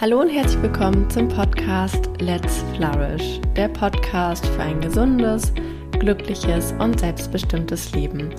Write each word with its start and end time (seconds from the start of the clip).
Hallo 0.00 0.20
und 0.20 0.30
herzlich 0.30 0.60
willkommen 0.62 1.08
zum 1.10 1.28
Podcast 1.28 2.08
Let's 2.18 2.64
Flourish, 2.74 3.40
der 3.54 3.68
Podcast 3.68 4.44
für 4.46 4.62
ein 4.62 4.80
gesundes, 4.80 5.52
glückliches 6.00 6.72
und 6.78 6.98
selbstbestimmtes 6.98 7.92
Leben. 7.92 8.34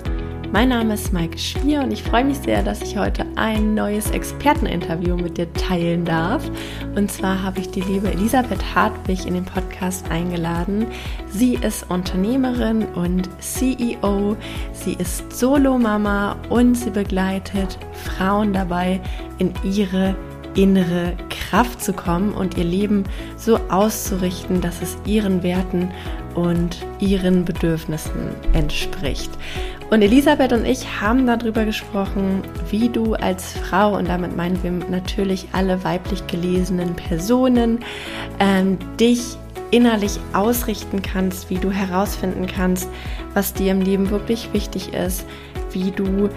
Mein 0.52 0.70
Name 0.70 0.94
ist 0.94 1.12
Maike 1.12 1.38
Schwier 1.38 1.80
und 1.80 1.92
ich 1.92 2.02
freue 2.02 2.24
mich 2.24 2.38
sehr, 2.38 2.62
dass 2.62 2.82
ich 2.82 2.98
heute 2.98 3.24
ein 3.36 3.74
neues 3.74 4.10
Experteninterview 4.10 5.16
mit 5.16 5.38
dir 5.38 5.50
teilen 5.54 6.04
darf. 6.04 6.50
Und 6.96 7.10
zwar 7.10 7.42
habe 7.42 7.60
ich 7.60 7.70
die 7.70 7.80
liebe 7.80 8.10
Elisabeth 8.10 8.74
Hartwig 8.74 9.24
in 9.24 9.34
den 9.34 9.44
Podcast 9.44 10.10
eingeladen. 10.10 10.86
Sie 11.28 11.54
ist 11.54 11.88
Unternehmerin 11.88 12.84
und 12.94 13.28
CEO. 13.40 14.36
Sie 14.72 14.94
ist 14.94 15.32
Solo-Mama 15.32 16.36
und 16.50 16.74
sie 16.74 16.90
begleitet 16.90 17.78
Frauen 17.92 18.52
dabei, 18.52 19.00
in 19.38 19.52
ihre 19.64 20.14
innere 20.54 21.16
Kraft 21.30 21.82
zu 21.82 21.92
kommen 21.92 22.32
und 22.32 22.56
ihr 22.56 22.64
Leben 22.64 23.04
so 23.36 23.58
auszurichten, 23.68 24.60
dass 24.60 24.82
es 24.82 24.96
ihren 25.04 25.42
Werten 25.42 25.90
und 26.34 26.84
ihren 26.98 27.44
Bedürfnissen 27.44 28.34
entspricht. 28.52 29.30
Und 29.90 30.02
Elisabeth 30.02 30.52
und 30.52 30.64
ich 30.64 31.00
haben 31.00 31.26
darüber 31.26 31.64
gesprochen, 31.64 32.42
wie 32.70 32.88
du 32.88 33.14
als 33.14 33.52
Frau, 33.52 33.96
und 33.96 34.08
damit 34.08 34.36
meinen 34.36 34.62
wir 34.62 34.72
natürlich 34.72 35.46
alle 35.52 35.84
weiblich 35.84 36.26
gelesenen 36.26 36.94
Personen, 36.96 37.80
ähm, 38.40 38.78
dich 38.98 39.36
innerlich 39.70 40.18
ausrichten 40.32 41.02
kannst, 41.02 41.50
wie 41.50 41.58
du 41.58 41.70
herausfinden 41.70 42.46
kannst, 42.46 42.88
was 43.34 43.54
dir 43.54 43.72
im 43.72 43.80
Leben 43.80 44.10
wirklich 44.10 44.52
wichtig 44.52 44.94
ist, 44.94 45.24
wie 45.72 45.90
du 45.90 46.28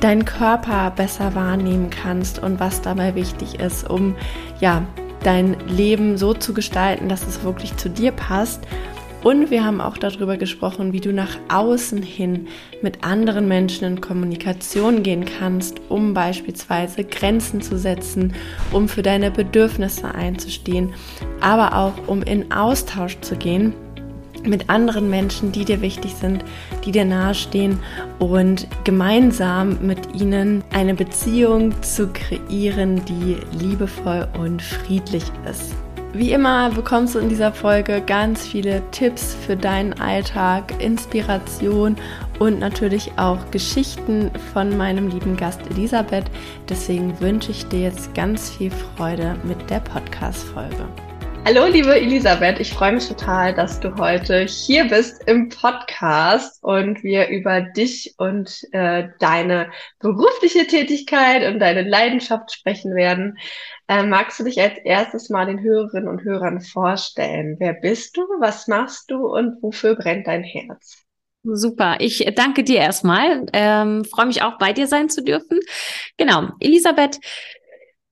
deinen 0.00 0.24
Körper 0.24 0.90
besser 0.90 1.34
wahrnehmen 1.34 1.90
kannst 1.90 2.42
und 2.42 2.60
was 2.60 2.82
dabei 2.82 3.14
wichtig 3.14 3.60
ist, 3.60 3.88
um 3.88 4.16
ja, 4.60 4.82
dein 5.22 5.56
Leben 5.68 6.16
so 6.16 6.34
zu 6.34 6.54
gestalten, 6.54 7.08
dass 7.08 7.26
es 7.26 7.44
wirklich 7.44 7.76
zu 7.76 7.90
dir 7.90 8.12
passt. 8.12 8.66
Und 9.22 9.50
wir 9.50 9.62
haben 9.62 9.82
auch 9.82 9.98
darüber 9.98 10.38
gesprochen, 10.38 10.94
wie 10.94 11.00
du 11.00 11.12
nach 11.12 11.36
außen 11.50 12.02
hin 12.02 12.48
mit 12.80 13.04
anderen 13.04 13.48
Menschen 13.48 13.84
in 13.84 14.00
Kommunikation 14.00 15.02
gehen 15.02 15.26
kannst, 15.26 15.78
um 15.90 16.14
beispielsweise 16.14 17.04
Grenzen 17.04 17.60
zu 17.60 17.78
setzen, 17.78 18.32
um 18.72 18.88
für 18.88 19.02
deine 19.02 19.30
Bedürfnisse 19.30 20.14
einzustehen, 20.14 20.94
aber 21.42 21.76
auch 21.76 22.08
um 22.08 22.22
in 22.22 22.50
Austausch 22.50 23.20
zu 23.20 23.36
gehen 23.36 23.74
mit 24.44 24.70
anderen 24.70 25.10
Menschen, 25.10 25.52
die 25.52 25.64
dir 25.64 25.80
wichtig 25.80 26.14
sind, 26.14 26.44
die 26.84 26.92
dir 26.92 27.04
nahestehen 27.04 27.78
und 28.18 28.66
gemeinsam 28.84 29.78
mit 29.82 30.14
ihnen 30.14 30.64
eine 30.72 30.94
Beziehung 30.94 31.80
zu 31.82 32.08
kreieren, 32.08 33.04
die 33.04 33.36
liebevoll 33.58 34.28
und 34.38 34.62
friedlich 34.62 35.24
ist. 35.48 35.74
Wie 36.12 36.32
immer 36.32 36.70
bekommst 36.70 37.14
du 37.14 37.20
in 37.20 37.28
dieser 37.28 37.52
Folge 37.52 38.02
ganz 38.04 38.44
viele 38.44 38.82
Tipps 38.90 39.36
für 39.46 39.56
deinen 39.56 39.92
Alltag, 40.00 40.82
Inspiration 40.82 41.94
und 42.40 42.58
natürlich 42.58 43.12
auch 43.16 43.38
Geschichten 43.52 44.32
von 44.52 44.76
meinem 44.76 45.08
lieben 45.08 45.36
Gast 45.36 45.60
Elisabeth. 45.70 46.24
Deswegen 46.68 47.20
wünsche 47.20 47.52
ich 47.52 47.68
dir 47.68 47.82
jetzt 47.82 48.12
ganz 48.14 48.50
viel 48.50 48.72
Freude 48.96 49.36
mit 49.44 49.70
der 49.70 49.80
Podcast-Folge. 49.80 50.88
Hallo, 51.46 51.66
liebe 51.66 51.98
Elisabeth. 51.98 52.60
Ich 52.60 52.72
freue 52.72 52.92
mich 52.92 53.08
total, 53.08 53.54
dass 53.54 53.80
du 53.80 53.96
heute 53.96 54.40
hier 54.42 54.84
bist 54.84 55.26
im 55.26 55.48
Podcast 55.48 56.62
und 56.62 57.02
wir 57.02 57.28
über 57.28 57.62
dich 57.62 58.14
und 58.18 58.62
äh, 58.72 59.08
deine 59.18 59.70
berufliche 60.00 60.66
Tätigkeit 60.66 61.50
und 61.50 61.58
deine 61.58 61.82
Leidenschaft 61.82 62.52
sprechen 62.52 62.94
werden. 62.94 63.38
Äh, 63.88 64.02
magst 64.02 64.38
du 64.38 64.44
dich 64.44 64.60
als 64.60 64.74
erstes 64.84 65.30
mal 65.30 65.46
den 65.46 65.62
Hörerinnen 65.62 66.08
und 66.08 66.22
Hörern 66.24 66.60
vorstellen? 66.60 67.56
Wer 67.58 67.72
bist 67.72 68.18
du? 68.18 68.20
Was 68.38 68.68
machst 68.68 69.10
du 69.10 69.26
und 69.26 69.62
wofür 69.62 69.96
brennt 69.96 70.26
dein 70.26 70.44
Herz? 70.44 71.04
Super, 71.42 71.96
ich 72.00 72.22
danke 72.36 72.64
dir 72.64 72.80
erstmal. 72.80 73.46
Ähm, 73.54 74.04
freue 74.04 74.26
mich 74.26 74.42
auch 74.42 74.58
bei 74.58 74.74
dir 74.74 74.86
sein 74.86 75.08
zu 75.08 75.24
dürfen. 75.24 75.58
Genau, 76.18 76.50
Elisabeth 76.60 77.18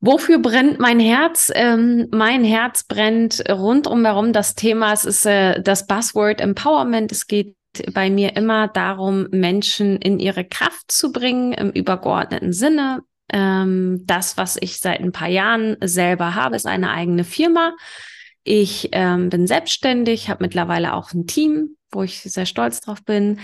Wofür 0.00 0.38
brennt 0.38 0.78
mein 0.78 1.00
Herz? 1.00 1.50
Ähm, 1.54 2.06
mein 2.12 2.44
Herz 2.44 2.84
brennt 2.84 3.42
rundum 3.50 4.04
herum 4.04 4.32
das 4.32 4.54
Thema. 4.54 4.92
Es 4.92 5.04
ist 5.04 5.26
äh, 5.26 5.60
das 5.60 5.86
Buzzword 5.86 6.40
Empowerment. 6.40 7.10
Es 7.10 7.26
geht 7.26 7.56
bei 7.92 8.08
mir 8.08 8.36
immer 8.36 8.68
darum, 8.68 9.26
Menschen 9.30 9.96
in 9.96 10.20
ihre 10.20 10.44
Kraft 10.44 10.90
zu 10.90 11.10
bringen 11.12 11.52
im 11.52 11.70
übergeordneten 11.70 12.52
Sinne. 12.52 13.02
Ähm, 13.30 14.04
das, 14.06 14.36
was 14.36 14.56
ich 14.60 14.78
seit 14.78 15.00
ein 15.00 15.12
paar 15.12 15.28
Jahren 15.28 15.76
selber 15.82 16.34
habe, 16.34 16.56
ist 16.56 16.66
eine 16.66 16.90
eigene 16.90 17.24
Firma. 17.24 17.74
Ich 18.50 18.88
ähm, 18.92 19.28
bin 19.28 19.46
selbstständig, 19.46 20.30
habe 20.30 20.42
mittlerweile 20.42 20.94
auch 20.94 21.12
ein 21.12 21.26
Team, 21.26 21.76
wo 21.90 22.02
ich 22.02 22.22
sehr 22.22 22.46
stolz 22.46 22.80
drauf 22.80 23.04
bin. 23.04 23.40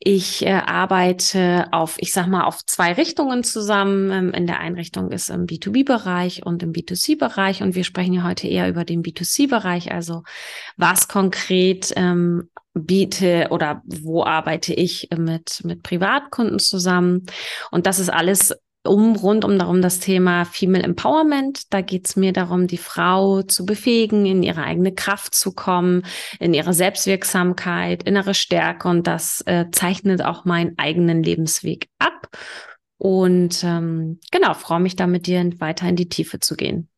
Ich 0.00 0.44
äh, 0.44 0.50
arbeite 0.50 1.68
auf, 1.70 1.94
ich 1.98 2.12
sag 2.12 2.26
mal, 2.26 2.42
auf 2.42 2.66
zwei 2.66 2.94
Richtungen 2.94 3.44
zusammen. 3.44 4.10
Ähm, 4.10 4.32
in 4.32 4.48
der 4.48 4.58
Einrichtung 4.58 5.12
ist 5.12 5.30
im 5.30 5.46
B2B-Bereich 5.46 6.44
und 6.44 6.64
im 6.64 6.72
B2C-Bereich. 6.72 7.62
Und 7.62 7.76
wir 7.76 7.84
sprechen 7.84 8.12
ja 8.12 8.24
heute 8.24 8.48
eher 8.48 8.68
über 8.68 8.84
den 8.84 9.04
B2C-Bereich. 9.04 9.92
Also 9.92 10.24
was 10.76 11.06
konkret 11.06 11.92
ähm, 11.94 12.50
biete 12.74 13.46
oder 13.50 13.82
wo 13.84 14.24
arbeite 14.24 14.74
ich 14.74 15.10
mit, 15.16 15.62
mit 15.62 15.84
Privatkunden 15.84 16.58
zusammen. 16.58 17.24
Und 17.70 17.86
das 17.86 18.00
ist 18.00 18.10
alles 18.10 18.52
um 18.84 19.16
rund 19.16 19.44
um 19.44 19.58
darum 19.58 19.82
das 19.82 20.00
Thema 20.00 20.44
Female 20.44 20.84
Empowerment. 20.84 21.72
Da 21.72 21.80
geht 21.80 22.08
es 22.08 22.16
mir 22.16 22.32
darum, 22.32 22.66
die 22.66 22.78
Frau 22.78 23.42
zu 23.42 23.64
befähigen, 23.64 24.26
in 24.26 24.42
ihre 24.42 24.62
eigene 24.62 24.92
Kraft 24.92 25.34
zu 25.34 25.52
kommen, 25.52 26.04
in 26.38 26.54
ihre 26.54 26.72
Selbstwirksamkeit, 26.72 28.02
innere 28.02 28.34
Stärke. 28.34 28.88
Und 28.88 29.06
das 29.06 29.42
äh, 29.46 29.66
zeichnet 29.72 30.24
auch 30.24 30.44
meinen 30.44 30.78
eigenen 30.78 31.22
Lebensweg 31.22 31.88
ab. 31.98 32.28
Und 32.98 33.64
ähm, 33.64 34.20
genau, 34.30 34.52
freue 34.52 34.80
mich 34.80 34.94
da 34.94 35.06
mit 35.06 35.26
dir 35.26 35.42
weiter 35.58 35.88
in 35.88 35.96
die 35.96 36.10
Tiefe 36.10 36.38
zu 36.38 36.54
gehen. 36.54 36.89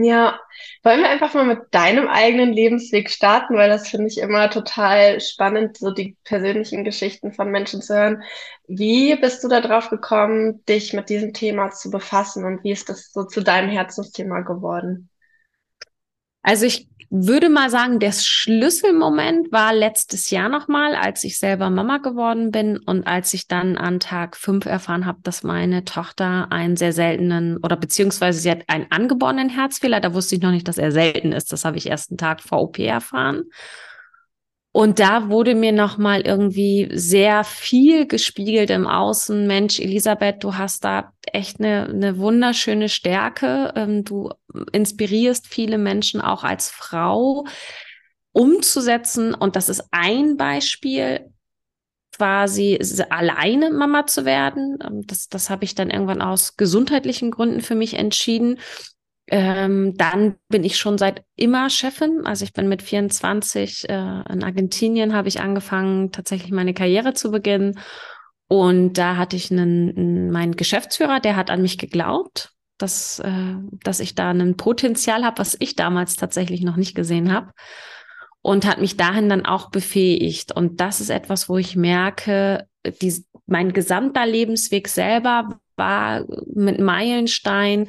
Ja, 0.00 0.38
wollen 0.84 1.00
wir 1.00 1.08
einfach 1.08 1.34
mal 1.34 1.44
mit 1.46 1.58
deinem 1.72 2.08
eigenen 2.08 2.52
Lebensweg 2.52 3.10
starten, 3.10 3.56
weil 3.56 3.68
das 3.68 3.88
finde 3.88 4.06
ich 4.06 4.18
immer 4.18 4.48
total 4.50 5.20
spannend, 5.20 5.76
so 5.78 5.90
die 5.90 6.16
persönlichen 6.24 6.84
Geschichten 6.84 7.32
von 7.32 7.50
Menschen 7.50 7.82
zu 7.82 7.94
hören. 7.96 8.22
Wie 8.68 9.16
bist 9.16 9.42
du 9.42 9.48
da 9.48 9.60
drauf 9.60 9.88
gekommen, 9.90 10.64
dich 10.66 10.92
mit 10.92 11.08
diesem 11.08 11.32
Thema 11.32 11.70
zu 11.70 11.90
befassen 11.90 12.44
und 12.44 12.62
wie 12.64 12.70
ist 12.72 12.88
das 12.88 13.12
so 13.12 13.24
zu 13.24 13.42
deinem 13.42 13.70
Herzensthema 13.70 14.40
geworden? 14.42 15.10
Also 16.42 16.66
ich 16.66 16.88
würde 17.10 17.48
mal 17.48 17.70
sagen, 17.70 18.00
der 18.00 18.12
Schlüsselmoment 18.12 19.50
war 19.50 19.72
letztes 19.72 20.28
Jahr 20.30 20.50
nochmal, 20.50 20.94
als 20.94 21.24
ich 21.24 21.38
selber 21.38 21.70
Mama 21.70 21.98
geworden 21.98 22.50
bin 22.50 22.78
und 22.78 23.06
als 23.06 23.32
ich 23.32 23.48
dann 23.48 23.78
an 23.78 23.98
Tag 23.98 24.36
fünf 24.36 24.66
erfahren 24.66 25.06
habe, 25.06 25.20
dass 25.22 25.42
meine 25.42 25.84
Tochter 25.86 26.52
einen 26.52 26.76
sehr 26.76 26.92
seltenen 26.92 27.56
oder 27.58 27.76
beziehungsweise 27.76 28.40
sie 28.40 28.50
hat 28.50 28.64
einen 28.68 28.90
angeborenen 28.90 29.48
Herzfehler. 29.48 30.00
Da 30.00 30.12
wusste 30.12 30.34
ich 30.34 30.42
noch 30.42 30.50
nicht, 30.50 30.68
dass 30.68 30.76
er 30.76 30.92
selten 30.92 31.32
ist. 31.32 31.50
Das 31.50 31.64
habe 31.64 31.78
ich 31.78 31.86
erst 31.86 32.10
einen 32.10 32.18
Tag 32.18 32.42
vor 32.42 32.60
OP 32.60 32.78
erfahren. 32.78 33.44
Und 34.72 34.98
da 34.98 35.28
wurde 35.30 35.54
mir 35.54 35.72
nochmal 35.72 36.20
irgendwie 36.20 36.88
sehr 36.92 37.42
viel 37.42 38.06
gespiegelt 38.06 38.70
im 38.70 38.86
Außen. 38.86 39.46
Mensch, 39.46 39.80
Elisabeth, 39.80 40.44
du 40.44 40.56
hast 40.56 40.84
da 40.84 41.12
echt 41.32 41.58
eine, 41.58 41.86
eine 41.86 42.18
wunderschöne 42.18 42.88
Stärke. 42.88 43.72
Ähm, 43.74 44.04
du 44.04 44.30
inspirierst 44.72 45.46
viele 45.46 45.78
Menschen 45.78 46.20
auch 46.20 46.44
als 46.44 46.70
Frau 46.70 47.44
umzusetzen. 48.32 49.34
Und 49.34 49.56
das 49.56 49.68
ist 49.68 49.88
ein 49.90 50.36
Beispiel, 50.36 51.32
quasi 52.18 52.78
alleine 53.10 53.70
Mama 53.70 54.06
zu 54.06 54.24
werden. 54.24 54.78
Ähm, 54.84 55.06
das, 55.06 55.28
das 55.28 55.50
habe 55.50 55.64
ich 55.64 55.74
dann 55.74 55.90
irgendwann 55.90 56.20
aus 56.20 56.56
gesundheitlichen 56.56 57.30
Gründen 57.30 57.60
für 57.60 57.74
mich 57.74 57.94
entschieden. 57.94 58.58
Ähm, 59.30 59.94
dann 59.96 60.36
bin 60.48 60.64
ich 60.64 60.78
schon 60.78 60.96
seit 60.96 61.22
immer 61.36 61.68
Chefin. 61.68 62.22
Also 62.24 62.44
ich 62.44 62.52
bin 62.52 62.68
mit 62.68 62.82
24 62.82 63.88
äh, 63.88 63.92
in 63.92 64.42
Argentinien 64.42 65.14
habe 65.14 65.28
ich 65.28 65.40
angefangen, 65.40 66.12
tatsächlich 66.12 66.50
meine 66.50 66.72
Karriere 66.72 67.12
zu 67.12 67.30
beginnen. 67.30 67.78
Und 68.48 68.94
da 68.94 69.16
hatte 69.16 69.36
ich 69.36 69.50
einen, 69.50 70.30
meinen 70.30 70.56
Geschäftsführer, 70.56 71.20
der 71.20 71.36
hat 71.36 71.50
an 71.50 71.60
mich 71.60 71.76
geglaubt, 71.76 72.52
dass, 72.78 73.18
äh, 73.18 73.56
dass 73.84 74.00
ich 74.00 74.14
da 74.14 74.30
ein 74.30 74.56
Potenzial 74.56 75.24
habe, 75.24 75.38
was 75.38 75.56
ich 75.60 75.76
damals 75.76 76.16
tatsächlich 76.16 76.62
noch 76.62 76.76
nicht 76.76 76.94
gesehen 76.94 77.32
habe. 77.32 77.52
Und 78.40 78.64
hat 78.64 78.80
mich 78.80 78.96
dahin 78.96 79.28
dann 79.28 79.44
auch 79.44 79.70
befähigt. 79.70 80.52
Und 80.52 80.80
das 80.80 81.02
ist 81.02 81.10
etwas, 81.10 81.50
wo 81.50 81.58
ich 81.58 81.76
merke, 81.76 82.66
die, 83.02 83.26
mein 83.46 83.74
gesamter 83.74 84.24
Lebensweg 84.24 84.88
selber 84.88 85.60
war 85.76 86.24
mit 86.54 86.80
Meilenstein 86.80 87.88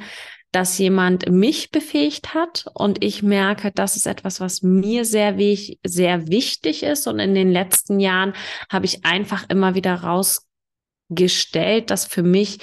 dass 0.52 0.78
jemand 0.78 1.30
mich 1.30 1.70
befähigt 1.70 2.34
hat 2.34 2.66
und 2.74 3.04
ich 3.04 3.22
merke, 3.22 3.70
das 3.72 3.96
ist 3.96 4.06
etwas, 4.06 4.40
was 4.40 4.62
mir 4.62 5.04
sehr, 5.04 5.36
sehr 5.84 6.28
wichtig 6.28 6.82
ist. 6.82 7.06
Und 7.06 7.20
in 7.20 7.34
den 7.34 7.52
letzten 7.52 8.00
Jahren 8.00 8.34
habe 8.70 8.86
ich 8.86 9.04
einfach 9.04 9.48
immer 9.48 9.74
wieder 9.74 9.94
rausgestellt, 9.94 11.90
dass 11.90 12.04
für 12.06 12.24
mich 12.24 12.58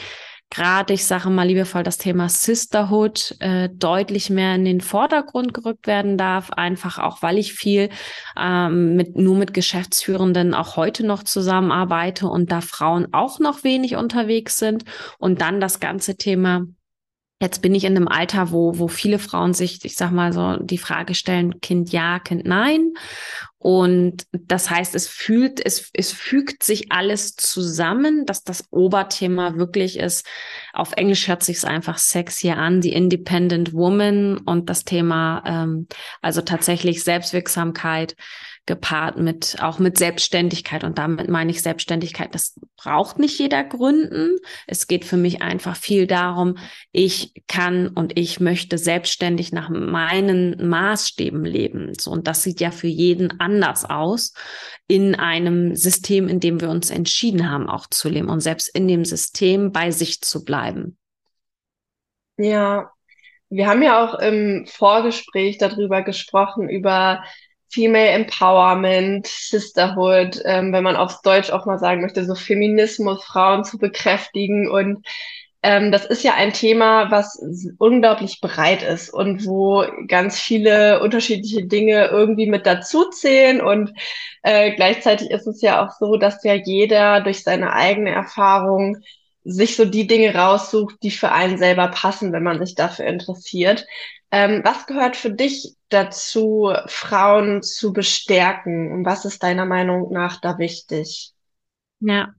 gerade, 0.50 0.94
ich 0.94 1.06
sage 1.06 1.30
mal 1.30 1.48
liebevoll, 1.48 1.84
das 1.84 1.98
Thema 1.98 2.30
Sisterhood 2.30 3.36
äh, 3.40 3.70
deutlich 3.70 4.30
mehr 4.30 4.56
in 4.56 4.66
den 4.66 4.82
Vordergrund 4.82 5.54
gerückt 5.54 5.88
werden 5.88 6.18
darf. 6.18 6.52
Einfach 6.52 7.00
auch, 7.00 7.22
weil 7.22 7.38
ich 7.38 7.54
viel 7.54 7.90
ähm, 8.38 8.96
mit, 8.96 9.16
nur 9.16 9.36
mit 9.36 9.54
Geschäftsführenden 9.54 10.54
auch 10.54 10.76
heute 10.76 11.06
noch 11.06 11.24
zusammenarbeite 11.24 12.28
und 12.28 12.52
da 12.52 12.62
Frauen 12.62 13.14
auch 13.14 13.40
noch 13.40 13.64
wenig 13.64 13.96
unterwegs 13.96 14.58
sind. 14.58 14.86
Und 15.20 15.42
dann 15.42 15.60
das 15.60 15.80
ganze 15.80 16.16
Thema 16.18 16.66
Jetzt 17.40 17.62
bin 17.62 17.76
ich 17.76 17.84
in 17.84 17.96
einem 17.96 18.08
Alter, 18.08 18.52
wo, 18.52 18.80
wo 18.80 18.88
viele 18.88 19.20
Frauen 19.20 19.54
sich, 19.54 19.86
ich 19.86 19.96
sag 19.96 20.12
mal 20.12 20.34
so, 20.34 20.58
die 20.58 20.80
Frage 20.80 21.14
stellen, 21.14 21.62
Kind 21.62 21.92
ja, 21.92 22.18
Kind 22.18 22.46
nein. 22.46 22.94
Und 23.60 24.26
das 24.32 24.70
heißt, 24.70 24.96
es 24.96 25.08
fühlt, 25.08 25.64
es, 25.64 25.92
es 25.94 26.12
fügt 26.12 26.64
sich 26.64 26.92
alles 26.92 27.36
zusammen, 27.36 28.26
dass 28.26 28.44
das 28.44 28.66
Oberthema 28.72 29.56
wirklich 29.56 30.00
ist. 30.00 30.26
Auf 30.74 30.94
Englisch 30.94 31.28
hört 31.28 31.44
sich 31.44 31.58
es 31.58 31.66
einfach 31.66 32.00
sexy 32.00 32.50
an, 32.52 32.82
die 32.82 32.94
Independent 32.94 33.74
Woman 33.74 34.38
und 34.40 34.70
das 34.70 34.84
Thema, 34.84 35.44
ähm, 35.46 35.88
also 36.22 36.42
tatsächlich 36.42 37.04
Selbstwirksamkeit, 37.04 38.16
gepaart 38.68 39.18
mit 39.18 39.58
auch 39.62 39.80
mit 39.80 39.98
Selbstständigkeit 39.98 40.84
und 40.84 41.00
damit 41.00 41.30
meine 41.30 41.50
ich 41.50 41.62
Selbstständigkeit. 41.62 42.36
Das 42.36 42.60
braucht 42.76 43.18
nicht 43.18 43.40
jeder 43.40 43.64
gründen. 43.64 44.38
Es 44.68 44.88
geht 44.88 45.06
für 45.06 45.18
mich 45.18 45.42
einfach 45.42 45.76
viel 45.76 46.06
darum, 46.06 46.58
ich 46.92 47.34
kann 47.48 47.88
und 47.88 48.20
ich 48.20 48.40
möchte 48.40 48.78
selbstständig 48.78 49.52
nach 49.52 49.70
meinen 49.70 50.68
Maßstäben 50.68 51.44
leben. 51.46 51.94
So 51.98 52.12
und 52.12 52.28
das 52.28 52.44
sieht 52.44 52.60
ja 52.60 52.70
für 52.70 52.88
jeden 52.88 53.40
anders 53.40 53.86
aus 53.90 54.34
in 54.88 55.16
einem 55.16 55.76
System, 55.76 56.28
in 56.28 56.40
dem 56.40 56.62
wir 56.62 56.70
uns 56.70 56.92
entschieden 56.92 57.50
haben, 57.50 57.70
auch 57.70 57.88
zu 57.88 58.10
leben 58.10 58.30
und 58.30 58.42
selbst 58.42 58.68
in 58.76 58.88
dem 58.88 59.06
System 59.06 59.72
bei 59.72 59.92
sich 59.92 60.22
zu 60.22 60.44
bleiben. 60.44 60.98
Ja, 62.38 62.92
wir 63.50 63.68
haben 63.68 63.82
ja 63.82 64.04
auch 64.04 64.20
im 64.20 64.66
Vorgespräch 64.68 65.58
darüber 65.58 66.02
gesprochen, 66.02 66.70
über 66.70 67.24
Female 67.70 68.10
Empowerment, 68.10 69.28
Sisterhood, 69.28 70.42
ähm, 70.46 70.72
wenn 70.74 70.84
man 70.84 70.96
aufs 70.96 71.22
Deutsch 71.22 71.50
auch 71.52 71.66
mal 71.66 71.80
sagen 71.80 72.02
möchte, 72.02 72.26
so 72.26 72.36
Feminismus, 72.36 73.24
Frauen 73.24 73.64
zu 73.64 73.78
bekräftigen. 73.78 74.70
Und 74.70 75.06
ähm, 75.64 75.92
das 75.92 76.06
ist 76.06 76.24
ja 76.24 76.36
ein 76.36 76.54
Thema, 76.54 77.12
was 77.12 77.42
unglaublich 77.78 78.40
breit 78.42 78.84
ist 78.84 79.10
und 79.10 79.46
wo 79.46 79.86
ganz 80.08 80.40
viele 80.40 81.02
unterschiedliche 81.02 81.66
Dinge 81.66 82.06
irgendwie 82.08 82.48
mit 82.48 82.66
dazu 82.66 83.10
zählen. 83.10 83.60
Und 83.62 83.94
äh, 84.44 84.74
gleichzeitig 84.76 85.30
ist 85.30 85.48
es 85.48 85.62
ja 85.62 85.86
auch 85.86 85.92
so, 86.00 86.16
dass 86.18 86.44
ja 86.44 86.54
jeder 86.54 87.22
durch 87.22 87.44
seine 87.44 87.74
eigene 87.74 88.12
Erfahrung 88.12 88.98
sich 89.44 89.76
so 89.78 89.86
die 89.86 90.08
Dinge 90.08 90.36
raussucht, 90.36 90.96
die 91.04 91.12
für 91.12 91.32
einen 91.32 91.58
selber 91.58 91.88
passen, 91.88 92.34
wenn 92.34 92.44
man 92.44 92.60
sich 92.60 92.76
dafür 92.76 93.06
interessiert. 93.06 93.86
Ähm, 94.32 94.62
was 94.64 94.86
gehört 94.88 95.16
für 95.16 95.32
dich 95.32 95.76
dazu, 95.90 96.74
Frauen 96.88 97.64
zu 97.64 97.94
bestärken? 97.94 98.92
Und 98.92 99.06
was 99.06 99.26
ist 99.26 99.44
deiner 99.44 99.66
Meinung 99.66 100.12
nach 100.12 100.42
da 100.42 100.58
wichtig? 100.58 101.32
Ja, 102.00 102.30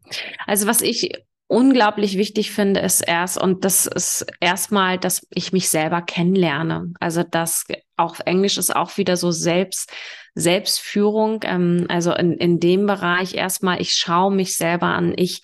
also 0.46 0.66
was 0.66 0.82
ich 0.82 1.12
unglaublich 1.48 2.18
wichtig 2.18 2.52
finde, 2.52 2.80
ist 2.80 3.00
erst, 3.00 3.40
und 3.40 3.64
das 3.64 3.86
ist 3.86 4.26
erstmal, 4.38 4.98
dass 4.98 5.26
ich 5.30 5.52
mich 5.52 5.70
selber 5.70 6.02
kennenlerne. 6.02 6.92
Also 7.00 7.22
das 7.22 7.64
auf 7.96 8.20
Englisch 8.26 8.58
ist 8.58 8.74
auch 8.76 8.96
wieder 8.98 9.16
so 9.16 9.30
selbst, 9.30 9.90
Selbstführung. 10.34 11.40
Ähm, 11.44 11.86
also 11.88 12.12
in, 12.12 12.34
in 12.34 12.60
dem 12.60 12.86
Bereich 12.86 13.34
erstmal, 13.34 13.80
ich 13.80 13.94
schaue 13.94 14.32
mich 14.32 14.56
selber 14.56 14.88
an, 14.88 15.14
ich 15.16 15.42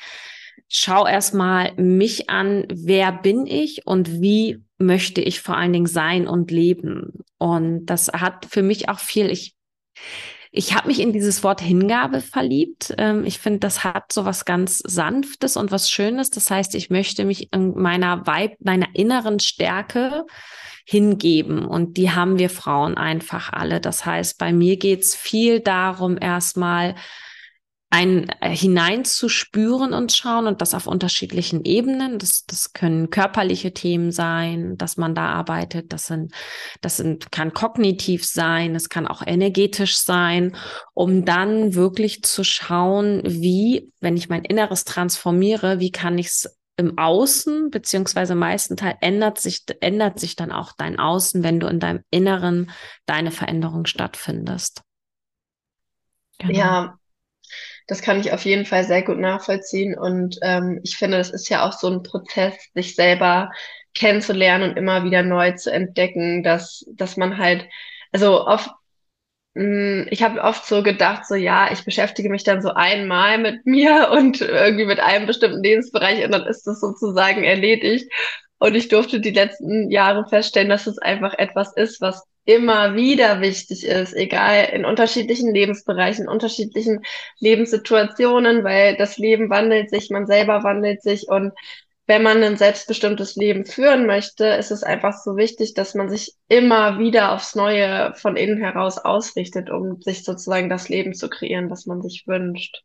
schau 0.68 1.06
erstmal 1.06 1.74
mich 1.76 2.30
an, 2.30 2.66
wer 2.72 3.12
bin 3.12 3.46
ich 3.46 3.86
und 3.86 4.20
wie 4.20 4.62
möchte 4.84 5.20
ich 5.20 5.40
vor 5.40 5.56
allen 5.56 5.72
Dingen 5.72 5.86
sein 5.86 6.26
und 6.26 6.50
leben. 6.50 7.24
Und 7.38 7.86
das 7.86 8.08
hat 8.08 8.46
für 8.46 8.62
mich 8.62 8.88
auch 8.88 8.98
viel, 8.98 9.30
ich, 9.30 9.54
ich 10.52 10.74
habe 10.74 10.88
mich 10.88 11.00
in 11.00 11.12
dieses 11.12 11.42
Wort 11.42 11.60
Hingabe 11.60 12.20
verliebt. 12.20 12.94
Ähm, 12.98 13.24
ich 13.24 13.38
finde, 13.38 13.60
das 13.60 13.84
hat 13.84 14.12
so 14.12 14.24
was 14.24 14.44
ganz 14.44 14.78
Sanftes 14.78 15.56
und 15.56 15.70
was 15.70 15.90
Schönes. 15.90 16.30
Das 16.30 16.50
heißt, 16.50 16.74
ich 16.74 16.90
möchte 16.90 17.24
mich 17.24 17.52
in 17.52 17.74
meiner 17.74 18.26
Weib, 18.26 18.56
meiner 18.60 18.88
inneren 18.94 19.40
Stärke 19.40 20.24
hingeben. 20.86 21.64
Und 21.64 21.96
die 21.96 22.10
haben 22.10 22.38
wir 22.38 22.50
Frauen 22.50 22.96
einfach 22.96 23.52
alle. 23.52 23.80
Das 23.80 24.04
heißt, 24.06 24.38
bei 24.38 24.52
mir 24.52 24.76
geht's 24.76 25.16
viel 25.16 25.60
darum, 25.60 26.18
erstmal 26.20 26.94
ein 27.94 28.28
äh, 28.40 28.50
hineinzuspüren 28.50 29.92
und 29.92 30.10
schauen 30.10 30.48
und 30.48 30.60
das 30.60 30.74
auf 30.74 30.88
unterschiedlichen 30.88 31.64
Ebenen. 31.64 32.18
Das, 32.18 32.44
das 32.44 32.72
können 32.72 33.08
körperliche 33.08 33.72
Themen 33.72 34.10
sein, 34.10 34.76
dass 34.76 34.96
man 34.96 35.14
da 35.14 35.26
arbeitet. 35.28 35.92
Das 35.92 36.06
sind, 36.06 36.32
das 36.80 36.96
sind, 36.96 37.30
kann 37.30 37.54
kognitiv 37.54 38.26
sein. 38.26 38.74
Es 38.74 38.88
kann 38.88 39.06
auch 39.06 39.22
energetisch 39.24 39.96
sein, 39.96 40.56
um 40.92 41.24
dann 41.24 41.76
wirklich 41.76 42.24
zu 42.24 42.42
schauen, 42.42 43.22
wie, 43.24 43.92
wenn 44.00 44.16
ich 44.16 44.28
mein 44.28 44.44
Inneres 44.44 44.84
transformiere, 44.84 45.78
wie 45.78 45.92
kann 45.92 46.18
ich 46.18 46.26
es 46.26 46.58
im 46.76 46.98
Außen, 46.98 47.70
beziehungsweise 47.70 48.34
meisten 48.34 48.76
Teil 48.76 48.96
ändert 49.02 49.38
sich, 49.38 49.62
ändert 49.80 50.18
sich 50.18 50.34
dann 50.34 50.50
auch 50.50 50.72
dein 50.76 50.98
Außen, 50.98 51.44
wenn 51.44 51.60
du 51.60 51.68
in 51.68 51.78
deinem 51.78 52.02
Inneren 52.10 52.72
deine 53.06 53.30
Veränderung 53.30 53.86
stattfindest. 53.86 54.82
Genau. 56.40 56.58
Ja, 56.58 56.98
das 57.86 58.02
kann 58.02 58.20
ich 58.20 58.32
auf 58.32 58.44
jeden 58.44 58.64
Fall 58.64 58.84
sehr 58.84 59.02
gut 59.02 59.18
nachvollziehen. 59.18 59.96
Und 59.96 60.38
ähm, 60.42 60.80
ich 60.82 60.96
finde, 60.96 61.18
das 61.18 61.30
ist 61.30 61.48
ja 61.48 61.66
auch 61.66 61.72
so 61.72 61.88
ein 61.88 62.02
Prozess, 62.02 62.54
sich 62.74 62.94
selber 62.94 63.50
kennenzulernen 63.94 64.70
und 64.70 64.76
immer 64.76 65.04
wieder 65.04 65.22
neu 65.22 65.52
zu 65.52 65.70
entdecken, 65.72 66.42
dass, 66.42 66.84
dass 66.88 67.16
man 67.16 67.38
halt, 67.38 67.66
also 68.12 68.46
oft, 68.46 68.70
mh, 69.54 69.62
hm, 70.04 70.06
ich 70.10 70.22
habe 70.22 70.42
oft 70.42 70.66
so 70.66 70.82
gedacht, 70.82 71.26
so 71.26 71.34
ja, 71.34 71.70
ich 71.72 71.84
beschäftige 71.84 72.30
mich 72.30 72.44
dann 72.44 72.62
so 72.62 72.70
einmal 72.74 73.38
mit 73.38 73.66
mir 73.66 74.10
und 74.12 74.40
irgendwie 74.40 74.86
mit 74.86 75.00
einem 75.00 75.26
bestimmten 75.26 75.62
Lebensbereich 75.62 76.24
und 76.24 76.32
dann 76.32 76.46
ist 76.46 76.66
das 76.66 76.80
sozusagen 76.80 77.44
erledigt. 77.44 78.10
Und 78.58 78.74
ich 78.76 78.88
durfte 78.88 79.20
die 79.20 79.30
letzten 79.30 79.90
Jahre 79.90 80.26
feststellen, 80.28 80.70
dass 80.70 80.86
es 80.86 80.98
einfach 80.98 81.34
etwas 81.34 81.76
ist, 81.76 82.00
was 82.00 82.24
immer 82.44 82.94
wieder 82.94 83.40
wichtig 83.40 83.86
ist, 83.86 84.14
egal 84.14 84.70
in 84.72 84.84
unterschiedlichen 84.84 85.52
Lebensbereichen, 85.52 86.28
unterschiedlichen 86.28 87.02
Lebenssituationen, 87.38 88.64
weil 88.64 88.96
das 88.96 89.18
Leben 89.18 89.50
wandelt 89.50 89.90
sich, 89.90 90.10
man 90.10 90.26
selber 90.26 90.62
wandelt 90.62 91.02
sich 91.02 91.28
und 91.28 91.52
wenn 92.06 92.22
man 92.22 92.42
ein 92.42 92.56
selbstbestimmtes 92.58 93.34
Leben 93.36 93.64
führen 93.64 94.06
möchte, 94.06 94.44
ist 94.46 94.70
es 94.70 94.82
einfach 94.82 95.14
so 95.14 95.36
wichtig, 95.36 95.72
dass 95.72 95.94
man 95.94 96.10
sich 96.10 96.34
immer 96.48 96.98
wieder 96.98 97.32
aufs 97.32 97.54
Neue 97.54 98.12
von 98.14 98.36
innen 98.36 98.58
heraus 98.58 98.98
ausrichtet, 98.98 99.70
um 99.70 100.02
sich 100.02 100.22
sozusagen 100.22 100.68
das 100.68 100.90
Leben 100.90 101.14
zu 101.14 101.30
kreieren, 101.30 101.70
das 101.70 101.86
man 101.86 102.02
sich 102.02 102.26
wünscht. 102.26 102.84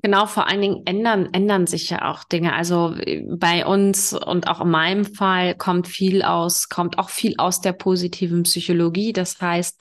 Genau, 0.00 0.26
vor 0.26 0.46
allen 0.46 0.60
Dingen 0.60 0.82
ändern, 0.86 1.28
ändern 1.32 1.66
sich 1.66 1.90
ja 1.90 2.08
auch 2.10 2.22
Dinge. 2.22 2.54
Also 2.54 2.94
äh, 2.94 3.24
bei 3.28 3.66
uns 3.66 4.12
und 4.12 4.46
auch 4.48 4.60
in 4.60 4.70
meinem 4.70 5.04
Fall 5.04 5.56
kommt 5.56 5.88
viel 5.88 6.22
aus, 6.22 6.68
kommt 6.68 6.98
auch 6.98 7.10
viel 7.10 7.34
aus 7.38 7.60
der 7.60 7.72
positiven 7.72 8.44
Psychologie. 8.44 9.12
Das 9.12 9.40
heißt, 9.40 9.80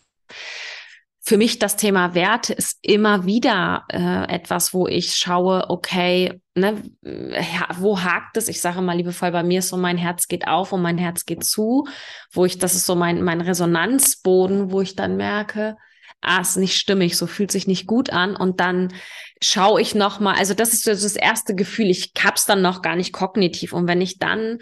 für 1.27 1.37
mich 1.37 1.59
das 1.59 1.75
Thema 1.75 2.15
Werte 2.15 2.53
ist 2.53 2.79
immer 2.81 3.25
wieder 3.25 3.83
äh, 3.89 4.33
etwas, 4.33 4.73
wo 4.73 4.87
ich 4.87 5.13
schaue, 5.15 5.69
okay, 5.69 6.41
ne, 6.55 6.81
wo 7.79 8.01
hakt 8.01 8.37
es? 8.37 8.47
Ich 8.47 8.61
sage 8.61 8.81
mal 8.81 8.95
liebevoll, 8.95 9.31
bei 9.31 9.43
mir 9.43 9.59
ist 9.59 9.67
so, 9.67 9.77
mein 9.77 9.97
Herz 9.97 10.29
geht 10.29 10.47
auf 10.47 10.71
und 10.71 10.81
mein 10.81 10.97
Herz 10.97 11.25
geht 11.25 11.43
zu, 11.43 11.85
wo 12.31 12.45
ich, 12.45 12.57
das 12.59 12.75
ist 12.75 12.85
so 12.85 12.95
mein, 12.95 13.21
mein 13.23 13.41
Resonanzboden, 13.41 14.71
wo 14.71 14.79
ich 14.79 14.95
dann 14.95 15.17
merke, 15.17 15.75
ah, 16.21 16.41
ist 16.41 16.57
nicht 16.57 16.77
stimmig, 16.77 17.17
so 17.17 17.27
fühlt 17.27 17.51
sich 17.51 17.67
nicht 17.67 17.87
gut 17.87 18.09
an. 18.09 18.35
Und 18.35 18.59
dann 18.59 18.93
schaue 19.41 19.81
ich 19.81 19.95
noch 19.95 20.19
mal, 20.19 20.35
also 20.35 20.53
das 20.53 20.73
ist 20.73 20.87
das 20.87 21.15
erste 21.15 21.55
Gefühl, 21.55 21.89
ich 21.89 22.13
hab's 22.23 22.45
dann 22.45 22.61
noch 22.61 22.81
gar 22.81 22.95
nicht 22.95 23.13
kognitiv. 23.13 23.73
Und 23.73 23.87
wenn 23.87 24.01
ich 24.01 24.19
dann 24.19 24.59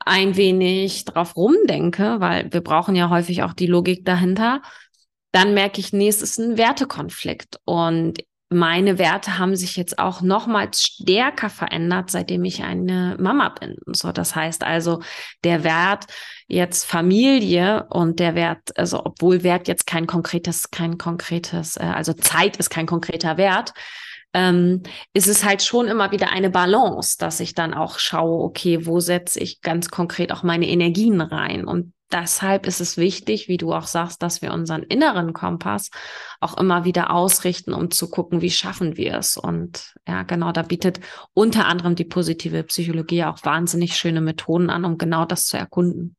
ein 0.00 0.36
wenig 0.36 1.04
drauf 1.04 1.36
rumdenke, 1.36 2.20
weil 2.20 2.52
wir 2.52 2.60
brauchen 2.60 2.94
ja 2.94 3.10
häufig 3.10 3.42
auch 3.42 3.52
die 3.52 3.66
Logik 3.66 4.04
dahinter, 4.04 4.62
dann 5.32 5.54
merke 5.54 5.80
ich, 5.80 5.92
nee, 5.92 6.08
es 6.08 6.22
ist 6.22 6.38
ein 6.38 6.56
Wertekonflikt. 6.56 7.58
Und 7.64 8.24
meine 8.54 8.98
Werte 8.98 9.38
haben 9.38 9.56
sich 9.56 9.76
jetzt 9.76 9.98
auch 9.98 10.20
nochmals 10.20 10.82
stärker 10.82 11.50
verändert, 11.50 12.10
seitdem 12.10 12.44
ich 12.44 12.62
eine 12.62 13.16
Mama 13.18 13.50
bin. 13.50 13.76
So, 13.86 14.12
das 14.12 14.34
heißt 14.34 14.64
also, 14.64 15.00
der 15.42 15.64
Wert 15.64 16.06
jetzt 16.46 16.84
Familie 16.84 17.86
und 17.90 18.20
der 18.20 18.34
Wert, 18.34 18.76
also 18.76 19.04
obwohl 19.04 19.42
Wert 19.42 19.68
jetzt 19.68 19.86
kein 19.86 20.06
konkretes, 20.06 20.70
kein 20.70 20.98
konkretes, 20.98 21.76
äh, 21.76 21.84
also 21.84 22.12
Zeit 22.12 22.56
ist 22.56 22.70
kein 22.70 22.86
konkreter 22.86 23.36
Wert, 23.36 23.72
ähm, 24.34 24.82
ist 25.14 25.28
es 25.28 25.44
halt 25.44 25.62
schon 25.62 25.86
immer 25.86 26.10
wieder 26.10 26.30
eine 26.30 26.50
Balance, 26.50 27.16
dass 27.18 27.40
ich 27.40 27.54
dann 27.54 27.72
auch 27.72 27.98
schaue, 27.98 28.44
okay, 28.44 28.84
wo 28.84 29.00
setze 29.00 29.40
ich 29.40 29.62
ganz 29.62 29.88
konkret 29.88 30.32
auch 30.32 30.42
meine 30.42 30.68
Energien 30.68 31.20
rein? 31.20 31.64
Und 31.64 31.93
deshalb 32.12 32.66
ist 32.66 32.80
es 32.80 32.96
wichtig, 32.96 33.48
wie 33.48 33.56
du 33.56 33.72
auch 33.72 33.86
sagst, 33.86 34.22
dass 34.22 34.42
wir 34.42 34.52
unseren 34.52 34.82
inneren 34.82 35.32
Kompass 35.32 35.90
auch 36.40 36.56
immer 36.56 36.84
wieder 36.84 37.10
ausrichten, 37.10 37.74
um 37.74 37.90
zu 37.90 38.10
gucken, 38.10 38.40
wie 38.40 38.50
schaffen 38.50 38.96
wir 38.96 39.14
es. 39.14 39.36
Und 39.36 39.94
ja, 40.06 40.22
genau, 40.22 40.52
da 40.52 40.62
bietet 40.62 41.00
unter 41.32 41.66
anderem 41.66 41.94
die 41.94 42.04
positive 42.04 42.62
Psychologie 42.64 43.24
auch 43.24 43.38
wahnsinnig 43.44 43.96
schöne 43.96 44.20
Methoden 44.20 44.70
an, 44.70 44.84
um 44.84 44.98
genau 44.98 45.24
das 45.24 45.46
zu 45.46 45.56
erkunden. 45.56 46.16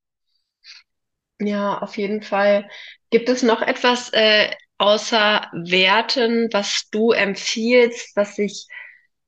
Ja, 1.40 1.80
auf 1.80 1.98
jeden 1.98 2.22
Fall. 2.22 2.70
Gibt 3.10 3.30
es 3.30 3.44
noch 3.44 3.62
etwas 3.62 4.12
äh, 4.14 4.52
außer 4.78 5.48
Werten, 5.54 6.50
was 6.52 6.90
du 6.92 7.12
empfiehlst, 7.12 8.16
was 8.16 8.36
sich 8.36 8.68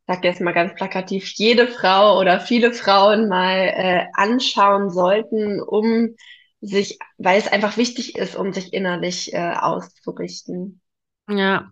sag 0.08 0.24
jetzt 0.24 0.40
mal 0.40 0.54
ganz 0.54 0.74
plakativ, 0.74 1.34
jede 1.36 1.68
Frau 1.68 2.18
oder 2.18 2.40
viele 2.40 2.72
Frauen 2.72 3.28
mal 3.28 3.58
äh, 3.58 4.06
anschauen 4.14 4.90
sollten, 4.90 5.62
um 5.62 6.16
sich, 6.62 7.00
weil 7.18 7.40
es 7.40 7.48
einfach 7.48 7.78
wichtig 7.78 8.16
ist, 8.16 8.36
um 8.36 8.54
sich 8.54 8.74
innerlich 8.74 9.34
äh, 9.34 9.54
auszurichten. 9.54 10.82
Ja, 11.30 11.72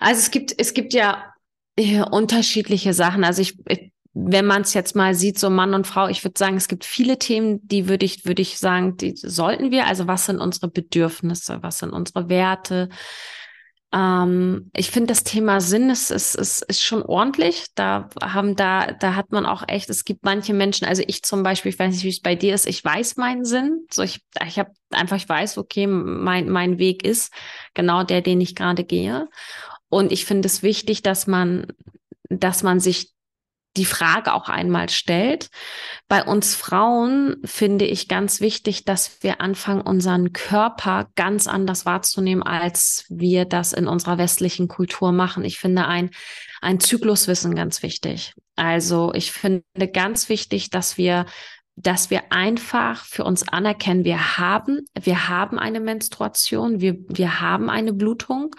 also 0.00 0.20
es 0.20 0.30
gibt, 0.30 0.54
es 0.58 0.74
gibt 0.74 0.92
ja 0.92 1.32
äh, 1.76 2.02
unterschiedliche 2.02 2.92
Sachen. 2.92 3.24
Also 3.24 3.42
ich, 3.42 3.58
ich 3.68 3.92
wenn 4.20 4.46
man 4.46 4.62
es 4.62 4.74
jetzt 4.74 4.96
mal 4.96 5.14
sieht, 5.14 5.38
so 5.38 5.48
Mann 5.48 5.74
und 5.74 5.86
Frau, 5.86 6.08
ich 6.08 6.24
würde 6.24 6.38
sagen, 6.38 6.56
es 6.56 6.66
gibt 6.66 6.84
viele 6.84 7.18
Themen, 7.18 7.66
die 7.68 7.88
würde 7.88 8.04
ich, 8.04 8.24
würde 8.24 8.42
ich 8.42 8.58
sagen, 8.58 8.96
die 8.96 9.14
sollten 9.14 9.70
wir. 9.70 9.86
Also 9.86 10.08
was 10.08 10.26
sind 10.26 10.40
unsere 10.40 10.68
Bedürfnisse, 10.68 11.58
was 11.62 11.78
sind 11.78 11.92
unsere 11.92 12.28
Werte, 12.28 12.88
ähm, 13.90 14.70
ich 14.74 14.90
finde, 14.90 15.08
das 15.08 15.24
Thema 15.24 15.60
Sinn 15.60 15.88
ist, 15.88 16.10
ist, 16.10 16.34
ist, 16.34 16.62
ist 16.62 16.82
schon 16.82 17.02
ordentlich. 17.02 17.66
Da 17.74 18.10
haben 18.22 18.54
da, 18.54 18.92
da 18.92 19.14
hat 19.14 19.32
man 19.32 19.46
auch 19.46 19.64
echt, 19.66 19.88
es 19.88 20.04
gibt 20.04 20.24
manche 20.24 20.52
Menschen, 20.52 20.86
also 20.86 21.02
ich 21.06 21.22
zum 21.22 21.42
Beispiel, 21.42 21.70
ich 21.70 21.78
weiß 21.78 21.94
nicht, 21.94 22.04
wie 22.04 22.10
es 22.10 22.20
bei 22.20 22.34
dir 22.34 22.54
ist, 22.54 22.66
ich 22.66 22.84
weiß 22.84 23.16
meinen 23.16 23.44
Sinn. 23.46 23.86
So, 23.90 24.02
ich, 24.02 24.20
ich 24.46 24.58
habe 24.58 24.72
einfach, 24.90 25.16
ich 25.16 25.28
weiß, 25.28 25.56
okay, 25.56 25.86
mein, 25.86 26.50
mein 26.50 26.78
Weg 26.78 27.02
ist 27.02 27.32
genau 27.72 28.02
der, 28.02 28.20
den 28.20 28.40
ich 28.40 28.54
gerade 28.54 28.84
gehe. 28.84 29.28
Und 29.88 30.12
ich 30.12 30.26
finde 30.26 30.46
es 30.46 30.62
wichtig, 30.62 31.02
dass 31.02 31.26
man, 31.26 31.68
dass 32.28 32.62
man 32.62 32.80
sich 32.80 33.14
die 33.76 33.84
Frage 33.84 34.34
auch 34.34 34.48
einmal 34.48 34.88
stellt. 34.88 35.50
Bei 36.08 36.24
uns 36.24 36.54
Frauen 36.54 37.36
finde 37.44 37.84
ich 37.84 38.08
ganz 38.08 38.40
wichtig, 38.40 38.84
dass 38.84 39.22
wir 39.22 39.40
anfangen, 39.40 39.82
unseren 39.82 40.32
Körper 40.32 41.08
ganz 41.14 41.46
anders 41.46 41.86
wahrzunehmen, 41.86 42.42
als 42.42 43.04
wir 43.08 43.44
das 43.44 43.72
in 43.72 43.86
unserer 43.86 44.18
westlichen 44.18 44.68
Kultur 44.68 45.12
machen. 45.12 45.44
Ich 45.44 45.58
finde 45.58 45.86
ein, 45.86 46.10
ein 46.60 46.80
Zykluswissen 46.80 47.54
ganz 47.54 47.82
wichtig. 47.82 48.34
Also 48.56 49.12
ich 49.14 49.30
finde 49.30 49.62
ganz 49.92 50.28
wichtig, 50.28 50.70
dass 50.70 50.98
wir 50.98 51.26
dass 51.82 52.10
wir 52.10 52.32
einfach 52.32 53.04
für 53.04 53.24
uns 53.24 53.48
anerkennen, 53.48 54.04
wir 54.04 54.38
haben, 54.38 54.84
wir 55.00 55.28
haben 55.28 55.58
eine 55.58 55.80
Menstruation, 55.80 56.80
wir, 56.80 56.96
wir 57.08 57.40
haben 57.40 57.70
eine 57.70 57.92
Blutung 57.92 58.54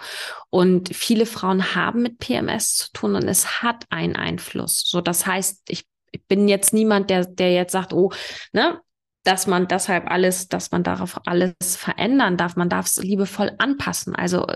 und 0.48 0.94
viele 0.94 1.26
Frauen 1.26 1.74
haben 1.74 2.02
mit 2.02 2.18
PMS 2.18 2.76
zu 2.76 2.92
tun 2.92 3.14
und 3.14 3.24
es 3.24 3.62
hat 3.62 3.84
einen 3.90 4.16
Einfluss. 4.16 4.84
So, 4.86 5.00
das 5.00 5.26
heißt, 5.26 5.62
ich, 5.68 5.84
ich 6.12 6.24
bin 6.26 6.48
jetzt 6.48 6.72
niemand, 6.72 7.10
der, 7.10 7.26
der 7.26 7.52
jetzt 7.52 7.72
sagt, 7.72 7.92
oh, 7.92 8.10
ne, 8.52 8.80
dass 9.22 9.46
man 9.46 9.68
deshalb 9.68 10.10
alles, 10.10 10.48
dass 10.48 10.70
man 10.70 10.82
darauf 10.82 11.20
alles 11.26 11.76
verändern 11.76 12.38
darf. 12.38 12.56
Man 12.56 12.70
darf 12.70 12.86
es 12.86 12.96
liebevoll 12.96 13.52
anpassen. 13.58 14.14
Also 14.14 14.46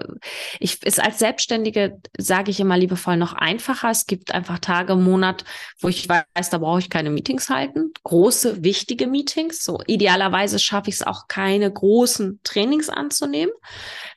ich 0.59 0.83
ist 0.83 1.02
als 1.02 1.18
Selbstständige, 1.18 2.00
sage 2.16 2.50
ich 2.50 2.61
immer 2.61 2.78
liebevoll, 2.78 3.18
noch 3.18 3.35
einfacher. 3.35 3.90
Es 3.90 4.06
gibt 4.06 4.33
einfach 4.33 4.59
Tage 4.59 4.97
Monat, 4.97 5.44
wo 5.80 5.88
ich 5.88 6.09
weiß, 6.09 6.49
da 6.50 6.59
brauche 6.59 6.78
ich 6.78 6.88
keine 6.88 7.11
Meetings 7.11 7.50
halten. 7.50 7.92
Große, 8.04 8.64
wichtige 8.64 9.06
Meetings. 9.06 9.62
So 9.62 9.80
idealerweise 9.87 10.59
schaffe 10.59 10.88
ich 10.88 10.97
es 10.97 11.02
auch, 11.02 11.28
keine 11.28 11.71
großen 11.71 12.40
Trainings 12.42 12.88
anzunehmen. 12.88 13.52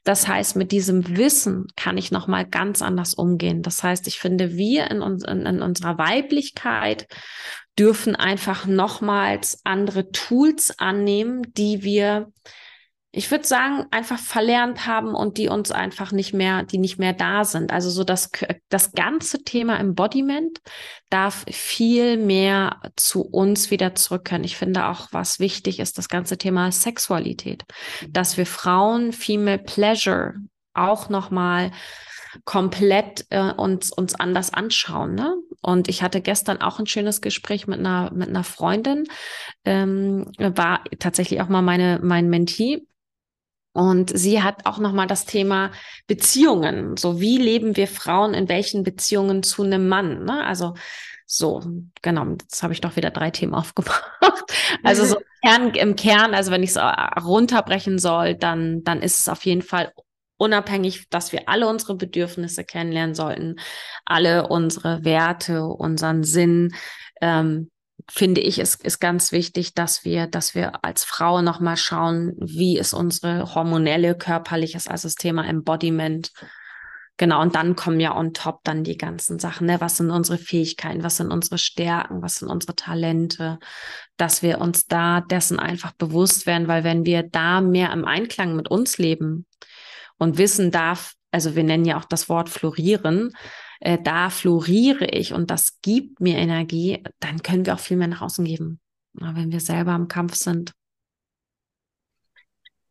Das 0.05 0.29
heißt, 0.29 0.55
mit 0.55 0.71
diesem 0.71 1.17
Wissen 1.17 1.67
kann 1.75 1.97
ich 1.97 2.11
nochmal 2.11 2.45
ganz 2.45 2.81
anders 2.81 3.13
umgehen. 3.13 3.63
Das 3.63 3.83
heißt, 3.83 4.07
ich 4.07 4.19
finde, 4.19 4.55
wir 4.55 4.89
in, 4.89 5.01
in, 5.01 5.45
in 5.45 5.61
unserer 5.61 5.97
Weiblichkeit 5.97 7.07
dürfen 7.77 8.15
einfach 8.15 8.65
nochmals 8.65 9.61
andere 9.63 10.11
Tools 10.11 10.77
annehmen, 10.79 11.53
die 11.53 11.83
wir, 11.83 12.31
ich 13.11 13.29
würde 13.29 13.45
sagen, 13.47 13.85
einfach 13.91 14.19
verlernt 14.19 14.87
haben 14.87 15.13
und 15.13 15.37
die 15.37 15.47
uns 15.47 15.71
einfach 15.71 16.11
nicht 16.11 16.33
mehr, 16.33 16.63
die 16.63 16.79
nicht 16.79 16.97
mehr 16.97 17.13
da 17.13 17.45
sind. 17.45 17.71
Also 17.71 17.89
so 17.89 18.03
das, 18.03 18.31
das 18.69 18.93
ganze 18.93 19.43
Thema 19.43 19.79
Embodiment 19.79 20.59
darf 21.09 21.45
viel 21.49 22.17
mehr 22.17 22.81
zu 22.95 23.21
uns 23.21 23.69
wieder 23.69 23.95
zurückkehren. 23.95 24.43
Ich 24.43 24.57
finde 24.57 24.87
auch, 24.87 25.07
was 25.11 25.39
wichtig 25.39 25.79
ist, 25.79 25.97
das 25.97 26.09
ganze 26.09 26.37
Thema 26.37 26.71
Sexualität, 26.71 27.63
dass 28.09 28.37
wir 28.37 28.45
Frauen 28.45 29.13
Female 29.13 29.59
Pleasure 29.59 30.35
auch 30.73 31.09
nochmal 31.09 31.71
komplett 32.45 33.25
äh, 33.29 33.51
uns, 33.53 33.91
uns 33.91 34.15
anders 34.15 34.53
anschauen. 34.53 35.15
Ne? 35.15 35.35
Und 35.61 35.87
ich 35.89 36.03
hatte 36.03 36.21
gestern 36.21 36.61
auch 36.61 36.79
ein 36.79 36.87
schönes 36.87 37.21
Gespräch 37.21 37.67
mit 37.67 37.79
einer, 37.79 38.11
mit 38.13 38.29
einer 38.29 38.43
Freundin, 38.43 39.05
ähm, 39.65 40.31
war 40.37 40.83
tatsächlich 40.99 41.41
auch 41.41 41.49
mal 41.49 41.61
meine, 41.61 41.99
mein 42.01 42.29
Mentee. 42.29 42.85
Und 43.73 44.17
sie 44.17 44.41
hat 44.41 44.65
auch 44.65 44.79
nochmal 44.79 45.07
das 45.07 45.25
Thema 45.25 45.71
Beziehungen. 46.07 46.97
So, 46.97 47.19
wie 47.19 47.37
leben 47.37 47.75
wir 47.75 47.87
Frauen 47.87 48.33
in 48.33 48.49
welchen 48.49 48.83
Beziehungen 48.83 49.43
zu 49.43 49.63
einem 49.63 49.87
Mann? 49.87 50.25
Ne? 50.25 50.43
Also, 50.43 50.73
so, 51.27 51.61
genau, 52.01 52.25
jetzt 52.41 52.63
habe 52.63 52.73
ich 52.73 52.81
doch 52.81 52.95
wieder 52.95 53.11
drei 53.11 53.29
Themen 53.29 53.53
aufgebracht. 53.53 54.51
Also 54.83 55.05
so 55.05 55.17
im 55.41 55.41
Kern, 55.43 55.73
im 55.75 55.95
Kern 55.95 56.33
also 56.33 56.51
wenn 56.51 56.63
ich 56.63 56.71
es 56.71 56.77
runterbrechen 56.77 57.99
soll, 57.99 58.33
dann, 58.33 58.83
dann 58.83 59.01
ist 59.01 59.19
es 59.19 59.29
auf 59.29 59.45
jeden 59.45 59.61
Fall 59.61 59.91
unabhängig, 60.37 61.09
dass 61.09 61.31
wir 61.31 61.49
alle 61.49 61.67
unsere 61.67 61.95
Bedürfnisse 61.95 62.63
kennenlernen 62.63 63.15
sollten, 63.15 63.55
alle 64.05 64.47
unsere 64.47 65.03
Werte, 65.03 65.65
unseren 65.65 66.23
Sinn, 66.23 66.73
ähm, 67.21 67.71
finde 68.09 68.41
ich, 68.41 68.59
ist, 68.59 68.83
ist 68.83 68.99
ganz 68.99 69.31
wichtig, 69.31 69.73
dass 69.73 70.05
wir, 70.05 70.27
dass 70.27 70.55
wir 70.55 70.83
als 70.83 71.03
Frau 71.03 71.41
nochmal 71.41 71.77
schauen, 71.77 72.33
wie 72.37 72.77
ist 72.77 72.93
unsere 72.93 73.53
hormonelle, 73.53 74.15
körperliches, 74.15 74.87
also 74.87 75.07
das 75.07 75.15
Thema 75.15 75.45
Embodiment. 75.45 76.31
Genau, 77.17 77.41
und 77.41 77.55
dann 77.55 77.75
kommen 77.75 77.99
ja 77.99 78.15
on 78.15 78.33
top 78.33 78.63
dann 78.63 78.83
die 78.83 78.95
ganzen 78.95 79.39
Sachen. 79.39 79.65
Ne? 79.65 79.81
Was 79.81 79.97
sind 79.97 80.11
unsere 80.11 80.37
Fähigkeiten? 80.37 81.03
Was 81.03 81.17
sind 81.17 81.31
unsere 81.31 81.57
Stärken? 81.57 82.21
Was 82.21 82.35
sind 82.35 82.47
unsere 82.47 82.75
Talente? 82.75 83.57
Dass 84.17 84.43
wir 84.43 84.61
uns 84.61 84.85
da 84.85 85.21
dessen 85.21 85.59
einfach 85.59 85.93
bewusst 85.93 86.45
werden, 86.45 86.67
weil 86.67 86.83
wenn 86.83 87.05
wir 87.05 87.23
da 87.23 87.59
mehr 87.59 87.91
im 87.91 88.05
Einklang 88.05 88.55
mit 88.55 88.69
uns 88.69 88.99
leben, 88.99 89.47
und 90.17 90.37
Wissen 90.37 90.71
darf, 90.71 91.13
also 91.31 91.55
wir 91.55 91.63
nennen 91.63 91.85
ja 91.85 91.97
auch 91.97 92.05
das 92.05 92.29
Wort 92.29 92.49
florieren, 92.49 93.33
äh, 93.79 93.97
da 94.01 94.29
floriere 94.29 95.05
ich 95.05 95.33
und 95.33 95.51
das 95.51 95.79
gibt 95.81 96.19
mir 96.19 96.37
Energie, 96.37 97.03
dann 97.19 97.41
können 97.43 97.65
wir 97.65 97.75
auch 97.75 97.79
viel 97.79 97.97
mehr 97.97 98.07
nach 98.07 98.21
außen 98.21 98.45
geben, 98.45 98.79
wenn 99.13 99.51
wir 99.51 99.59
selber 99.59 99.95
im 99.95 100.07
Kampf 100.07 100.35
sind. 100.35 100.73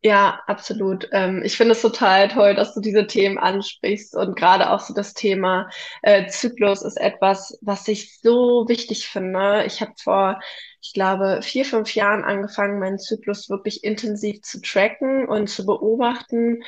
Ja, 0.03 0.41
absolut. 0.47 1.09
Ähm, 1.11 1.43
ich 1.45 1.57
finde 1.57 1.73
es 1.73 1.83
total 1.83 2.29
toll, 2.29 2.55
dass 2.55 2.75
du 2.75 2.81
diese 2.81 3.09
Themen 3.09 3.39
ansprichst 3.39 4.15
und 4.15 4.37
gerade 4.37 4.71
auch 4.71 4.79
so 4.79 4.95
das 4.95 5.15
Thema 5.15 5.69
äh, 6.03 6.29
Zyklus 6.29 6.83
ist 6.83 6.97
etwas, 6.97 7.59
was 7.61 7.89
ich 7.89 8.21
so 8.21 8.67
wichtig 8.69 9.09
finde. 9.09 9.65
Ich 9.67 9.81
habe 9.81 9.95
vor, 10.01 10.39
ich 10.81 10.93
glaube, 10.93 11.41
vier, 11.43 11.65
fünf 11.65 11.93
Jahren 11.97 12.23
angefangen, 12.23 12.79
meinen 12.79 13.01
Zyklus 13.01 13.51
wirklich 13.51 13.83
intensiv 13.83 14.43
zu 14.43 14.61
tracken 14.61 15.27
und 15.27 15.49
zu 15.49 15.67
beobachten 15.67 16.63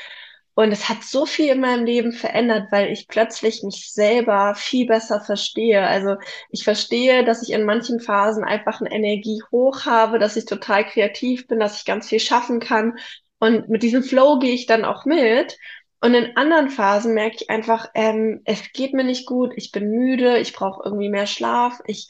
und 0.59 0.73
es 0.73 0.89
hat 0.89 1.05
so 1.05 1.25
viel 1.25 1.51
in 1.53 1.61
meinem 1.61 1.85
Leben 1.85 2.11
verändert, 2.11 2.73
weil 2.73 2.91
ich 2.91 3.07
plötzlich 3.07 3.63
mich 3.63 3.93
selber 3.93 4.57
viel 4.57 4.89
besser 4.89 5.21
verstehe. 5.21 5.87
Also 5.87 6.17
ich 6.51 6.65
verstehe, 6.65 7.25
dass 7.25 7.45
ich 7.45 7.53
in 7.55 7.63
manchen 7.63 8.01
Phasen 8.01 8.43
einfach 8.43 8.81
eine 8.81 8.91
Energie 8.91 9.41
hoch 9.53 9.87
habe, 9.87 10.19
dass 10.19 10.37
ich 10.37 10.47
total 10.47 10.85
kreativ 10.85 11.47
bin, 11.47 11.61
dass 11.61 11.79
ich 11.79 11.85
ganz 11.85 12.09
viel 12.09 12.19
schaffen 12.19 12.59
kann. 12.59 12.99
Und 13.39 13.69
mit 13.69 13.85
diesem 13.85 14.03
Flow 14.03 14.41
gehe 14.41 14.53
ich 14.53 14.67
dann 14.67 14.85
auch 14.85 15.05
mit. 15.05 15.57
Und 16.01 16.15
in 16.15 16.37
anderen 16.37 16.71
Phasen 16.71 17.15
merke 17.15 17.37
ich 17.37 17.51
einfach, 17.51 17.91
ähm, 17.95 18.41
es 18.45 18.73
geht 18.73 18.95
mir 18.95 19.05
nicht 19.05 19.27
gut, 19.27 19.53
ich 19.55 19.71
bin 19.71 19.89
müde, 19.93 20.39
ich 20.39 20.55
brauche 20.55 20.83
irgendwie 20.85 21.09
mehr 21.09 21.29
Schlaf, 21.29 21.79
ich 21.87 22.09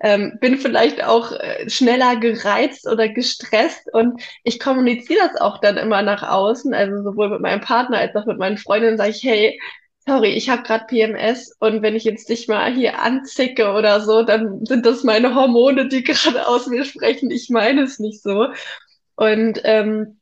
ähm, 0.00 0.38
bin 0.40 0.58
vielleicht 0.58 1.04
auch 1.04 1.32
äh, 1.32 1.68
schneller 1.68 2.16
gereizt 2.16 2.86
oder 2.88 3.08
gestresst 3.08 3.92
und 3.92 4.20
ich 4.44 4.58
kommuniziere 4.58 5.28
das 5.28 5.40
auch 5.40 5.58
dann 5.60 5.76
immer 5.76 6.02
nach 6.02 6.22
außen, 6.22 6.72
also 6.74 7.02
sowohl 7.02 7.30
mit 7.30 7.40
meinem 7.40 7.60
Partner 7.60 7.98
als 7.98 8.16
auch 8.16 8.26
mit 8.26 8.38
meinen 8.38 8.58
Freundinnen 8.58 8.96
sage 8.96 9.10
ich, 9.10 9.22
hey, 9.22 9.60
sorry, 10.06 10.30
ich 10.30 10.48
habe 10.48 10.62
gerade 10.62 10.86
PMS 10.86 11.54
und 11.60 11.82
wenn 11.82 11.96
ich 11.96 12.04
jetzt 12.04 12.28
dich 12.28 12.48
mal 12.48 12.72
hier 12.72 13.00
anzicke 13.00 13.72
oder 13.72 14.00
so, 14.00 14.22
dann 14.22 14.64
sind 14.64 14.86
das 14.86 15.04
meine 15.04 15.34
Hormone, 15.34 15.88
die 15.88 16.02
gerade 16.04 16.46
aus 16.48 16.66
mir 16.66 16.84
sprechen. 16.84 17.30
Ich 17.30 17.50
meine 17.50 17.82
es 17.82 17.98
nicht 17.98 18.22
so. 18.22 18.48
Und 19.16 19.60
ähm, 19.64 20.20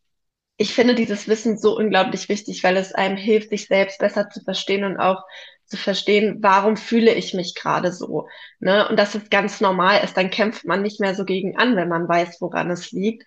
ich 0.56 0.74
finde 0.74 0.94
dieses 0.96 1.28
Wissen 1.28 1.56
so 1.56 1.76
unglaublich 1.76 2.28
wichtig, 2.28 2.64
weil 2.64 2.76
es 2.76 2.92
einem 2.92 3.16
hilft, 3.16 3.50
sich 3.50 3.66
selbst 3.68 4.00
besser 4.00 4.28
zu 4.28 4.42
verstehen 4.42 4.84
und 4.84 4.98
auch 4.98 5.22
zu 5.68 5.76
verstehen, 5.76 6.38
warum 6.40 6.76
fühle 6.76 7.14
ich 7.14 7.34
mich 7.34 7.54
gerade 7.54 7.92
so. 7.92 8.28
Ne? 8.60 8.88
Und 8.88 8.98
dass 8.98 9.14
es 9.14 9.30
ganz 9.30 9.60
normal 9.60 10.02
ist, 10.04 10.16
dann 10.16 10.30
kämpft 10.30 10.64
man 10.64 10.82
nicht 10.82 11.00
mehr 11.00 11.14
so 11.14 11.24
gegen 11.24 11.56
an, 11.56 11.76
wenn 11.76 11.88
man 11.88 12.08
weiß, 12.08 12.40
woran 12.40 12.70
es 12.70 12.90
liegt. 12.92 13.24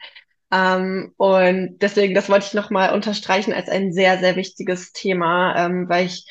Ähm, 0.52 1.14
und 1.18 1.78
deswegen, 1.80 2.14
das 2.14 2.30
wollte 2.30 2.48
ich 2.48 2.54
nochmal 2.54 2.94
unterstreichen 2.94 3.54
als 3.54 3.70
ein 3.70 3.94
sehr, 3.94 4.20
sehr 4.20 4.36
wichtiges 4.36 4.92
Thema, 4.92 5.56
ähm, 5.56 5.88
weil 5.88 6.06
ich 6.08 6.26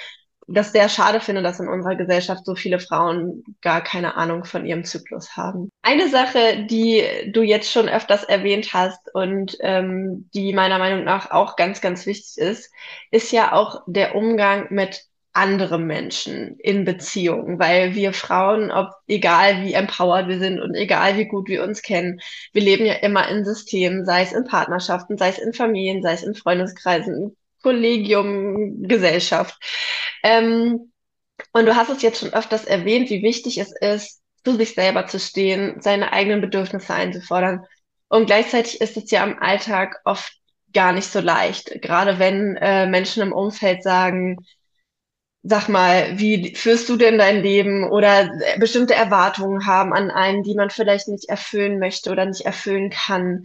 das 0.52 0.72
sehr 0.72 0.88
schade 0.88 1.20
finde, 1.20 1.42
dass 1.42 1.60
in 1.60 1.68
unserer 1.68 1.94
Gesellschaft 1.94 2.44
so 2.44 2.54
viele 2.54 2.80
Frauen 2.80 3.44
gar 3.60 3.82
keine 3.82 4.16
Ahnung 4.16 4.44
von 4.44 4.66
ihrem 4.66 4.84
Zyklus 4.84 5.36
haben. 5.36 5.70
Eine 5.82 6.08
Sache, 6.08 6.66
die 6.68 7.04
du 7.32 7.42
jetzt 7.42 7.70
schon 7.70 7.88
öfters 7.88 8.24
erwähnt 8.24 8.74
hast 8.74 9.14
und 9.14 9.56
ähm, 9.60 10.28
die 10.34 10.52
meiner 10.52 10.78
Meinung 10.78 11.04
nach 11.04 11.30
auch 11.30 11.56
ganz, 11.56 11.80
ganz 11.80 12.04
wichtig 12.04 12.38
ist, 12.38 12.72
ist 13.10 13.30
ja 13.30 13.52
auch 13.52 13.82
der 13.86 14.16
Umgang 14.16 14.66
mit 14.70 15.04
anderen 15.32 15.86
Menschen 15.86 16.56
in 16.58 16.84
Beziehungen, 16.84 17.58
weil 17.58 17.94
wir 17.94 18.12
Frauen, 18.12 18.70
ob 18.70 18.90
egal 19.06 19.62
wie 19.62 19.74
empowered 19.74 20.28
wir 20.28 20.38
sind 20.38 20.60
und 20.60 20.74
egal 20.74 21.16
wie 21.16 21.26
gut 21.26 21.48
wir 21.48 21.62
uns 21.62 21.82
kennen, 21.82 22.20
wir 22.52 22.62
leben 22.62 22.84
ja 22.84 22.94
immer 22.94 23.28
in 23.28 23.44
Systemen, 23.44 24.04
sei 24.04 24.22
es 24.22 24.32
in 24.32 24.44
Partnerschaften, 24.44 25.18
sei 25.18 25.28
es 25.28 25.38
in 25.38 25.52
Familien, 25.52 26.02
sei 26.02 26.14
es 26.14 26.22
in 26.22 26.34
Freundeskreisen, 26.34 27.36
Kollegium, 27.62 28.82
Gesellschaft. 28.82 29.56
Ähm, 30.22 30.92
und 31.52 31.66
du 31.66 31.76
hast 31.76 31.90
es 31.90 32.02
jetzt 32.02 32.20
schon 32.20 32.32
öfters 32.32 32.64
erwähnt, 32.64 33.10
wie 33.10 33.22
wichtig 33.22 33.58
es 33.58 33.72
ist, 33.80 34.20
zu 34.44 34.56
sich 34.56 34.74
selber 34.74 35.06
zu 35.06 35.18
stehen, 35.18 35.80
seine 35.80 36.12
eigenen 36.12 36.40
Bedürfnisse 36.40 36.94
einzufordern. 36.94 37.64
Und 38.08 38.26
gleichzeitig 38.26 38.80
ist 38.80 38.96
es 38.96 39.10
ja 39.10 39.24
im 39.24 39.38
Alltag 39.38 40.00
oft 40.04 40.32
gar 40.72 40.92
nicht 40.92 41.10
so 41.10 41.20
leicht, 41.20 41.82
gerade 41.82 42.18
wenn 42.18 42.56
äh, 42.56 42.86
Menschen 42.86 43.22
im 43.22 43.32
Umfeld 43.32 43.82
sagen, 43.82 44.36
sag 45.42 45.68
mal, 45.68 46.18
wie 46.18 46.54
führst 46.54 46.88
du 46.88 46.96
denn 46.96 47.18
dein 47.18 47.42
Leben 47.42 47.88
oder 47.90 48.30
bestimmte 48.58 48.94
Erwartungen 48.94 49.66
haben 49.66 49.92
an 49.94 50.10
einen, 50.10 50.42
die 50.42 50.54
man 50.54 50.70
vielleicht 50.70 51.08
nicht 51.08 51.28
erfüllen 51.28 51.78
möchte 51.78 52.10
oder 52.10 52.26
nicht 52.26 52.42
erfüllen 52.42 52.90
kann. 52.90 53.44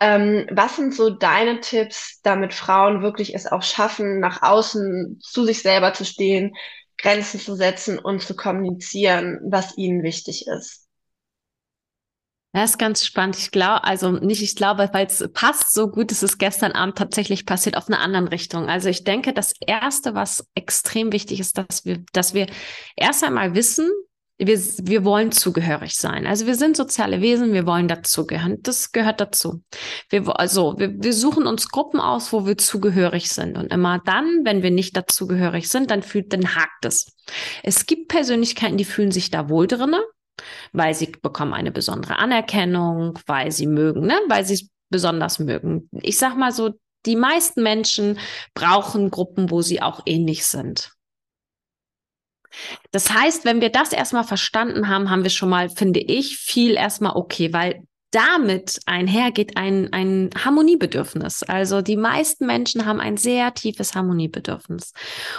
Ähm, 0.00 0.46
was 0.50 0.76
sind 0.76 0.94
so 0.94 1.10
deine 1.10 1.60
Tipps, 1.60 2.20
damit 2.22 2.54
Frauen 2.54 3.02
wirklich 3.02 3.34
es 3.34 3.46
auch 3.46 3.62
schaffen, 3.62 4.20
nach 4.20 4.42
außen 4.42 5.20
zu 5.22 5.44
sich 5.44 5.62
selber 5.62 5.92
zu 5.94 6.04
stehen, 6.04 6.54
Grenzen 6.98 7.40
zu 7.40 7.54
setzen 7.56 7.98
und 7.98 8.22
zu 8.22 8.36
kommunizieren, 8.36 9.38
was 9.44 9.76
ihnen 9.78 10.02
wichtig 10.02 10.46
ist? 10.46 10.85
Das 12.56 12.70
ist 12.70 12.78
ganz 12.78 13.04
spannend. 13.04 13.36
Ich 13.36 13.50
glaube, 13.50 13.84
also 13.84 14.12
nicht, 14.12 14.40
ich 14.40 14.56
glaube, 14.56 14.88
weil 14.94 15.04
es 15.04 15.28
passt 15.34 15.74
so 15.74 15.90
gut, 15.90 16.10
ist 16.10 16.22
es 16.22 16.38
gestern 16.38 16.72
Abend 16.72 16.96
tatsächlich 16.96 17.44
passiert 17.44 17.76
auf 17.76 17.88
einer 17.88 18.00
anderen 18.00 18.28
Richtung. 18.28 18.70
Also 18.70 18.88
ich 18.88 19.04
denke, 19.04 19.34
das 19.34 19.52
erste, 19.60 20.14
was 20.14 20.48
extrem 20.54 21.12
wichtig 21.12 21.38
ist, 21.38 21.58
dass 21.58 21.84
wir, 21.84 22.02
dass 22.14 22.32
wir 22.32 22.46
erst 22.96 23.22
einmal 23.24 23.54
wissen, 23.54 23.90
wir, 24.38 24.58
wir 24.58 25.04
wollen 25.04 25.32
zugehörig 25.32 25.96
sein. 25.96 26.26
Also 26.26 26.46
wir 26.46 26.54
sind 26.54 26.78
soziale 26.78 27.20
Wesen, 27.20 27.52
wir 27.52 27.66
wollen 27.66 27.88
dazugehören. 27.88 28.56
Das 28.62 28.90
gehört 28.90 29.20
dazu. 29.20 29.62
Wir, 30.08 30.40
also 30.40 30.78
wir, 30.78 30.94
wir 30.96 31.12
suchen 31.12 31.46
uns 31.46 31.68
Gruppen 31.68 32.00
aus, 32.00 32.32
wo 32.32 32.46
wir 32.46 32.56
zugehörig 32.56 33.28
sind. 33.28 33.58
Und 33.58 33.70
immer 33.70 34.00
dann, 34.06 34.44
wenn 34.44 34.62
wir 34.62 34.70
nicht 34.70 34.96
dazugehörig 34.96 35.68
sind, 35.68 35.90
dann 35.90 36.02
fühlt, 36.02 36.32
dann 36.32 36.54
hakt 36.54 36.86
es. 36.86 37.12
Es 37.62 37.84
gibt 37.84 38.08
Persönlichkeiten, 38.08 38.78
die 38.78 38.86
fühlen 38.86 39.12
sich 39.12 39.30
da 39.30 39.50
wohl 39.50 39.66
drinnen 39.66 40.00
weil 40.72 40.94
sie 40.94 41.06
bekommen 41.06 41.54
eine 41.54 41.72
besondere 41.72 42.18
Anerkennung, 42.18 43.18
weil 43.26 43.52
sie 43.52 43.66
mögen, 43.66 44.06
ne? 44.06 44.18
weil 44.28 44.44
sie 44.44 44.54
es 44.54 44.68
besonders 44.90 45.38
mögen. 45.38 45.88
Ich 45.92 46.18
sag 46.18 46.36
mal 46.36 46.52
so, 46.52 46.74
die 47.06 47.16
meisten 47.16 47.62
Menschen 47.62 48.18
brauchen 48.54 49.10
Gruppen, 49.10 49.50
wo 49.50 49.62
sie 49.62 49.80
auch 49.80 50.02
ähnlich 50.06 50.46
sind. 50.46 50.92
Das 52.90 53.12
heißt, 53.12 53.44
wenn 53.44 53.60
wir 53.60 53.70
das 53.70 53.92
erstmal 53.92 54.24
verstanden 54.24 54.88
haben, 54.88 55.10
haben 55.10 55.22
wir 55.22 55.30
schon 55.30 55.48
mal, 55.48 55.68
finde 55.68 56.00
ich, 56.00 56.38
viel 56.38 56.74
erstmal 56.74 57.16
okay, 57.16 57.52
weil 57.52 57.82
damit 58.16 58.80
einhergeht 58.86 59.58
ein, 59.58 59.92
ein 59.92 60.30
Harmoniebedürfnis. 60.42 61.42
Also 61.42 61.82
die 61.82 61.98
meisten 61.98 62.46
Menschen 62.46 62.86
haben 62.86 62.98
ein 62.98 63.18
sehr 63.18 63.52
tiefes 63.52 63.94
Harmoniebedürfnis. 63.94 64.94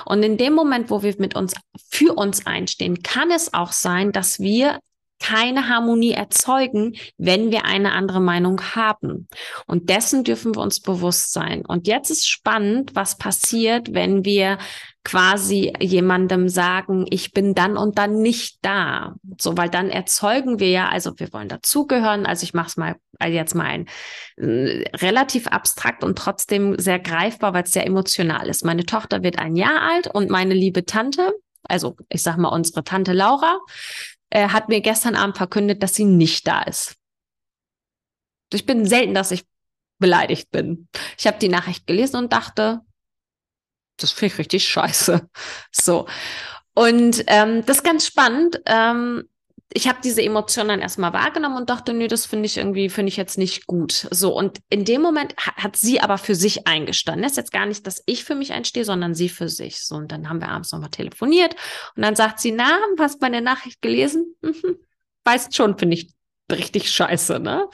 Und 0.05 0.21
in 0.21 0.37
dem 0.37 0.53
Moment, 0.53 0.91
wo 0.91 1.01
wir 1.01 1.15
mit 1.17 1.35
uns 1.35 1.55
für 1.89 2.13
uns 2.13 2.45
einstehen, 2.45 3.01
kann 3.01 3.31
es 3.31 3.51
auch 3.51 3.71
sein, 3.71 4.11
dass 4.11 4.39
wir 4.39 4.79
keine 5.19 5.67
Harmonie 5.67 6.11
erzeugen, 6.11 6.95
wenn 7.17 7.49
wir 7.49 7.65
eine 7.65 7.93
andere 7.93 8.21
Meinung 8.21 8.61
haben. 8.75 9.27
Und 9.65 9.89
dessen 9.89 10.23
dürfen 10.23 10.53
wir 10.53 10.61
uns 10.61 10.79
bewusst 10.79 11.33
sein. 11.33 11.65
Und 11.65 11.87
jetzt 11.87 12.11
ist 12.11 12.29
spannend, 12.29 12.91
was 12.93 13.17
passiert, 13.17 13.95
wenn 13.95 14.23
wir 14.23 14.59
quasi 15.07 15.71
jemandem 15.79 16.49
sagen, 16.49 17.05
ich 17.09 17.31
bin 17.31 17.55
dann 17.55 17.77
und 17.77 17.97
dann 17.97 18.21
nicht 18.21 18.57
da. 18.61 19.15
So, 19.39 19.55
weil 19.55 19.69
dann 19.69 19.89
erzeugen 19.89 20.59
wir 20.59 20.69
ja, 20.69 20.89
also 20.89 21.17
wir 21.17 21.31
wollen 21.31 21.47
dazugehören. 21.47 22.25
Also 22.25 22.43
ich 22.43 22.53
mache 22.53 22.67
es 22.67 22.75
mal 22.75 22.95
also 23.17 23.33
jetzt 23.33 23.55
mal 23.55 23.63
ein 23.63 23.87
äh, 24.35 24.83
relativ 24.97 25.47
abstrakt 25.47 26.03
und 26.03 26.17
trotzdem 26.17 26.77
sehr 26.77 26.99
greifbar, 26.99 27.53
weil 27.53 27.63
es 27.63 27.71
sehr 27.71 27.87
emotional 27.87 28.49
ist. 28.49 28.65
Meine 28.65 28.85
Tochter 28.85 29.23
wird 29.23 29.39
ein 29.39 29.55
Jahr 29.55 29.81
alt 29.81 30.07
und 30.07 30.29
meine 30.29 30.53
liebe 30.53 30.83
Tante, 30.85 31.33
also 31.63 31.95
ich 32.09 32.21
sag 32.21 32.35
mal 32.35 32.49
unsere 32.49 32.83
Tante 32.83 33.13
Laura, 33.13 33.59
äh, 34.29 34.49
hat 34.49 34.67
mir 34.67 34.81
gestern 34.81 35.15
Abend 35.15 35.37
verkündet, 35.37 35.81
dass 35.83 35.95
sie 35.95 36.03
nicht 36.03 36.45
da 36.47 36.63
ist. 36.63 36.97
Ich 38.51 38.65
bin 38.65 38.85
selten, 38.85 39.13
dass 39.13 39.31
ich 39.31 39.45
beleidigt 39.99 40.51
bin. 40.51 40.89
Ich 41.17 41.27
habe 41.27 41.39
die 41.39 41.49
Nachricht 41.49 41.87
gelesen 41.87 42.17
und 42.17 42.33
dachte, 42.33 42.81
das 43.97 44.11
finde 44.11 44.33
ich 44.33 44.39
richtig 44.39 44.67
scheiße. 44.67 45.27
So. 45.71 46.07
Und 46.73 47.23
ähm, 47.27 47.65
das 47.65 47.77
ist 47.77 47.83
ganz 47.83 48.05
spannend. 48.05 48.61
Ähm, 48.65 49.23
ich 49.73 49.87
habe 49.87 49.99
diese 50.03 50.21
Emotionen 50.21 50.69
dann 50.69 50.81
erstmal 50.81 51.11
wahrgenommen 51.11 51.57
und 51.57 51.69
dachte, 51.69 51.93
nee, 51.93 52.07
das 52.07 52.25
finde 52.25 52.45
ich 52.45 52.57
irgendwie, 52.57 52.89
finde 52.89 53.09
ich 53.09 53.17
jetzt 53.17 53.37
nicht 53.37 53.67
gut. 53.67 54.07
So, 54.11 54.35
und 54.35 54.59
in 54.69 54.85
dem 54.85 55.01
Moment 55.01 55.35
hat, 55.37 55.75
sie 55.75 55.99
aber 55.99 56.17
für 56.17 56.35
sich 56.35 56.67
eingestanden. 56.67 57.23
Das 57.23 57.33
ist 57.33 57.37
jetzt 57.37 57.51
gar 57.51 57.65
nicht, 57.65 57.85
dass 57.85 58.01
ich 58.05 58.23
für 58.23 58.35
mich 58.35 58.53
einstehe, 58.53 58.85
sondern 58.85 59.13
sie 59.13 59.27
für 59.27 59.49
sich. 59.49 59.83
So, 59.83 59.95
und 59.95 60.11
dann 60.11 60.29
haben 60.29 60.39
wir 60.39 60.49
abends 60.49 60.71
nochmal 60.71 60.89
telefoniert 60.89 61.55
und 61.95 62.03
dann 62.03 62.15
sagt 62.15 62.39
sie, 62.39 62.51
na, 62.51 62.79
hast 62.97 63.15
du 63.15 63.19
meine 63.21 63.41
Nachricht 63.41 63.81
gelesen? 63.81 64.35
Mhm. 64.41 64.77
Weißt 65.25 65.53
schon, 65.53 65.77
finde 65.77 65.95
ich 65.95 66.13
richtig 66.49 66.89
scheiße, 66.89 67.39
ne? 67.39 67.67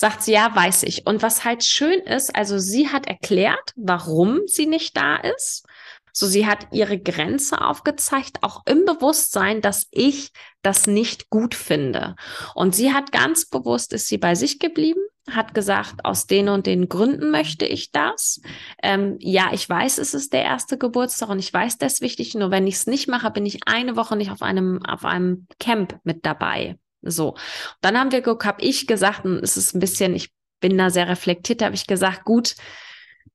Sagt 0.00 0.22
sie, 0.22 0.32
ja, 0.32 0.56
weiß 0.56 0.84
ich. 0.84 1.06
Und 1.06 1.20
was 1.20 1.44
halt 1.44 1.62
schön 1.62 2.00
ist, 2.00 2.34
also 2.34 2.58
sie 2.58 2.88
hat 2.88 3.06
erklärt, 3.06 3.74
warum 3.76 4.40
sie 4.46 4.64
nicht 4.64 4.96
da 4.96 5.16
ist. 5.16 5.66
So, 6.14 6.26
sie 6.26 6.46
hat 6.46 6.68
ihre 6.72 6.98
Grenze 6.98 7.60
aufgezeigt, 7.60 8.38
auch 8.40 8.62
im 8.64 8.86
Bewusstsein, 8.86 9.60
dass 9.60 9.88
ich 9.90 10.32
das 10.62 10.86
nicht 10.86 11.28
gut 11.28 11.54
finde. 11.54 12.16
Und 12.54 12.74
sie 12.74 12.94
hat 12.94 13.12
ganz 13.12 13.44
bewusst, 13.44 13.92
ist 13.92 14.08
sie 14.08 14.16
bei 14.16 14.34
sich 14.34 14.58
geblieben, 14.58 15.02
hat 15.30 15.52
gesagt, 15.52 16.02
aus 16.02 16.26
den 16.26 16.48
und 16.48 16.64
den 16.64 16.88
Gründen 16.88 17.30
möchte 17.30 17.66
ich 17.66 17.92
das. 17.92 18.40
Ähm, 18.82 19.16
ja, 19.18 19.50
ich 19.52 19.68
weiß, 19.68 19.98
es 19.98 20.14
ist 20.14 20.32
der 20.32 20.44
erste 20.44 20.78
Geburtstag 20.78 21.28
und 21.28 21.40
ich 21.40 21.52
weiß, 21.52 21.76
das 21.76 21.92
ist 21.92 22.00
wichtig. 22.00 22.34
Nur 22.34 22.50
wenn 22.50 22.66
ich 22.66 22.76
es 22.76 22.86
nicht 22.86 23.06
mache, 23.06 23.30
bin 23.30 23.44
ich 23.44 23.68
eine 23.68 23.96
Woche 23.96 24.16
nicht 24.16 24.30
auf 24.30 24.40
einem, 24.40 24.82
auf 24.82 25.04
einem 25.04 25.46
Camp 25.58 26.00
mit 26.04 26.24
dabei. 26.24 26.78
So. 27.02 27.36
Dann 27.80 27.98
haben 27.98 28.12
wir 28.12 28.22
habe 28.24 28.62
ich 28.62 28.86
gesagt, 28.86 29.24
und 29.24 29.42
es 29.42 29.56
ist 29.56 29.74
ein 29.74 29.80
bisschen, 29.80 30.14
ich 30.14 30.30
bin 30.60 30.76
da 30.76 30.90
sehr 30.90 31.08
reflektiert, 31.08 31.62
habe 31.62 31.74
ich 31.74 31.86
gesagt, 31.86 32.24
gut, 32.24 32.54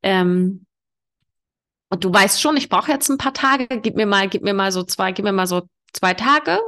ähm, 0.04 0.66
und 1.90 2.04
du 2.04 2.14
weißt 2.14 2.42
schon, 2.42 2.58
ich 2.58 2.70
brauche 2.70 2.92
jetzt 2.92 3.10
ein 3.10 3.18
paar 3.18 3.34
Tage, 3.34 3.68
gib 3.82 3.96
mir 3.96 4.06
mal, 4.06 4.28
gib 4.28 4.44
mir 4.44 4.54
mal 4.54 4.72
so 4.72 4.84
zwei, 4.84 5.12
gib 5.12 5.24
mir 5.24 5.32
mal 5.32 5.48
so 5.48 5.64
zwei 5.94 6.14
Tage 6.14 6.60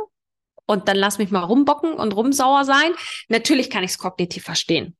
und 0.65 0.87
dann 0.87 0.97
lass 0.97 1.17
mich 1.17 1.31
mal 1.31 1.43
rumbocken 1.43 1.93
und 1.93 2.15
rumsauer 2.15 2.65
sein. 2.65 2.93
Natürlich 3.27 3.69
kann 3.69 3.83
ich 3.83 3.91
es 3.91 3.97
kognitiv 3.97 4.43
verstehen. 4.43 4.95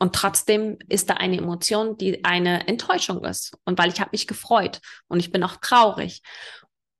Und 0.00 0.14
trotzdem 0.14 0.78
ist 0.88 1.10
da 1.10 1.14
eine 1.14 1.38
Emotion, 1.38 1.96
die 1.96 2.24
eine 2.24 2.68
Enttäuschung 2.68 3.24
ist. 3.24 3.56
Und 3.64 3.78
weil 3.78 3.90
ich 3.90 4.00
habe 4.00 4.10
mich 4.12 4.26
gefreut 4.26 4.80
und 5.08 5.18
ich 5.18 5.32
bin 5.32 5.42
auch 5.42 5.56
traurig. 5.56 6.22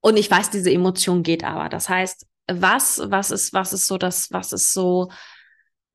Und 0.00 0.16
ich 0.16 0.30
weiß, 0.30 0.50
diese 0.50 0.70
Emotion 0.70 1.22
geht 1.22 1.44
aber. 1.44 1.68
Das 1.68 1.88
heißt, 1.88 2.26
was, 2.50 3.00
was 3.04 3.30
ist, 3.30 3.52
was 3.52 3.72
ist 3.72 3.86
so 3.86 3.98
das, 3.98 4.32
was 4.32 4.52
ist 4.52 4.72
so, 4.72 5.10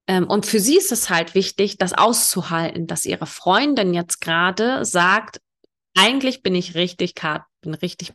ähm, 0.08 0.28
und 0.28 0.46
für 0.46 0.60
sie 0.60 0.78
ist 0.78 0.92
es 0.92 1.10
halt 1.10 1.34
wichtig, 1.34 1.78
das 1.78 1.94
auszuhalten, 1.94 2.88
dass 2.88 3.06
ihre 3.06 3.26
Freundin 3.26 3.94
jetzt 3.94 4.20
gerade 4.20 4.84
sagt, 4.86 5.40
eigentlich 5.96 6.44
bin 6.44 6.56
ich 6.56 6.76
richtig 6.76 7.14
hart, 7.22 7.44
bin 7.62 7.74
richtig 7.74 8.14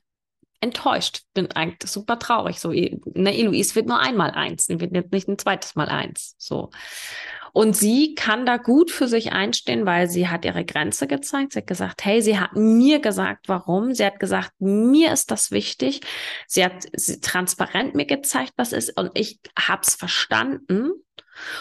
enttäuscht, 0.61 1.23
bin 1.35 1.51
eigentlich 1.53 1.91
super 1.91 2.19
traurig. 2.19 2.59
So, 2.59 2.71
ne, 2.71 3.39
Eloise 3.39 3.75
wird 3.75 3.87
nur 3.87 4.01
einmal 4.01 4.33
eins, 4.33 4.67
sie 4.67 4.81
wird 4.81 4.95
jetzt 4.95 5.13
nicht 5.13 5.29
ein 5.29 5.39
zweites 5.39 5.77
Mal 5.77 5.89
eins. 5.89 6.35
So. 6.37 6.71
Und 7.53 7.77
sie 7.77 8.15
kann 8.15 8.47
da 8.47 8.57
gut 8.57 8.91
für 8.91 9.09
sich 9.09 9.33
einstehen, 9.33 9.87
weil 9.87 10.09
sie 10.09 10.29
hat 10.29 10.45
ihre 10.45 10.65
Grenze 10.65 11.07
gezeigt. 11.07 11.53
Sie 11.53 11.61
hat 11.61 11.67
gesagt, 11.67 12.05
hey, 12.05 12.23
sie 12.23 12.39
hat 12.39 12.55
mir 12.55 13.01
gesagt, 13.01 13.49
warum. 13.49 13.95
Sie 13.95 14.05
hat 14.05 14.21
gesagt, 14.21 14.53
mir 14.59 15.13
ist 15.13 15.31
das 15.31 15.51
wichtig. 15.51 16.01
Sie 16.47 16.65
hat 16.65 16.87
sie 16.93 17.21
transparent 17.21 17.95
mir 17.95 18.07
gezeigt, 18.07 18.53
was 18.57 18.73
ist. 18.73 18.99
Und 18.99 19.11
ich 19.15 19.41
hab's 19.59 19.95
verstanden. 19.95 20.91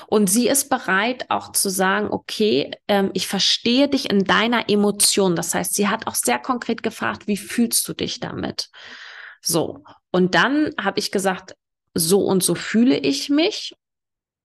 Und 0.07 0.29
sie 0.29 0.47
ist 0.47 0.69
bereit 0.69 1.25
auch 1.29 1.51
zu 1.51 1.69
sagen, 1.69 2.09
okay, 2.09 2.71
ähm, 2.87 3.11
ich 3.13 3.27
verstehe 3.27 3.87
dich 3.87 4.09
in 4.09 4.23
deiner 4.23 4.69
Emotion. 4.69 5.35
Das 5.35 5.53
heißt, 5.53 5.73
sie 5.73 5.87
hat 5.87 6.07
auch 6.07 6.15
sehr 6.15 6.39
konkret 6.39 6.83
gefragt, 6.83 7.27
wie 7.27 7.37
fühlst 7.37 7.87
du 7.87 7.93
dich 7.93 8.19
damit? 8.19 8.69
So. 9.41 9.83
Und 10.11 10.35
dann 10.35 10.73
habe 10.81 10.99
ich 10.99 11.11
gesagt, 11.11 11.55
so 11.93 12.21
und 12.21 12.43
so 12.43 12.55
fühle 12.55 12.97
ich 12.97 13.29
mich. 13.29 13.75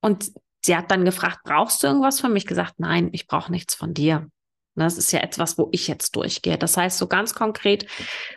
Und 0.01 0.33
Sie 0.65 0.77
hat 0.77 0.91
dann 0.91 1.05
gefragt, 1.05 1.41
brauchst 1.45 1.83
du 1.83 1.89
irgendwas 1.89 2.21
von 2.21 2.33
mir? 2.33 2.39
Ich 2.39 2.47
gesagt, 2.47 2.75
nein, 2.79 3.11
ich 3.13 3.27
brauche 3.27 3.51
nichts 3.51 3.75
von 3.75 3.95
dir. 3.95 4.29
Das 4.75 4.97
ist 4.97 5.13
ja 5.13 5.21
etwas, 5.21 5.59
wo 5.59 5.69
ich 5.73 5.87
jetzt 5.87 6.17
durchgehe. 6.17 6.57
Das 6.57 6.77
heißt, 6.77 6.97
so 6.97 7.07
ganz 7.07 7.35
konkret, 7.35 7.87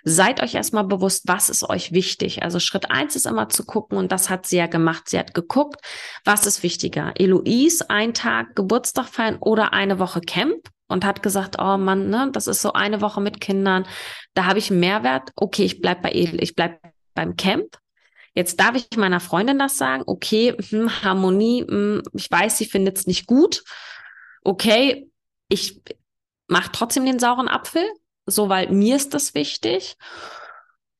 seid 0.03 0.43
euch 0.43 0.55
erstmal 0.55 0.83
bewusst, 0.83 1.23
was 1.27 1.49
ist 1.49 1.63
euch 1.63 1.93
wichtig. 1.93 2.43
Also 2.43 2.59
Schritt 2.59 2.91
eins 2.91 3.15
ist 3.15 3.25
immer 3.25 3.47
zu 3.47 3.65
gucken, 3.65 3.97
und 3.97 4.11
das 4.11 4.29
hat 4.29 4.45
sie 4.45 4.57
ja 4.57 4.67
gemacht. 4.67 5.07
Sie 5.07 5.17
hat 5.17 5.33
geguckt, 5.33 5.79
was 6.25 6.45
ist 6.45 6.61
wichtiger? 6.61 7.13
Eloise, 7.15 7.89
ein 7.89 8.13
Tag 8.13 8.55
Geburtstag 8.55 9.07
feiern 9.07 9.38
oder 9.39 9.71
eine 9.73 9.99
Woche 9.99 10.19
Camp? 10.21 10.69
Und 10.88 11.03
hat 11.03 11.23
gesagt, 11.23 11.55
oh 11.57 11.77
Mann, 11.77 12.09
ne, 12.11 12.29
das 12.31 12.45
ist 12.45 12.61
so 12.61 12.73
eine 12.73 13.01
Woche 13.01 13.19
mit 13.19 13.41
Kindern. 13.41 13.88
Da 14.35 14.45
habe 14.45 14.59
ich 14.59 14.69
einen 14.69 14.81
Mehrwert. 14.81 15.31
Okay, 15.35 15.63
ich 15.63 15.81
bleib 15.81 16.03
bei 16.03 16.11
Edel, 16.11 16.43
ich 16.43 16.53
bleib 16.53 16.79
beim 17.15 17.35
Camp. 17.38 17.77
Jetzt 18.35 18.59
darf 18.59 18.75
ich 18.75 18.87
meiner 18.97 19.21
Freundin 19.21 19.57
das 19.57 19.77
sagen. 19.77 20.03
Okay, 20.05 20.55
hm, 20.69 21.03
Harmonie, 21.03 21.65
hm, 21.67 22.03
ich 22.13 22.29
weiß, 22.29 22.57
sie 22.57 22.65
findet 22.65 22.97
es 22.97 23.07
nicht 23.07 23.27
gut. 23.27 23.63
Okay, 24.43 25.09
ich 25.47 25.81
mache 26.47 26.71
trotzdem 26.71 27.05
den 27.05 27.17
sauren 27.17 27.47
Apfel, 27.47 27.83
so 28.25 28.49
weil 28.49 28.69
mir 28.69 28.97
ist 28.97 29.13
das 29.13 29.33
wichtig. 29.33 29.95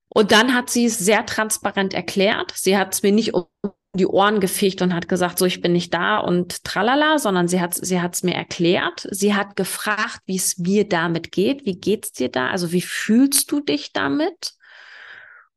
Und 0.08 0.32
dann 0.32 0.54
hat 0.54 0.70
sie 0.70 0.86
es 0.86 0.98
sehr 0.98 1.26
transparent 1.26 1.94
erklärt. 1.94 2.54
Sie 2.56 2.78
hat 2.78 2.94
es 2.94 3.04
mir 3.04 3.12
nicht 3.12 3.34
um 3.34 3.48
die 3.94 4.08
Ohren 4.08 4.40
gefegt 4.40 4.82
und 4.82 4.94
hat 4.94 5.08
gesagt, 5.10 5.38
so 5.38 5.46
ich 5.46 5.62
bin 5.62 5.74
nicht 5.74 5.94
da 5.94 6.18
und 6.20 6.64
tralala, 6.64 7.18
sondern 7.20 7.48
sie 7.48 7.60
hat 7.60 7.74
sie 7.74 8.02
hat's 8.02 8.24
mir 8.24 8.34
erklärt. 8.34 9.08
Sie 9.12 9.34
hat 9.34 9.58
gefragt, 9.58 10.22
wie 10.26 10.38
es 10.38 10.58
mir 10.58 10.88
damit 10.88 11.32
geht. 11.34 11.66
Wie 11.66 11.80
geht's 11.80 12.14
dir 12.14 12.30
da? 12.30 12.50
Also 12.50 12.72
wie 12.72 12.82
fühlst 12.82 13.52
du 13.52 13.60
dich 13.60 13.92
damit? 13.92 14.54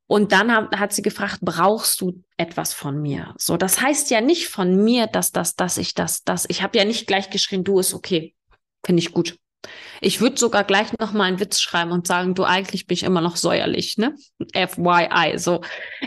Und 0.09 0.33
dann 0.33 0.51
hat, 0.51 0.92
sie 0.94 1.03
gefragt, 1.03 1.40
brauchst 1.42 2.01
du 2.01 2.25
etwas 2.38 2.73
von 2.73 3.01
mir? 3.01 3.35
So, 3.37 3.59
das 3.59 3.83
heißt 3.83 4.11
ja 4.11 4.23
nicht 4.23 4.49
von 4.49 4.83
mir, 4.83 5.07
dass 5.07 5.33
das, 5.33 5.55
dass 5.55 5.77
ich 5.77 5.94
das, 5.94 6.25
das. 6.25 6.47
Ich 6.49 6.62
habe 6.62 6.79
ja 6.79 6.87
nicht 6.87 7.07
gleich 7.07 7.29
geschrien, 7.29 7.62
du 7.62 7.79
ist 7.79 7.92
okay, 7.92 8.35
finde 8.85 9.01
ich 9.01 9.12
gut. 9.12 9.38
Ich 10.01 10.23
würde 10.23 10.38
sogar 10.38 10.64
gleich 10.64 10.97
noch 10.99 11.12
mal 11.12 11.25
einen 11.25 11.40
Witz 11.40 11.61
schreiben 11.61 11.92
und 11.92 12.07
sagen, 12.07 12.35
du 12.35 12.44
eigentlich 12.44 12.87
bin 12.87 12.94
ich 12.94 13.03
immer 13.03 13.21
noch 13.21 13.37
säuerlich, 13.37 13.99
ne? 13.99 14.14
FYI, 14.55 15.37
so. 15.37 15.61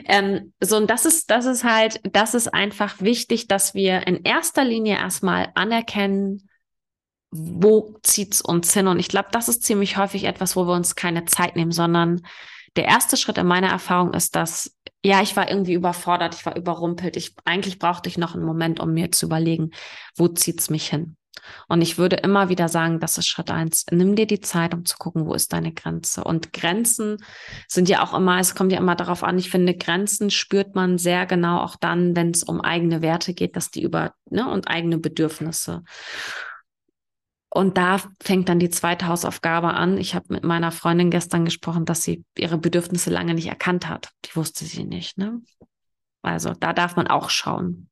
Ähm, 0.06 0.54
so, 0.60 0.78
und 0.78 0.90
das 0.90 1.06
ist, 1.06 1.30
das 1.30 1.46
ist 1.46 1.64
halt, 1.64 2.00
das 2.12 2.34
ist 2.34 2.52
einfach 2.52 3.02
wichtig, 3.02 3.48
dass 3.48 3.76
wir 3.76 4.08
in 4.08 4.24
erster 4.24 4.64
Linie 4.64 4.96
erstmal 4.96 5.52
anerkennen, 5.54 6.50
wo 7.30 8.00
zieht's 8.02 8.42
uns 8.42 8.74
hin? 8.74 8.88
Und 8.88 9.00
ich 9.00 9.10
glaube, 9.10 9.30
das 9.32 9.48
ist 9.48 9.64
ziemlich 9.64 9.98
häufig 9.98 10.24
etwas, 10.24 10.56
wo 10.56 10.66
wir 10.66 10.74
uns 10.74 10.96
keine 10.96 11.26
Zeit 11.26 11.56
nehmen, 11.56 11.72
sondern 11.72 12.24
der 12.76 12.86
erste 12.86 13.18
Schritt 13.18 13.38
in 13.38 13.48
meiner 13.48 13.70
Erfahrung 13.70 14.14
ist, 14.14 14.36
dass 14.36 14.78
ja, 15.04 15.22
ich 15.22 15.36
war 15.36 15.50
irgendwie 15.50 15.74
überfordert, 15.74 16.36
ich 16.36 16.46
war 16.46 16.56
überrumpelt. 16.56 17.18
Ich 17.18 17.36
eigentlich 17.44 17.80
brauchte 17.80 18.08
ich 18.08 18.20
noch 18.20 18.36
einen 18.36 18.44
Moment, 18.44 18.80
um 18.80 18.94
mir 18.94 19.12
zu 19.12 19.26
überlegen, 19.26 19.72
wo 20.16 20.28
zieht's 20.28 20.70
mich 20.70 20.88
hin? 20.90 21.18
Und 21.68 21.82
ich 21.82 21.98
würde 21.98 22.18
immer 22.18 22.50
wieder 22.50 22.68
sagen, 22.68 23.00
das 23.00 23.18
ist 23.18 23.28
Schritt 23.28 23.50
eins. 23.50 23.86
Nimm 23.90 24.16
dir 24.16 24.28
die 24.28 24.42
Zeit, 24.42 24.74
um 24.74 24.86
zu 24.86 24.98
gucken, 24.98 25.26
wo 25.26 25.34
ist 25.34 25.54
deine 25.54 25.74
Grenze. 25.74 26.24
Und 26.24 26.54
Grenzen 26.54 27.18
sind 27.68 27.90
ja 27.90 28.04
auch 28.04 28.14
immer, 28.14 28.40
es 28.40 28.54
kommt 28.54 28.72
ja 28.72 28.78
immer 28.78 28.96
darauf 28.96 29.24
an, 29.24 29.40
ich 29.40 29.50
finde, 29.50 29.76
Grenzen 29.76 30.30
spürt 30.30 30.76
man 30.76 30.98
sehr 30.98 31.26
genau 31.26 31.62
auch 31.62 31.76
dann, 31.76 32.16
wenn 32.16 32.30
es 32.30 32.44
um 32.44 32.62
eigene 32.62 33.02
Werte 33.02 33.34
geht, 33.34 33.56
dass 33.56 33.72
die 33.72 33.82
über, 33.82 34.14
ne, 34.30 34.48
und 34.50 34.68
eigene 34.68 34.98
Bedürfnisse. 34.98 35.84
Und 37.54 37.78
da 37.78 38.00
fängt 38.24 38.48
dann 38.48 38.60
die 38.60 38.70
zweite 38.70 39.08
Hausaufgabe 39.08 39.74
an. 39.74 39.98
Ich 39.98 40.16
habe 40.16 40.28
mit 40.30 40.46
meiner 40.46 40.72
Freundin 40.72 41.12
gestern 41.12 41.44
gesprochen, 41.44 41.84
dass 41.84 42.02
sie 42.02 42.24
ihre 42.38 42.58
Bedürfnisse 42.58 43.10
lange 43.10 43.34
nicht 43.34 43.48
erkannt 43.48 43.90
hat. 43.90 44.10
Die 44.26 44.36
wusste 44.38 44.64
sie 44.64 44.86
nicht, 44.86 45.18
ne? 45.18 45.42
Also 46.22 46.54
da 46.54 46.72
darf 46.72 46.96
man 46.96 47.08
auch 47.08 47.30
schauen. 47.30 47.90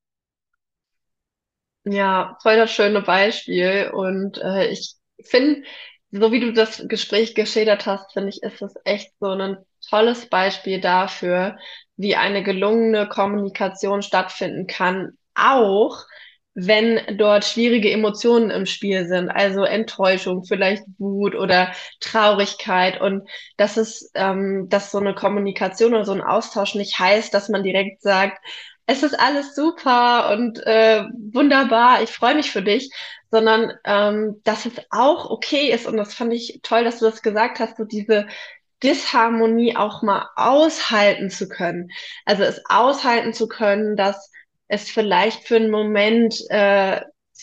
Ja, 1.84 2.38
voll 2.42 2.56
das 2.56 2.72
schöne 2.72 3.02
Beispiel. 3.02 3.92
Und 3.94 4.38
äh, 4.38 4.68
ich 4.70 4.96
finde, 5.26 5.64
so 6.12 6.32
wie 6.32 6.40
du 6.40 6.54
das 6.54 6.86
Gespräch 6.88 7.36
geschildert 7.36 7.86
hast, 7.86 8.14
finde 8.14 8.30
ich, 8.30 8.42
ist 8.42 8.62
es 8.62 8.74
echt 8.86 9.12
so 9.20 9.28
ein 9.28 9.58
tolles 9.90 10.30
Beispiel 10.30 10.80
dafür, 10.80 11.58
wie 11.98 12.16
eine 12.16 12.44
gelungene 12.44 13.10
Kommunikation 13.10 14.04
stattfinden 14.04 14.68
kann, 14.68 15.18
auch 15.36 16.06
wenn 16.56 17.00
dort 17.18 17.46
schwierige 17.46 17.92
Emotionen 17.92 18.50
im 18.50 18.66
Spiel 18.66 19.08
sind, 19.08 19.30
also 19.30 19.64
Enttäuschung, 19.64 20.44
vielleicht 20.44 20.84
Wut 20.98 21.36
oder 21.36 21.72
Traurigkeit 22.00 23.00
und 23.00 23.30
dass 23.58 23.78
es, 23.78 24.12
ähm, 24.16 24.68
dass 24.70 24.92
so 24.92 24.98
eine 24.98 25.16
Kommunikation 25.16 25.94
oder 25.94 26.06
so 26.06 26.14
ein 26.14 26.22
Austausch 26.22 26.76
nicht 26.76 27.00
heißt, 27.00 27.34
dass 27.34 27.50
man 27.50 27.64
direkt 27.64 28.02
sagt, 28.02 28.40
es 28.88 29.04
ist 29.04 29.20
alles 29.20 29.56
super 29.56 30.32
und 30.34 30.66
äh, 30.66 31.04
wunderbar, 31.32 32.02
ich 32.02 32.10
freue 32.10 32.36
mich 32.36 32.52
für 32.52 32.64
dich, 32.64 32.92
sondern 33.30 33.72
ähm, 33.86 34.42
dass 34.44 34.66
es 34.66 34.74
auch 34.90 35.30
okay 35.30 35.72
ist 35.72 35.86
und 35.86 35.98
das 35.98 36.16
fand 36.16 36.34
ich 36.34 36.60
toll, 36.64 36.84
dass 36.84 37.00
du 37.00 37.06
das 37.06 37.22
gesagt 37.22 37.60
hast, 37.60 37.78
so 37.78 37.86
diese 37.86 38.26
Disharmonie 38.82 39.76
auch 39.76 40.02
mal 40.02 40.30
aushalten 40.36 41.30
zu 41.30 41.48
können. 41.48 41.92
Also 42.26 42.44
es 42.44 42.62
aushalten 42.68 43.34
zu 43.34 43.48
können, 43.48 43.96
dass 43.96 44.32
es 44.70 44.90
vielleicht 44.90 45.46
für 45.46 45.58
einen 45.58 45.72
Moment 45.72 46.40
äh, 46.50 47.02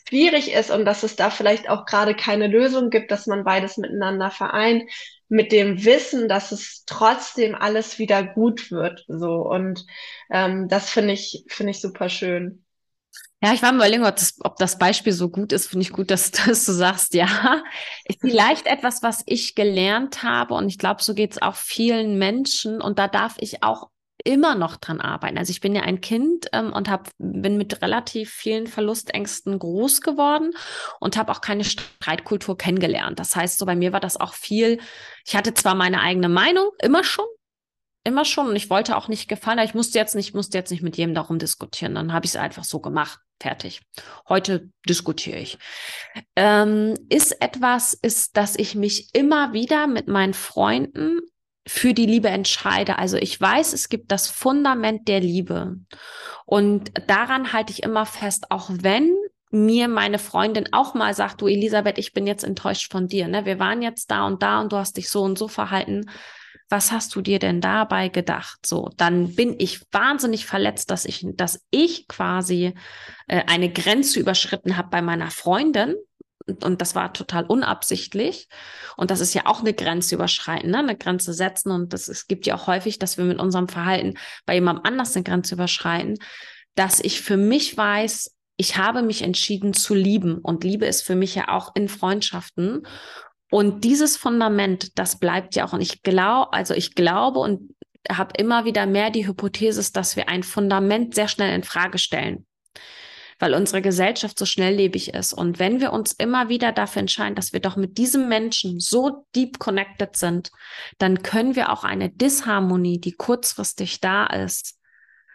schwierig 0.09 0.53
ist 0.53 0.71
und 0.71 0.85
dass 0.85 1.03
es 1.03 1.17
da 1.17 1.29
vielleicht 1.31 1.69
auch 1.69 1.85
gerade 1.85 2.15
keine 2.15 2.47
Lösung 2.47 2.89
gibt, 2.89 3.11
dass 3.11 3.27
man 3.27 3.45
beides 3.45 3.77
miteinander 3.77 4.31
vereint, 4.31 4.85
mit 5.29 5.51
dem 5.53 5.85
Wissen, 5.85 6.29
dass 6.29 6.53
es 6.53 6.85
trotzdem 6.87 7.55
alles 7.55 7.99
wieder 7.99 8.23
gut 8.23 8.71
wird. 8.71 9.05
So 9.09 9.43
und 9.43 9.85
ähm, 10.31 10.69
das 10.69 10.89
finde 10.89 11.13
ich 11.15 11.45
finde 11.49 11.73
ich 11.73 11.81
super 11.81 12.09
schön. 12.09 12.65
Ja, 13.43 13.53
ich 13.53 13.63
war 13.63 13.71
mal 13.73 13.87
überlegen, 13.87 14.07
ob 14.07 14.17
das, 14.17 14.39
ob 14.41 14.57
das 14.57 14.79
Beispiel 14.79 15.13
so 15.13 15.29
gut 15.29 15.53
ist. 15.53 15.67
Finde 15.67 15.83
ich 15.83 15.93
gut, 15.93 16.11
dass, 16.11 16.31
dass 16.31 16.65
du 16.65 16.73
sagst, 16.73 17.13
ja. 17.15 17.63
Vielleicht 18.21 18.67
etwas, 18.67 19.03
was 19.03 19.23
ich 19.27 19.55
gelernt 19.55 20.23
habe 20.23 20.55
und 20.55 20.69
ich 20.69 20.79
glaube, 20.79 21.03
so 21.03 21.13
geht 21.15 21.33
es 21.33 21.43
auch 21.43 21.55
vielen 21.55 22.19
Menschen 22.19 22.81
und 22.81 22.99
da 22.99 23.09
darf 23.09 23.37
ich 23.41 23.63
auch 23.63 23.91
immer 24.27 24.57
noch 24.57 24.77
dran 24.77 25.01
arbeiten. 25.01 25.39
Also 25.39 25.51
ich 25.51 25.61
bin 25.61 25.75
ja 25.75 25.83
ein 25.83 26.01
Kind 26.01 26.49
ähm, 26.53 26.73
und 26.73 26.91
hab, 26.91 27.11
bin 27.19 27.57
mit 27.57 27.81
relativ 27.81 28.31
vielen 28.31 28.67
Verlustängsten 28.67 29.59
groß 29.59 30.01
geworden 30.01 30.53
und 30.99 31.17
habe 31.17 31.31
auch 31.31 31.41
keine 31.41 31.65
Streitkultur 31.65 32.59
kennengelernt. 32.59 33.21
Das 33.21 33.37
heißt, 33.37 33.59
so 33.59 33.65
bei 33.65 33.77
mir 33.77 33.93
war 33.93 34.01
das 34.01 34.19
auch 34.19 34.35
viel, 34.35 34.81
ich 35.25 35.37
hatte 35.37 35.55
zwar 35.55 35.77
meine 35.77 36.01
eigene 36.01 36.29
Meinung, 36.29 36.71
immer 36.83 37.05
schon, 37.05 37.25
immer 38.03 38.25
schon 38.25 38.49
und 38.49 38.57
ich 38.57 38.69
wollte 38.69 38.97
auch 38.97 39.07
nicht 39.07 39.29
gefallen, 39.29 39.61
aber 39.61 39.69
ich 39.69 39.75
musste 39.75 39.99
jetzt 39.99 40.17
nicht, 40.17 40.35
musste 40.35 40.59
jetzt 40.59 40.71
nicht 40.71 40.83
mit 40.83 40.97
jedem 40.97 41.15
darum 41.15 41.39
diskutieren. 41.39 41.95
Dann 41.95 42.13
habe 42.13 42.27
ich 42.27 42.33
es 42.33 42.37
einfach 42.37 42.65
so 42.65 42.81
gemacht. 42.81 43.21
Fertig. 43.39 43.83
Heute 44.31 44.71
diskutiere 44.89 45.39
ich. 45.39 45.59
Ähm, 46.37 46.95
ist 47.11 47.43
etwas, 47.43 47.93
ist, 47.93 48.37
dass 48.37 48.57
ich 48.57 48.75
mich 48.75 49.11
immer 49.13 49.53
wieder 49.53 49.87
mit 49.87 50.09
meinen 50.09 50.33
Freunden 50.33 51.21
für 51.67 51.95
die 51.95 52.07
Liebe 52.07 52.29
entscheide. 52.29 52.99
Also 52.99 53.17
ich 53.17 53.41
weiß, 53.41 53.73
es 53.73 53.89
gibt 53.89 54.13
das 54.13 54.29
Fundament 54.29 55.09
der 55.09 55.21
Liebe. 55.21 55.77
Und 56.45 56.93
daran 57.09 57.53
halte 57.53 57.73
ich 57.73 57.83
immer 57.83 58.07
fest, 58.07 58.51
auch 58.51 58.71
wenn 58.71 59.13
mir 59.51 59.89
meine 59.89 60.19
Freundin 60.19 60.73
auch 60.73 60.95
mal 60.95 61.15
sagt, 61.15 61.41
du 61.41 61.49
Elisabeth, 61.49 61.99
ich 61.99 62.13
bin 62.13 62.27
jetzt 62.27 62.45
enttäuscht 62.45 62.93
von 62.93 63.09
dir. 63.09 63.27
Ne? 63.27 63.45
Wir 63.45 63.59
waren 63.59 63.83
jetzt 63.83 64.11
da 64.11 64.27
und 64.27 64.43
da 64.43 64.61
und 64.61 64.73
du 64.73 64.77
hast 64.77 64.97
dich 64.97 65.11
so 65.11 65.23
und 65.23 65.39
so 65.39 65.49
verhalten. 65.49 66.09
Was 66.69 66.91
hast 66.91 67.15
du 67.15 67.21
dir 67.21 67.39
denn 67.39 67.61
dabei 67.61 68.09
gedacht? 68.09 68.67
So, 68.67 68.91
dann 68.97 69.35
bin 69.35 69.55
ich 69.59 69.81
wahnsinnig 69.93 70.47
verletzt, 70.47 70.91
dass 70.91 71.05
ich, 71.05 71.25
dass 71.35 71.65
ich 71.71 72.09
quasi 72.09 72.75
äh, 73.29 73.43
eine 73.47 73.73
Grenze 73.73 74.19
überschritten 74.19 74.77
habe 74.77 74.89
bei 74.91 75.01
meiner 75.01 75.31
Freundin, 75.31 75.95
und 76.47 76.81
das 76.81 76.95
war 76.95 77.13
total 77.13 77.45
unabsichtlich. 77.45 78.49
Und 78.97 79.11
das 79.11 79.21
ist 79.21 79.35
ja 79.35 79.43
auch 79.47 79.61
eine 79.61 79.75
Grenze 79.75 80.15
überschreiten, 80.15 80.71
ne? 80.71 80.79
eine 80.79 80.97
Grenze 80.97 81.33
setzen. 81.33 81.71
Und 81.71 81.93
das, 81.93 82.09
es 82.09 82.27
gibt 82.29 82.47
ja 82.47 82.55
auch 82.55 82.67
häufig, 82.67 82.99
dass 82.99 83.19
wir 83.19 83.25
mit 83.25 83.41
unserem 83.41 83.69
Verhalten 83.69 84.15
bei 84.45 84.55
jemandem 84.55 84.85
anders 84.85 85.15
eine 85.15 85.25
Grenze 85.25 85.55
überschreiten, 85.55 86.19
dass 86.75 87.01
ich 87.01 87.21
für 87.21 87.37
mich 87.37 87.77
weiß, 87.77 88.37
ich 88.57 88.77
habe 88.77 89.03
mich 89.03 89.23
entschieden 89.23 89.75
zu 89.75 89.95
lieben. 89.95 90.39
Und 90.39 90.65
Liebe 90.65 90.87
ist 90.87 91.03
für 91.03 91.17
mich 91.17 91.35
ja 91.35 91.49
auch 91.49 91.75
in 91.75 91.89
Freundschaften. 91.89 92.87
Und 93.51 93.85
dieses 93.85 94.17
Fundament, 94.17 94.99
das 94.99 95.19
bleibt 95.19 95.57
ja 95.57 95.67
auch. 95.67 95.73
Und 95.73 95.81
ich 95.81 96.03
glaube, 96.03 96.53
also 96.53 96.75
ich 96.75 96.95
glaube 96.95 97.41
und 97.41 97.75
habe 98.09 98.35
immer 98.39 98.65
wieder 98.65 98.87
mehr 98.87 99.11
die 99.11 99.27
Hypothese, 99.27 99.93
dass 99.93 100.15
wir 100.15 100.29
ein 100.29 100.45
Fundament 100.45 101.15
sehr 101.15 101.27
schnell 101.27 101.55
in 101.55 101.65
Frage 101.65 101.99
stellen 101.99 102.47
weil 103.39 103.55
unsere 103.55 103.83
Gesellschaft 103.83 104.39
so 104.39 104.47
schnelllebig 104.47 105.15
ist. 105.15 105.33
Und 105.33 105.59
wenn 105.59 105.81
wir 105.81 105.93
uns 105.93 106.13
immer 106.13 106.49
wieder 106.49 106.73
dafür 106.73 107.01
entscheiden, 107.01 107.35
dass 107.35 107.53
wir 107.53 107.61
doch 107.61 107.77
mit 107.77 107.99
diesem 107.99 108.29
Menschen 108.29 108.81
so 108.81 109.27
deep 109.35 109.59
connected 109.59 110.17
sind, 110.17 110.51
dann 110.99 111.23
können 111.23 111.55
wir 111.55 111.71
auch 111.71 111.85
eine 111.85 112.09
Disharmonie, 112.09 112.99
die 112.99 113.13
kurzfristig 113.13 114.01
da 114.01 114.27
ist, 114.27 114.79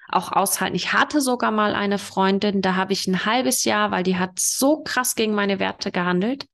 auch 0.10 0.32
aushalten. 0.32 0.76
Ich 0.76 0.94
hatte 0.94 1.22
sogar 1.22 1.52
mal 1.52 1.76
eine 1.76 2.00
Freundin, 2.00 2.62
da 2.62 2.76
habe 2.76 2.94
ich 2.94 3.08
ein 3.08 3.26
halbes 3.26 3.64
Jahr, 3.64 3.92
weil 3.92 4.04
die 4.04 4.18
hat 4.18 4.40
so 4.40 4.84
krass 4.84 5.16
gegen 5.16 5.34
meine 5.34 5.60
Werte 5.60 5.92
gehandelt, 5.92 6.48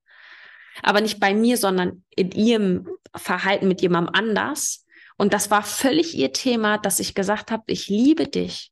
aber 0.84 1.02
nicht 1.02 1.20
bei 1.20 1.34
mir, 1.34 1.58
sondern 1.58 2.04
in 2.16 2.32
ihrem 2.32 2.88
Verhalten 3.16 3.68
mit 3.68 3.82
jemandem 3.82 4.14
anders. 4.14 4.86
Und 5.18 5.34
das 5.34 5.50
war 5.50 5.64
völlig 5.64 6.16
ihr 6.16 6.34
Thema, 6.34 6.78
dass 6.78 7.00
ich 7.00 7.16
gesagt 7.16 7.50
habe, 7.52 7.64
ich 7.68 7.88
liebe 7.88 8.28
dich. 8.28 8.72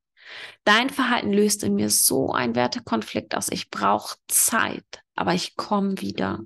Dein 0.63 0.89
Verhalten 0.89 1.31
löst 1.31 1.63
in 1.63 1.75
mir 1.75 1.89
so 1.89 2.31
einen 2.31 2.55
Wertekonflikt 2.55 3.35
aus. 3.35 3.49
Ich 3.49 3.69
brauche 3.69 4.17
Zeit, 4.27 5.03
aber 5.15 5.33
ich 5.33 5.55
komme 5.55 6.01
wieder. 6.01 6.41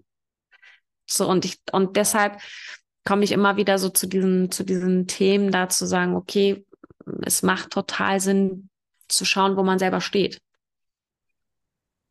So, 1.05 1.27
und 1.27 1.45
ich, 1.45 1.59
und 1.71 1.95
deshalb 1.95 2.39
komme 3.05 3.23
ich 3.23 3.31
immer 3.31 3.57
wieder 3.57 3.79
so 3.79 3.89
zu 3.89 4.07
diesen, 4.07 4.51
zu 4.51 4.63
diesen 4.63 5.07
Themen 5.07 5.51
da 5.51 5.69
zu 5.69 5.85
sagen, 5.85 6.15
okay, 6.15 6.65
es 7.23 7.41
macht 7.41 7.71
total 7.71 8.19
Sinn 8.19 8.69
zu 9.07 9.25
schauen, 9.25 9.57
wo 9.57 9.63
man 9.63 9.79
selber 9.79 10.01
steht. 10.01 10.39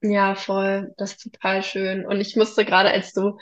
Ja, 0.00 0.34
voll. 0.34 0.92
Das 0.96 1.12
ist 1.12 1.22
total 1.22 1.62
schön. 1.62 2.06
Und 2.06 2.20
ich 2.20 2.36
musste 2.36 2.64
gerade, 2.64 2.90
als 2.90 3.12
du 3.12 3.38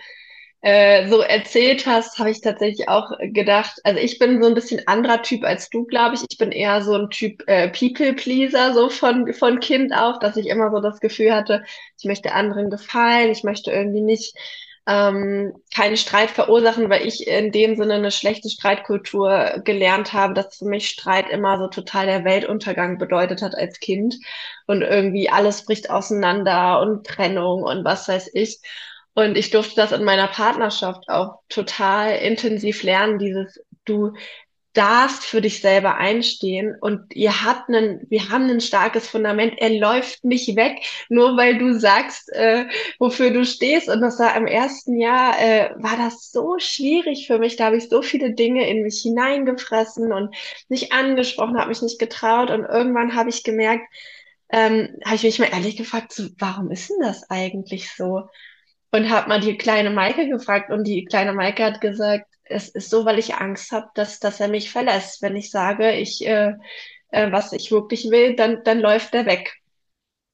äh, 0.63 1.09
so 1.09 1.21
erzählt 1.21 1.87
hast, 1.87 2.19
habe 2.19 2.31
ich 2.31 2.41
tatsächlich 2.41 2.89
auch 2.89 3.11
gedacht, 3.21 3.79
also 3.85 4.01
ich 4.01 4.19
bin 4.19 4.43
so 4.43 4.49
ein 4.49 4.55
bisschen 4.55 4.87
anderer 4.89 5.23
Typ 5.23 5.45
als 5.45 5.71
du, 5.71 5.85
glaube 5.85 6.17
ich. 6.17 6.23
Ich 6.29 6.39
bin 6.39 6.51
eher 6.53 6.83
so 6.83 6.95
ein 6.95 7.11
Typ 7.11 7.43
äh, 7.47 7.69
People-Pleaser, 7.69 8.75
so 8.75 8.89
von, 8.89 9.33
von 9.35 9.61
Kind 9.61 9.93
auf, 9.95 10.19
dass 10.19 10.37
ich 10.37 10.49
immer 10.49 10.71
so 10.71 10.81
das 10.81 11.01
Gefühl 11.01 11.35
hatte, 11.35 11.63
ich 11.99 12.05
möchte 12.05 12.33
anderen 12.33 12.71
gefallen, 12.71 13.31
ich 13.31 13.45
möchte 13.45 13.71
irgendwie 13.71 14.01
nicht 14.01 14.35
ähm, 14.89 15.53
keinen 15.75 15.97
Streit 15.97 16.31
verursachen, 16.31 16.89
weil 16.89 17.07
ich 17.07 17.27
in 17.27 17.51
dem 17.51 17.77
Sinne 17.77 17.95
eine 17.95 18.13
schlechte 18.13 18.49
Streitkultur 18.49 19.61
gelernt 19.65 20.13
habe, 20.13 20.33
dass 20.35 20.57
für 20.59 20.65
mich 20.65 20.89
Streit 20.89 21.29
immer 21.29 21.59
so 21.59 21.67
total 21.69 22.07
der 22.07 22.25
Weltuntergang 22.25 22.99
bedeutet 22.99 23.43
hat 23.43 23.55
als 23.57 23.81
Kind 23.81 24.17
und 24.67 24.83
irgendwie 24.83 25.29
alles 25.29 25.65
bricht 25.65 25.91
auseinander 25.91 26.81
und 26.81 27.05
Trennung 27.07 27.63
und 27.63 27.85
was 27.85 28.09
weiß 28.09 28.31
ich. 28.35 28.61
Und 29.17 29.39
ich 29.39 29.51
durfte 29.51 29.77
das 29.77 29.93
in 29.93 30.05
meiner 30.05 30.29
Partnerschaft 30.29 31.09
auch 31.09 31.41
total 31.49 32.17
intensiv 32.19 32.83
lernen, 32.83 33.19
dieses 33.19 33.59
du 33.87 34.13
darfst 34.75 35.25
für 35.25 35.41
dich 35.41 35.63
selber 35.63 35.97
einstehen 35.97 36.77
und 36.79 37.17
ihr 37.17 37.47
habt 37.47 37.71
einen, 37.71 38.07
wir 38.11 38.29
haben 38.29 38.51
ein 38.51 38.61
starkes 38.61 39.09
Fundament. 39.09 39.55
Er 39.57 39.71
läuft 39.71 40.23
nicht 40.23 40.55
weg, 40.55 40.83
nur 41.09 41.35
weil 41.39 41.57
du 41.57 41.79
sagst, 41.79 42.31
äh, 42.35 42.67
wofür 42.99 43.31
du 43.31 43.47
stehst. 43.47 43.89
Und 43.89 44.03
das 44.03 44.19
war 44.19 44.37
im 44.37 44.47
ersten 44.47 45.01
Jahr, 45.01 45.41
äh, 45.41 45.71
war 45.77 45.97
das 45.97 46.31
so 46.31 46.59
schwierig 46.59 47.27
für 47.27 47.39
mich. 47.39 47.57
Da 47.57 47.67
habe 47.67 47.79
ich 47.79 47.89
so 47.89 48.03
viele 48.03 48.35
Dinge 48.35 48.69
in 48.69 48.83
mich 48.83 49.01
hineingefressen 49.01 50.13
und 50.13 50.37
nicht 50.69 50.93
angesprochen, 50.93 51.59
habe 51.59 51.71
mich 51.71 51.81
nicht 51.81 51.99
getraut. 51.99 52.51
Und 52.51 52.67
irgendwann 52.67 53.15
habe 53.15 53.31
ich 53.31 53.45
gemerkt, 53.45 53.87
ähm, 54.51 54.91
habe 55.07 55.17
ich 55.17 55.23
mich 55.23 55.39
mal 55.39 55.49
ehrlich 55.53 55.79
gefragt, 55.79 56.13
so, 56.13 56.25
warum 56.39 56.71
ist 56.71 56.91
denn 56.91 57.01
das 57.01 57.31
eigentlich 57.31 57.91
so? 57.97 58.25
Und 58.93 59.11
habe 59.11 59.29
mal 59.29 59.41
die 59.41 59.59
kleine 59.59 59.91
Maike 59.91 60.29
gefragt 60.29 60.71
und 60.71 60.85
die 60.85 61.05
kleine 61.05 61.33
Maike 61.33 61.65
hat 61.65 61.81
gesagt, 61.81 62.27
es 62.45 62.69
ist 62.69 62.91
so, 62.91 63.05
weil 63.05 63.19
ich 63.19 63.35
Angst 63.35 63.73
habe, 63.73 63.89
dass, 63.95 64.21
dass 64.21 64.41
er 64.41 64.49
mich 64.49 64.71
verlässt. 64.71 65.23
Wenn 65.23 65.37
ich 65.37 65.51
sage, 65.51 65.93
ich, 65.93 66.27
äh, 66.27 66.55
äh, 67.11 67.33
was 67.33 67.53
ich 67.53 67.73
wirklich 67.73 68.11
will, 68.11 68.37
dann, 68.37 68.63
dann 68.65 68.81
läuft 68.81 69.15
er 69.15 69.27
weg. 69.27 69.55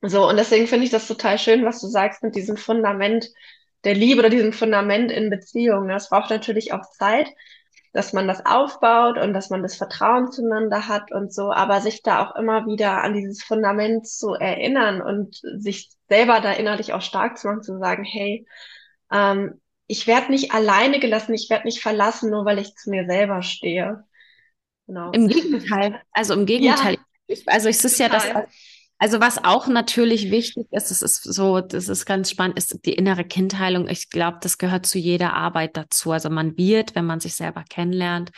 So, 0.03 0.29
und 0.29 0.37
deswegen 0.37 0.67
finde 0.67 0.85
ich 0.85 0.91
das 0.91 1.07
total 1.07 1.39
schön, 1.39 1.65
was 1.65 1.81
du 1.81 1.87
sagst 1.87 2.23
mit 2.23 2.35
diesem 2.35 2.57
Fundament 2.57 3.29
der 3.85 3.95
Liebe 3.95 4.21
oder 4.21 4.31
diesem 4.31 4.53
Fundament 4.53 5.11
in 5.13 5.31
Beziehungen. 5.31 5.89
Das 5.89 6.09
braucht 6.11 6.31
natürlich 6.31 6.73
auch 6.73 6.89
Zeit, 6.91 7.29
dass 7.93 8.13
man 8.13 8.27
das 8.27 8.45
aufbaut 8.47 9.19
und 9.19 9.35
dass 9.35 9.51
man 9.51 9.63
das 9.63 9.77
Vertrauen 9.77 10.33
zueinander 10.33 10.89
hat 10.89 11.13
und 11.13 11.33
so, 11.33 11.53
aber 11.53 11.81
sich 11.81 12.03
da 12.03 12.25
auch 12.25 12.37
immer 12.37 12.67
wieder 12.67 13.03
an 13.03 13.15
dieses 13.15 13.43
Fundament 13.43 14.07
zu 14.07 14.35
erinnern 14.35 15.03
und 15.03 15.41
sich 15.59 15.91
selber 16.09 16.41
da 16.41 16.53
innerlich 16.53 16.95
auch 16.95 17.03
stark 17.03 17.39
zu 17.39 17.49
machen, 17.49 17.63
zu 17.63 17.79
sagen, 17.79 18.05
hey, 18.05 18.47
ähm, 19.11 19.61
ich 19.87 20.07
werde 20.07 20.31
nicht 20.31 20.53
alleine 20.53 21.01
gelassen, 21.01 21.35
ich 21.35 21.51
werde 21.51 21.65
nicht 21.67 21.83
verlassen, 21.83 22.31
nur 22.31 22.47
weil 22.47 22.59
ich 22.59 22.75
zu 22.77 22.89
mir 22.89 23.07
selber 23.07 23.43
stehe. 23.43 24.05
Genau. 24.87 25.11
Im 25.13 25.29
Gegenteil, 25.29 26.01
also 26.13 26.33
im 26.35 26.47
Gegenteil. 26.47 26.97
Ja, 27.29 27.37
also 27.47 27.69
es 27.69 27.85
ist 27.85 27.99
total. 27.99 28.21
ja 28.27 28.35
das, 28.35 28.49
also 29.03 29.19
was 29.19 29.43
auch 29.43 29.67
natürlich 29.67 30.31
wichtig 30.31 30.69
ist, 30.71 30.93
das 30.93 31.03
ist 31.03 31.25
so, 31.25 31.61
das 31.61 31.89
ist 31.89 32.07
ganz 32.07 32.31
spannend, 32.31 32.57
ist 32.57 32.87
die 32.87 32.93
innere 32.93 33.25
Kindheilung. 33.25 33.89
Ich 33.89 34.11
glaube, 34.11 34.39
das 34.41 34.59
gehört 34.59 34.87
zu 34.87 34.97
jeder 34.97 35.33
Arbeit 35.33 35.77
dazu. 35.77 36.13
Also 36.13 36.31
man 36.31 36.57
wird, 36.57 36.95
wenn 36.95 37.05
man 37.05 37.19
sich 37.19 37.35
selber 37.35 37.65
kennenlernt, 37.69 38.31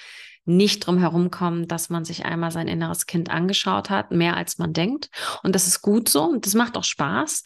nicht 0.46 0.86
drum 0.86 0.96
herum 0.96 1.30
kommen, 1.30 1.68
dass 1.68 1.90
man 1.90 2.06
sich 2.06 2.24
einmal 2.24 2.50
sein 2.50 2.66
inneres 2.66 3.04
Kind 3.04 3.28
angeschaut 3.28 3.90
hat, 3.90 4.10
mehr 4.10 4.38
als 4.38 4.56
man 4.56 4.72
denkt. 4.72 5.10
Und 5.42 5.54
das 5.54 5.66
ist 5.66 5.82
gut 5.82 6.08
so 6.08 6.22
und 6.22 6.46
das 6.46 6.54
macht 6.54 6.78
auch 6.78 6.84
Spaß. 6.84 7.44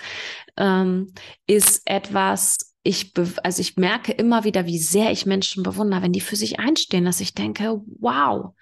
Ähm, 0.57 1.13
ist 1.49 1.83
etwas, 1.87 2.73
ich, 2.85 3.15
also 3.43 3.61
ich 3.61 3.77
merke 3.77 4.13
immer 4.13 4.45
wieder, 4.45 4.65
wie 4.67 4.79
sehr 4.79 5.11
ich 5.11 5.27
Menschen 5.27 5.65
bewundere, 5.65 6.03
wenn 6.03 6.13
die 6.13 6.21
für 6.21 6.37
sich 6.37 6.61
einstehen, 6.61 7.05
dass 7.05 7.19
ich 7.19 7.35
denke, 7.35 7.81
wow, 7.99 8.55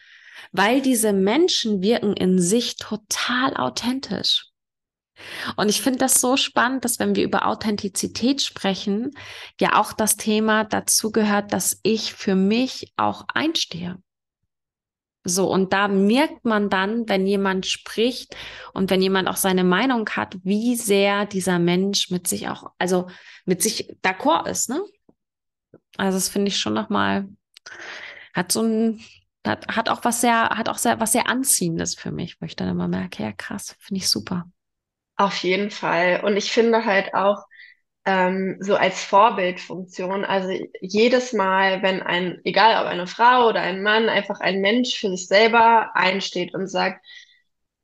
weil 0.53 0.81
diese 0.81 1.12
Menschen 1.12 1.83
wirken 1.83 2.14
in 2.14 2.40
sich 2.40 2.77
total 2.77 3.57
authentisch. 3.57 4.51
Und 5.57 5.70
ich 5.70 5.81
finde 5.81 6.01
das 6.01 6.20
so 6.20 6.37
spannend, 6.37 6.85
dass 6.85 6.99
wenn 6.99 7.14
wir 7.16 7.25
über 7.25 7.46
Authentizität 7.46 8.42
sprechen, 8.42 9.12
ja 9.61 9.81
auch 9.81 9.92
das 9.92 10.16
Thema 10.16 10.64
dazu 10.64 11.11
gehört, 11.11 11.53
dass 11.53 11.81
ich 11.83 12.12
für 12.12 12.35
mich 12.35 12.92
auch 12.96 13.25
einstehe. 13.33 13.96
So, 15.29 15.51
und 15.51 15.72
da 15.72 15.88
merkt 15.88 16.44
man 16.44 16.70
dann, 16.70 17.09
wenn 17.09 17.27
jemand 17.27 17.66
spricht 17.66 18.37
und 18.75 18.90
wenn 18.90 19.03
jemand 19.03 19.27
auch 19.29 19.37
seine 19.37 19.64
Meinung 19.64 20.09
hat, 20.11 20.37
wie 20.44 20.77
sehr 20.77 21.27
dieser 21.27 21.59
Mensch 21.59 22.11
mit 22.11 22.29
sich 22.29 22.49
auch, 22.49 22.70
also 22.79 23.09
mit 23.44 23.61
sich 23.61 23.96
d'accord 24.05 24.46
ist, 24.49 24.68
ne? 24.68 24.81
Also 25.96 26.16
das 26.16 26.29
finde 26.29 26.49
ich 26.49 26.59
schon 26.59 26.75
nochmal, 26.75 27.29
hat 28.35 28.53
so 28.53 28.62
ein, 28.62 29.01
hat, 29.46 29.68
hat 29.68 29.88
auch 29.88 30.04
was 30.04 30.20
sehr, 30.20 30.50
hat 30.50 30.68
auch 30.68 30.78
sehr, 30.78 31.00
was 31.00 31.12
sehr 31.12 31.28
Anziehendes 31.28 31.94
für 31.94 32.12
mich, 32.12 32.40
wo 32.40 32.46
ich 32.46 32.56
dann 32.56 32.68
immer 32.68 32.88
merke, 32.88 33.22
ja 33.22 33.32
krass, 33.32 33.76
finde 33.80 33.98
ich 33.98 34.09
super. 34.09 34.46
Auf 35.16 35.37
jeden 35.38 35.70
Fall. 35.70 36.20
Und 36.24 36.37
ich 36.37 36.52
finde 36.52 36.85
halt 36.85 37.14
auch, 37.14 37.42
ähm, 38.06 38.56
so 38.61 38.76
als 38.76 39.02
Vorbildfunktion. 39.04 40.24
Also 40.24 40.48
jedes 40.80 41.32
Mal, 41.32 41.82
wenn 41.82 42.02
ein, 42.02 42.40
egal 42.44 42.82
ob 42.82 42.88
eine 42.90 43.06
Frau 43.06 43.48
oder 43.48 43.61
ein 43.61 43.82
Mann, 43.82 44.09
einfach 44.09 44.40
ein 44.40 44.61
Mensch 44.61 44.96
für 44.98 45.11
sich 45.11 45.26
selber 45.26 45.90
einsteht 45.94 46.54
und 46.54 46.68
sagt, 46.68 47.04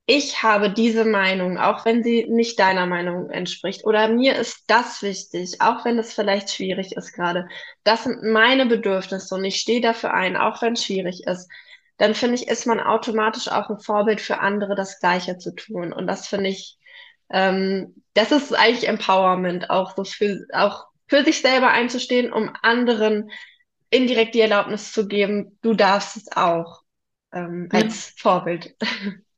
ich 0.06 0.42
habe 0.42 0.70
diese 0.70 1.04
Meinung, 1.04 1.58
auch 1.58 1.84
wenn 1.84 2.02
sie 2.02 2.26
nicht 2.28 2.58
deiner 2.58 2.86
Meinung 2.86 3.30
entspricht, 3.30 3.84
oder 3.84 4.08
mir 4.08 4.36
ist 4.36 4.64
das 4.66 5.02
wichtig, 5.02 5.60
auch 5.60 5.84
wenn 5.84 5.98
es 5.98 6.12
vielleicht 6.12 6.50
schwierig 6.50 6.96
ist 6.96 7.12
gerade. 7.12 7.48
Das 7.84 8.04
sind 8.04 8.22
meine 8.22 8.66
Bedürfnisse 8.66 9.34
und 9.34 9.44
ich 9.44 9.56
stehe 9.56 9.80
dafür 9.80 10.12
ein, 10.12 10.36
auch 10.36 10.60
wenn 10.62 10.74
es 10.74 10.84
schwierig 10.84 11.22
ist. 11.26 11.48
Dann 11.98 12.14
finde 12.14 12.34
ich, 12.34 12.48
ist 12.48 12.66
man 12.66 12.80
automatisch 12.80 13.48
auch 13.48 13.70
ein 13.70 13.78
Vorbild 13.78 14.20
für 14.20 14.40
andere, 14.40 14.74
das 14.74 14.98
Gleiche 14.98 15.38
zu 15.38 15.54
tun. 15.54 15.92
Und 15.92 16.06
das 16.06 16.26
finde 16.26 16.50
ich 16.50 16.78
ähm, 17.32 17.94
das 18.14 18.30
ist 18.30 18.52
eigentlich 18.52 18.86
Empowerment, 18.86 19.70
auch 19.70 19.96
so 19.96 20.04
für, 20.04 20.46
auch 20.52 20.86
für 21.08 21.24
sich 21.24 21.40
selber 21.40 21.68
einzustehen, 21.68 22.32
um 22.32 22.52
anderen 22.62 23.30
indirekt 23.90 24.34
die 24.34 24.40
Erlaubnis 24.40 24.92
zu 24.92 25.08
geben, 25.08 25.58
du 25.62 25.74
darfst 25.74 26.16
es 26.16 26.32
auch 26.32 26.82
ähm, 27.32 27.68
als 27.72 28.10
ja. 28.10 28.12
Vorbild. 28.18 28.76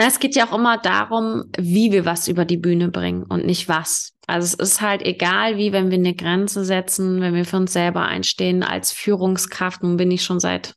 Na, 0.00 0.06
es 0.06 0.18
geht 0.18 0.34
ja 0.34 0.48
auch 0.48 0.56
immer 0.56 0.78
darum, 0.78 1.44
wie 1.58 1.92
wir 1.92 2.06
was 2.06 2.26
über 2.26 2.46
die 2.46 2.56
Bühne 2.56 2.88
bringen 2.88 3.22
und 3.24 3.44
nicht 3.44 3.68
was. 3.68 4.14
Also 4.26 4.56
es 4.58 4.70
ist 4.70 4.80
halt 4.80 5.02
egal, 5.02 5.58
wie 5.58 5.72
wenn 5.72 5.90
wir 5.90 5.98
eine 5.98 6.14
Grenze 6.14 6.64
setzen, 6.64 7.20
wenn 7.20 7.34
wir 7.34 7.44
für 7.44 7.58
uns 7.58 7.74
selber 7.74 8.06
einstehen 8.06 8.62
als 8.62 8.92
Führungskraft. 8.92 9.82
Nun 9.82 9.98
bin 9.98 10.10
ich 10.10 10.22
schon 10.22 10.40
seit 10.40 10.72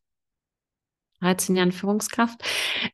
13 1.24 1.56
Jahren 1.56 1.72
Führungskraft. 1.72 2.42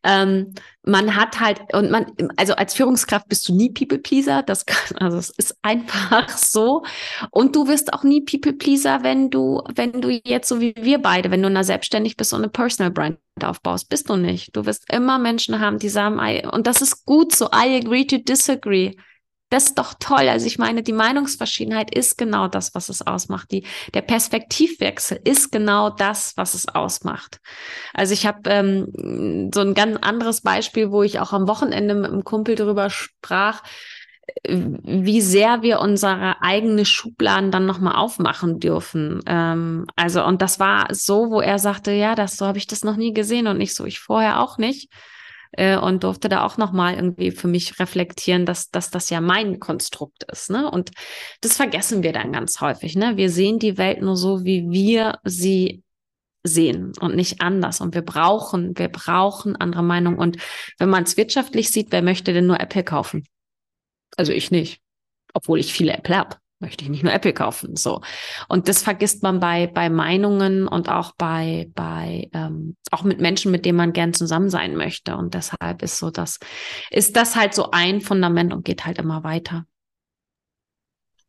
Ähm, 0.04 0.54
man 0.84 1.16
hat 1.16 1.40
halt, 1.40 1.62
und 1.74 1.92
man, 1.92 2.08
also 2.38 2.56
als 2.56 2.74
Führungskraft 2.74 3.28
bist 3.28 3.48
du 3.50 3.54
nie 3.54 3.72
People-Pleaser. 3.72 4.44
Das 4.44 4.66
kann, 4.66 4.98
also 4.98 5.18
es 5.18 5.30
ist 5.32 5.58
einfach 5.62 6.30
so. 6.38 6.84
Und 7.32 7.56
du 7.56 7.68
wirst 7.68 7.94
auch 7.94 8.04
nie 8.04 8.22
People-Pleaser, 8.22 9.04
wenn 9.04 9.30
du, 9.30 9.64
wenn 9.76 10.02
du 10.02 10.10
jetzt 10.24 10.48
so 10.48 10.62
wie 10.62 10.74
wir 10.78 11.00
beide, 11.00 11.32
wenn 11.32 11.44
du 11.44 11.50
na 11.50 11.64
selbstständig 11.64 12.18
bist 12.18 12.34
und 12.34 12.40
eine 12.40 12.50
Personal 12.50 12.92
Brand 12.92 13.20
aufbaust, 13.42 13.90
bist 13.90 14.10
du 14.10 14.16
nicht. 14.16 14.56
Du 14.56 14.66
wirst 14.66 14.92
immer 14.92 15.18
Menschen 15.18 15.60
haben, 15.60 15.80
die 15.80 15.90
sagen, 15.90 16.20
und 16.50 16.68
das 16.68 16.82
ist 16.82 17.06
gut 17.06 17.36
so. 17.36 17.46
I 17.46 17.82
agree 17.84 18.06
to 18.06 18.18
disagree. 18.18 18.96
Das 19.50 19.66
ist 19.66 19.80
doch 19.80 19.96
toll. 20.00 20.30
Also 20.30 20.46
ich 20.46 20.60
meine, 20.60 20.84
die 20.84 20.94
Meinungsverschiedenheit 20.94 21.94
ist 21.94 22.18
genau 22.18 22.48
das, 22.48 22.76
was 22.76 22.90
es 22.90 23.06
ausmacht. 23.06 23.52
Die, 23.52 23.66
der 23.96 24.02
Perspektivwechsel 24.02 25.20
ist 25.24 25.52
genau 25.52 25.90
das, 25.90 26.34
was 26.38 26.54
es 26.54 26.68
ausmacht. 26.68 27.40
Also 27.94 28.14
ich 28.14 28.28
habe 28.28 28.48
ähm, 28.50 29.50
so 29.54 29.62
ein 29.62 29.74
ganz 29.74 29.98
anderes 30.02 30.42
Beispiel, 30.42 30.92
wo 30.92 31.02
ich 31.02 31.20
auch 31.20 31.34
am 31.34 31.48
Wochenende 31.48 31.96
mit 31.96 32.12
einem 32.12 32.24
Kumpel 32.24 32.56
darüber 32.56 32.92
sprach, 32.92 33.64
wie 34.44 35.22
sehr 35.22 35.64
wir 35.64 35.80
unsere 35.80 36.42
eigene 36.42 36.86
Schubladen 36.86 37.50
dann 37.50 37.66
nochmal 37.66 37.96
aufmachen 37.96 38.60
dürfen. 38.60 39.22
Ähm, 39.26 39.86
also, 39.96 40.24
und 40.24 40.44
das 40.44 40.60
war 40.60 40.94
so, 40.94 41.32
wo 41.32 41.42
er 41.42 41.58
sagte, 41.58 41.92
ja, 41.92 42.14
das 42.14 42.38
so 42.38 42.46
habe 42.46 42.60
ich 42.60 42.68
das 42.68 42.84
noch 42.84 42.96
nie 42.96 43.14
gesehen 43.14 43.48
und 43.48 43.58
nicht 43.58 43.76
so, 43.76 43.86
ich 43.86 44.00
vorher 44.00 44.42
auch 44.42 44.60
nicht 44.60 44.92
äh, 45.52 45.78
und 45.78 46.04
durfte 46.04 46.30
da 46.30 46.46
auch 46.46 46.58
nochmal 46.58 46.96
irgendwie 46.96 47.32
für 47.32 47.48
mich 47.48 47.80
reflektieren, 47.80 48.46
dass, 48.46 48.70
dass 48.70 48.92
das 48.92 49.10
ja 49.10 49.22
mein 49.22 49.60
Konstrukt 49.60 50.24
ist. 50.32 50.50
Ne? 50.50 50.70
Und 50.70 50.92
das 51.42 51.58
vergessen 51.58 52.04
wir 52.04 52.14
dann 52.14 52.32
ganz 52.34 52.62
häufig. 52.62 52.96
Ne? 52.96 53.18
Wir 53.18 53.30
sehen 53.30 53.60
die 53.60 53.78
Welt 53.78 54.02
nur 54.02 54.18
so, 54.18 54.44
wie 54.44 54.70
wir 54.70 55.20
sie 55.24 55.84
sehen 56.44 56.94
und 57.00 57.16
nicht 57.16 57.42
anders. 57.42 57.82
Und 57.82 57.96
wir 57.96 58.02
brauchen, 58.02 58.78
wir 58.78 58.90
brauchen 58.90 59.56
andere 59.56 59.84
Meinungen. 59.84 60.20
Und 60.20 60.38
wenn 60.78 60.90
man 60.90 61.04
es 61.04 61.18
wirtschaftlich 61.18 61.70
sieht, 61.70 61.92
wer 61.92 62.02
möchte 62.02 62.34
denn 62.34 62.48
nur 62.48 62.60
Apple 62.60 62.84
kaufen? 62.84 63.26
Also 64.18 64.32
ich 64.32 64.52
nicht, 64.52 64.82
obwohl 65.34 65.60
ich 65.60 65.74
viele 65.74 65.94
Apple 65.94 66.18
habe 66.18 66.38
möchte 66.60 66.84
ich 66.84 66.90
nicht 66.90 67.04
nur 67.04 67.14
Apple 67.14 67.34
kaufen. 67.34 67.76
So. 67.76 68.02
Und 68.48 68.68
das 68.68 68.84
vergisst 68.84 69.24
man 69.24 69.40
bei, 69.40 69.68
bei 69.68 69.90
Meinungen 69.90 70.68
und 70.68 70.90
auch 70.90 71.14
bei, 71.18 71.70
bei, 71.74 72.30
ähm, 72.34 72.76
auch 72.92 73.04
mit 73.04 73.20
Menschen, 73.20 73.52
mit 73.52 73.66
denen 73.66 73.78
man 73.78 73.94
gern 73.94 74.14
zusammen 74.14 74.50
sein 74.50 74.76
möchte. 74.76 75.16
Und 75.16 75.34
deshalb 75.34 75.82
ist 75.82 75.98
so 75.98 76.12
das, 76.12 76.40
ist 76.90 77.16
das 77.16 77.36
halt 77.36 77.54
so 77.54 77.72
ein 77.72 78.02
Fundament 78.02 78.54
und 78.54 78.66
geht 78.66 78.86
halt 78.86 78.98
immer 79.00 79.24
weiter. 79.24 79.66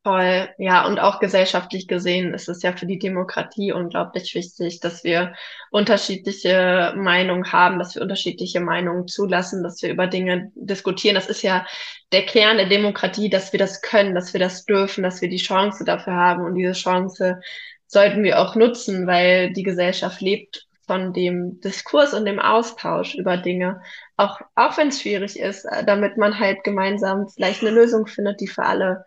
Voll, 0.02 0.48
ja, 0.56 0.86
und 0.86 0.98
auch 0.98 1.20
gesellschaftlich 1.20 1.86
gesehen 1.86 2.32
ist 2.32 2.48
es 2.48 2.62
ja 2.62 2.72
für 2.74 2.86
die 2.86 2.98
Demokratie 2.98 3.70
unglaublich 3.72 4.34
wichtig, 4.34 4.80
dass 4.80 5.04
wir 5.04 5.34
unterschiedliche 5.70 6.94
Meinungen 6.96 7.52
haben, 7.52 7.78
dass 7.78 7.94
wir 7.94 8.00
unterschiedliche 8.00 8.60
Meinungen 8.60 9.08
zulassen, 9.08 9.62
dass 9.62 9.82
wir 9.82 9.90
über 9.90 10.06
Dinge 10.06 10.52
diskutieren. 10.54 11.16
Das 11.16 11.28
ist 11.28 11.42
ja 11.42 11.66
der 12.12 12.24
Kern 12.24 12.56
der 12.56 12.70
Demokratie, 12.70 13.28
dass 13.28 13.52
wir 13.52 13.58
das 13.58 13.82
können, 13.82 14.14
dass 14.14 14.32
wir 14.32 14.40
das 14.40 14.64
dürfen, 14.64 15.02
dass 15.04 15.20
wir 15.20 15.28
die 15.28 15.36
Chance 15.36 15.84
dafür 15.84 16.14
haben. 16.14 16.44
Und 16.46 16.54
diese 16.54 16.72
Chance 16.72 17.38
sollten 17.86 18.22
wir 18.22 18.40
auch 18.40 18.54
nutzen, 18.56 19.06
weil 19.06 19.52
die 19.52 19.64
Gesellschaft 19.64 20.22
lebt 20.22 20.66
von 20.86 21.12
dem 21.12 21.60
Diskurs 21.60 22.14
und 22.14 22.24
dem 22.24 22.38
Austausch 22.40 23.16
über 23.16 23.36
Dinge, 23.36 23.82
auch, 24.16 24.40
auch 24.54 24.78
wenn 24.78 24.88
es 24.88 25.02
schwierig 25.02 25.38
ist, 25.38 25.66
damit 25.84 26.16
man 26.16 26.38
halt 26.38 26.64
gemeinsam 26.64 27.28
vielleicht 27.28 27.60
eine 27.60 27.70
Lösung 27.70 28.06
findet, 28.06 28.40
die 28.40 28.48
für 28.48 28.64
alle 28.64 29.04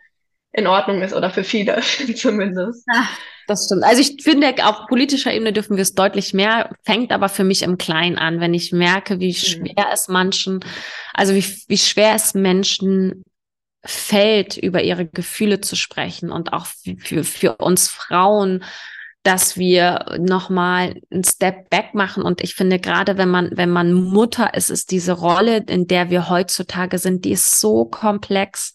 in 0.54 0.68
Ordnung 0.68 1.02
ist 1.02 1.14
oder 1.14 1.30
für 1.30 1.44
viele 1.44 1.82
zumindest. 2.16 2.86
Ja, 2.92 3.10
das 3.48 3.66
stimmt. 3.66 3.84
Also 3.84 4.02
ich 4.02 4.24
finde, 4.24 4.54
auf 4.64 4.88
politischer 4.88 5.34
Ebene 5.34 5.52
dürfen 5.52 5.76
wir 5.76 5.82
es 5.82 5.96
deutlich 5.96 6.34
mehr, 6.34 6.70
fängt 6.84 7.12
aber 7.12 7.28
für 7.28 7.44
mich 7.44 7.64
im 7.64 7.78
Kleinen 7.78 8.18
an, 8.18 8.40
wenn 8.40 8.54
ich 8.54 8.72
merke, 8.72 9.20
wie 9.20 9.30
mhm. 9.30 9.34
schwer 9.34 9.88
es 9.92 10.08
manchen, 10.08 10.64
also 11.14 11.34
wie, 11.34 11.46
wie 11.68 11.78
schwer 11.78 12.14
es 12.16 12.36
Menschen 12.36 13.24
fällt, 13.84 14.56
über 14.56 14.82
ihre 14.82 15.06
Gefühle 15.06 15.60
zu 15.60 15.76
sprechen 15.76 16.32
und 16.32 16.54
auch 16.54 16.68
für, 16.68 17.24
für 17.24 17.56
uns 17.58 17.90
Frauen, 17.90 18.64
dass 19.24 19.58
wir 19.58 20.18
nochmal 20.20 20.96
einen 21.12 21.24
Step 21.24 21.70
back 21.70 21.94
machen. 21.94 22.24
Und 22.24 22.42
ich 22.42 22.56
finde, 22.56 22.80
gerade 22.80 23.18
wenn 23.18 23.30
man, 23.30 23.50
wenn 23.54 23.70
man 23.70 23.94
Mutter 23.94 24.54
ist, 24.54 24.70
ist 24.70 24.92
diese 24.92 25.14
Rolle, 25.14 25.64
in 25.68 25.88
der 25.88 26.10
wir 26.10 26.30
heutzutage 26.30 26.98
sind, 26.98 27.26
die 27.26 27.32
ist 27.32 27.60
so 27.60 27.86
komplex 27.86 28.74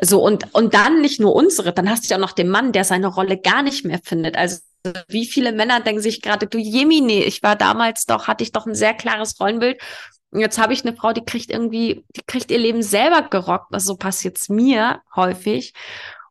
so, 0.00 0.22
und, 0.22 0.54
und 0.54 0.74
dann 0.74 1.00
nicht 1.00 1.20
nur 1.20 1.34
unsere, 1.34 1.72
dann 1.72 1.90
hast 1.90 2.04
du 2.04 2.08
ja 2.08 2.16
auch 2.16 2.20
noch 2.20 2.32
den 2.32 2.48
Mann, 2.48 2.72
der 2.72 2.84
seine 2.84 3.08
Rolle 3.08 3.38
gar 3.38 3.62
nicht 3.62 3.84
mehr 3.84 4.00
findet. 4.02 4.36
Also 4.36 4.60
wie 5.08 5.26
viele 5.26 5.52
Männer 5.52 5.80
denken 5.80 6.00
sich 6.00 6.22
gerade, 6.22 6.46
du 6.46 6.58
Jemine, 6.58 7.24
ich 7.24 7.42
war 7.42 7.56
damals 7.56 8.06
doch, 8.06 8.28
hatte 8.28 8.44
ich 8.44 8.52
doch 8.52 8.66
ein 8.66 8.74
sehr 8.74 8.94
klares 8.94 9.38
Rollenbild. 9.40 9.80
Und 10.30 10.40
jetzt 10.40 10.58
habe 10.58 10.72
ich 10.72 10.86
eine 10.86 10.96
Frau, 10.96 11.12
die 11.12 11.24
kriegt 11.24 11.50
irgendwie, 11.50 12.04
die 12.16 12.22
kriegt 12.26 12.50
ihr 12.50 12.58
Leben 12.58 12.82
selber 12.82 13.22
gerockt. 13.22 13.74
Also 13.74 13.92
so 13.92 13.96
passiert 13.96 14.38
es 14.38 14.48
mir 14.48 15.00
häufig 15.14 15.74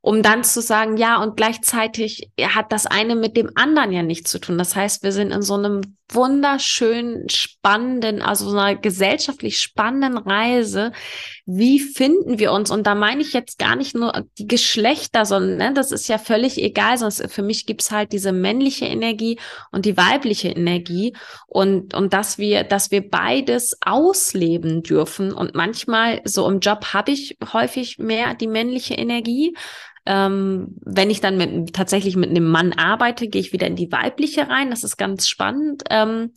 um 0.02 0.24
dann 0.24 0.44
zu 0.44 0.62
sagen, 0.62 0.98
ja, 0.98 1.22
und 1.22 1.36
gleichzeitig 1.36 2.32
hat 2.42 2.72
das 2.72 2.86
eine 2.86 3.16
mit 3.16 3.36
dem 3.36 3.52
anderen 3.56 3.92
ja 3.92 4.04
nichts 4.04 4.32
zu 4.32 4.40
tun. 4.40 4.58
Das 4.58 4.76
heißt, 4.76 5.04
wir 5.04 5.12
sind 5.12 5.32
in 5.32 5.42
so 5.42 5.56
einem 5.56 5.98
wunderschönen, 6.12 7.30
spannenden, 7.30 8.22
also 8.22 8.50
so 8.50 8.58
einer 8.58 8.76
gesellschaftlich 8.76 9.60
spannenden 9.60 10.18
Reise. 10.18 10.92
Wie 11.46 11.80
finden 11.80 12.40
wir 12.40 12.52
uns? 12.52 12.72
Und 12.72 12.88
da 12.88 12.96
meine 12.96 13.22
ich 13.22 13.34
jetzt 13.34 13.60
gar 13.60 13.76
nicht 13.76 13.96
nur 13.96 14.26
die 14.38 14.48
Geschlechter, 14.48 15.26
sondern 15.26 15.58
ne, 15.58 15.74
das 15.74 15.92
ist 15.92 16.08
ja 16.08 16.18
völlig 16.18 16.62
egal, 16.62 16.98
sonst 16.98 17.32
für 17.32 17.44
mich 17.44 17.66
gibt's 17.66 17.92
halt 17.92 18.12
diese 18.12 18.32
männliche 18.32 18.86
Energie 18.86 19.40
und 19.72 19.86
die 19.86 19.98
weibliche 19.98 20.50
Energie 20.50 21.16
und, 21.48 21.94
und 21.94 22.14
dass 22.14 22.38
wir, 22.38 22.64
dass 22.64 22.92
wir 22.92 23.08
beides 23.08 23.78
ausleben 23.82 24.84
dürfen. 24.84 25.32
Und 25.32 25.56
manchmal 25.56 26.22
so 26.26 26.48
im 26.50 26.60
Job 26.60 26.94
habe 26.94 27.12
ich 27.12 27.38
häufig 27.54 28.00
mehr 28.00 28.34
die 28.34 28.48
männliche 28.48 28.96
Energie 28.96 29.56
ähm, 30.06 30.76
wenn 30.82 31.10
ich 31.10 31.22
dann 31.22 31.38
mit, 31.38 31.74
tatsächlich 31.74 32.16
mit 32.16 32.30
einem 32.30 32.50
Mann 32.50 32.74
arbeite, 32.74 33.28
gehe 33.28 33.42
ich 33.42 33.54
wieder 33.54 33.68
in 33.68 33.76
die 33.76 33.92
weibliche 33.92 34.50
rein. 34.50 34.70
Das 34.70 34.84
ist 34.84 34.98
ganz 34.98 35.28
spannend. 35.28 35.84
Ähm, 35.90 36.34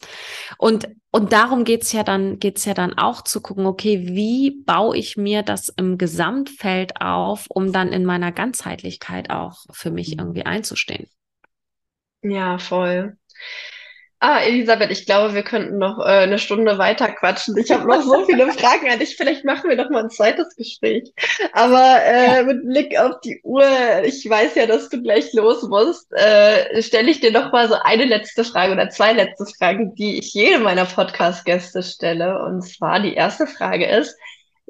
und, 0.58 0.88
und 1.10 1.32
darum 1.32 1.64
geht's 1.64 1.92
ja 1.92 2.02
dann, 2.02 2.38
geht's 2.38 2.64
ja 2.64 2.74
dann 2.74 2.96
auch 2.98 3.22
zu 3.22 3.40
gucken, 3.40 3.66
okay, 3.66 4.06
wie 4.08 4.62
baue 4.64 4.96
ich 4.96 5.16
mir 5.16 5.42
das 5.42 5.68
im 5.68 5.98
Gesamtfeld 5.98 7.00
auf, 7.00 7.46
um 7.48 7.72
dann 7.72 7.92
in 7.92 8.04
meiner 8.04 8.32
Ganzheitlichkeit 8.32 9.30
auch 9.30 9.64
für 9.70 9.90
mich 9.90 10.14
mhm. 10.14 10.20
irgendwie 10.20 10.46
einzustehen. 10.46 11.08
Ja, 12.22 12.58
voll. 12.58 13.16
Ah, 14.24 14.38
Elisabeth, 14.38 14.92
ich 14.92 15.04
glaube, 15.04 15.34
wir 15.34 15.42
könnten 15.42 15.78
noch 15.78 15.98
äh, 15.98 16.02
eine 16.02 16.38
Stunde 16.38 16.78
weiter 16.78 17.08
quatschen. 17.08 17.56
Ich 17.56 17.72
habe 17.72 17.88
noch 17.88 18.02
so 18.02 18.24
viele 18.24 18.52
Fragen 18.52 18.88
an 18.88 19.00
dich. 19.00 19.16
Vielleicht 19.16 19.44
machen 19.44 19.68
wir 19.68 19.76
noch 19.76 19.90
mal 19.90 20.04
ein 20.04 20.10
zweites 20.10 20.54
Gespräch. 20.54 21.12
Aber 21.52 22.00
äh, 22.04 22.44
mit 22.44 22.64
Blick 22.64 22.96
auf 22.96 23.18
die 23.24 23.40
Uhr, 23.42 23.64
ich 24.04 24.24
weiß 24.30 24.54
ja, 24.54 24.66
dass 24.66 24.88
du 24.90 25.02
gleich 25.02 25.32
los 25.32 25.64
musst, 25.64 26.12
äh, 26.12 26.80
stelle 26.82 27.10
ich 27.10 27.18
dir 27.18 27.32
noch 27.32 27.50
mal 27.50 27.66
so 27.66 27.74
eine 27.82 28.04
letzte 28.04 28.44
Frage 28.44 28.74
oder 28.74 28.90
zwei 28.90 29.12
letzte 29.12 29.44
Fragen, 29.44 29.96
die 29.96 30.20
ich 30.20 30.32
jedem 30.34 30.62
meiner 30.62 30.84
Podcast-Gäste 30.84 31.82
stelle. 31.82 32.44
Und 32.44 32.62
zwar 32.62 33.00
die 33.00 33.14
erste 33.14 33.48
Frage 33.48 33.86
ist, 33.86 34.16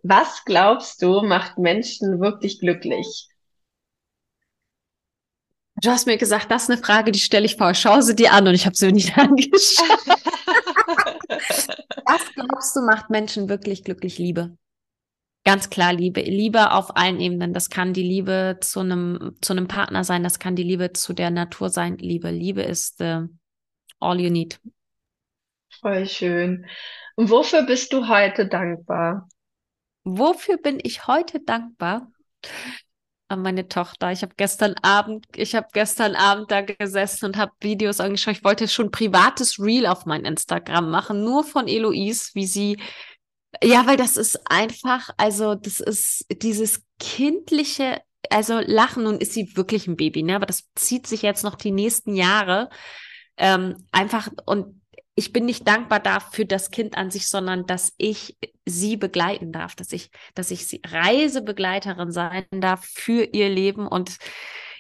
was 0.03 0.47
glaubst 0.47 1.03
du 1.03 1.21
macht 1.21 1.59
Menschen 1.59 2.23
wirklich 2.23 2.59
glücklich? 2.59 3.29
Du 5.83 5.91
hast 5.91 6.07
mir 6.07 6.17
gesagt, 6.17 6.49
das 6.51 6.65
ist 6.65 6.71
eine 6.71 6.81
Frage, 6.81 7.11
die 7.11 7.19
stelle 7.19 7.45
ich 7.45 7.57
vor. 7.57 7.75
Schau 7.75 8.01
sie 8.01 8.15
dir 8.15 8.33
an 8.33 8.47
und 8.47 8.55
ich 8.55 8.67
habe 8.67 8.77
sie 8.77 8.87
mir 8.87 8.93
nicht 8.93 9.19
angeschaut. 9.19 10.07
Was 12.07 12.33
glaubst 12.35 12.77
du, 12.77 12.83
macht 12.83 13.11
Menschen 13.11 13.49
wirklich 13.49 13.83
glücklich? 13.83 14.19
Liebe. 14.19 14.57
Ganz 15.45 15.71
klar 15.71 15.93
Liebe. 15.93 16.21
Liebe 16.21 16.71
auf 16.71 16.97
allen 16.97 17.19
Ebenen. 17.19 17.53
Das 17.53 17.69
kann 17.69 17.95
die 17.95 18.05
Liebe 18.05 18.59
zu 18.61 18.79
einem, 18.79 19.37
zu 19.41 19.55
einem 19.55 19.67
Partner 19.67 20.05
sein, 20.05 20.23
das 20.23 20.39
kann 20.39 20.55
die 20.55 20.63
Liebe 20.63 20.93
zu 20.93 21.15
der 21.15 21.31
Natur 21.31 21.69
sein. 21.69 21.99
Liebe. 21.99 22.31
Liebe 22.31 22.63
ist 22.63 23.01
uh, 23.01 23.27
all 23.99 24.21
you 24.21 24.31
need. 24.31 24.61
Voll 25.81 26.07
schön. 26.07 26.67
Und 27.17 27.29
wofür 27.29 27.65
bist 27.65 27.93
du 27.93 28.07
heute 28.07 28.47
dankbar? 28.47 29.29
Wofür 30.05 30.59
bin 30.59 30.79
ich 30.81 31.09
heute 31.09 31.41
dankbar? 31.41 32.13
An 33.33 33.43
meine 33.43 33.69
Tochter. 33.69 34.13
Ich 34.13 34.23
habe 34.23 34.35
gestern 34.37 34.75
Abend, 34.83 35.27
ich 35.35 35.55
habe 35.55 35.67
gestern 35.73 36.15
Abend 36.15 36.51
da 36.51 36.61
gesessen 36.61 37.27
und 37.27 37.37
habe 37.37 37.53
Videos 37.61 38.01
angeschaut. 38.01 38.37
Ich 38.37 38.45
wollte 38.45 38.69
schon 38.69 38.91
privates 38.91 39.59
Reel 39.59 39.87
auf 39.87 40.07
mein 40.07 40.25
Instagram 40.25 40.91
machen, 40.91 41.25
nur 41.25 41.45
von 41.45 41.69
Eloise, 41.69 42.31
wie 42.35 42.47
sie 42.47 42.79
ja, 43.63 43.87
weil 43.87 43.97
das 43.97 44.17
ist 44.17 44.41
einfach, 44.51 45.11
also 45.19 45.55
das 45.55 45.81
ist 45.81 46.25
dieses 46.31 46.85
kindliche, 46.99 48.01
also 48.31 48.61
Lachen 48.61 49.07
und 49.07 49.23
ist 49.23 49.35
sie 49.35 49.57
wirklich 49.57 49.87
ein 49.87 49.97
Baby, 49.97 50.23
ne? 50.23 50.37
Aber 50.37 50.47
das 50.47 50.71
zieht 50.75 51.07
sich 51.07 51.23
jetzt 51.23 51.45
noch 51.45 51.57
die 51.57 51.71
nächsten 51.71 52.15
Jahre. 52.15 52.71
Ähm, 53.37 53.87
einfach 53.93 54.29
und 54.47 54.82
ich 55.15 55.33
bin 55.33 55.45
nicht 55.45 55.67
dankbar 55.69 56.01
dafür 56.01 56.45
das 56.45 56.71
Kind 56.71 56.97
an 56.97 57.11
sich, 57.11 57.29
sondern 57.29 57.67
dass 57.67 57.93
ich 57.99 58.39
sie 58.65 58.97
begleiten 58.97 59.53
darf, 59.53 59.75
dass 59.75 59.93
ich, 59.93 60.11
dass 60.35 60.51
ich 60.51 60.67
sie 60.67 60.81
Reisebegleiterin 60.87 62.13
sein 62.13 62.47
darf 62.51 62.85
für 62.85 63.25
ihr 63.25 63.51
Leben 63.51 63.87
und 63.87 64.17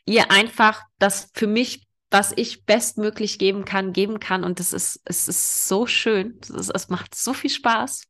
ihr 0.07 0.31
einfach 0.31 0.83
das 0.99 1.31
für 1.35 1.47
mich, 1.47 1.87
was 2.11 2.33
ich 2.35 2.65
bestmöglich 2.65 3.39
geben 3.39 3.65
kann, 3.65 3.93
geben 3.93 4.21
kann. 4.21 4.45
Und 4.45 4.59
das 4.59 4.73
ist, 4.73 5.01
es 5.05 5.29
ist 5.29 5.69
so 5.69 5.87
schön. 5.87 6.39
Es, 6.43 6.69
es 6.69 6.89
macht 6.89 7.15
so 7.15 7.35
viel 7.35 7.51
Spaß. 7.51 8.05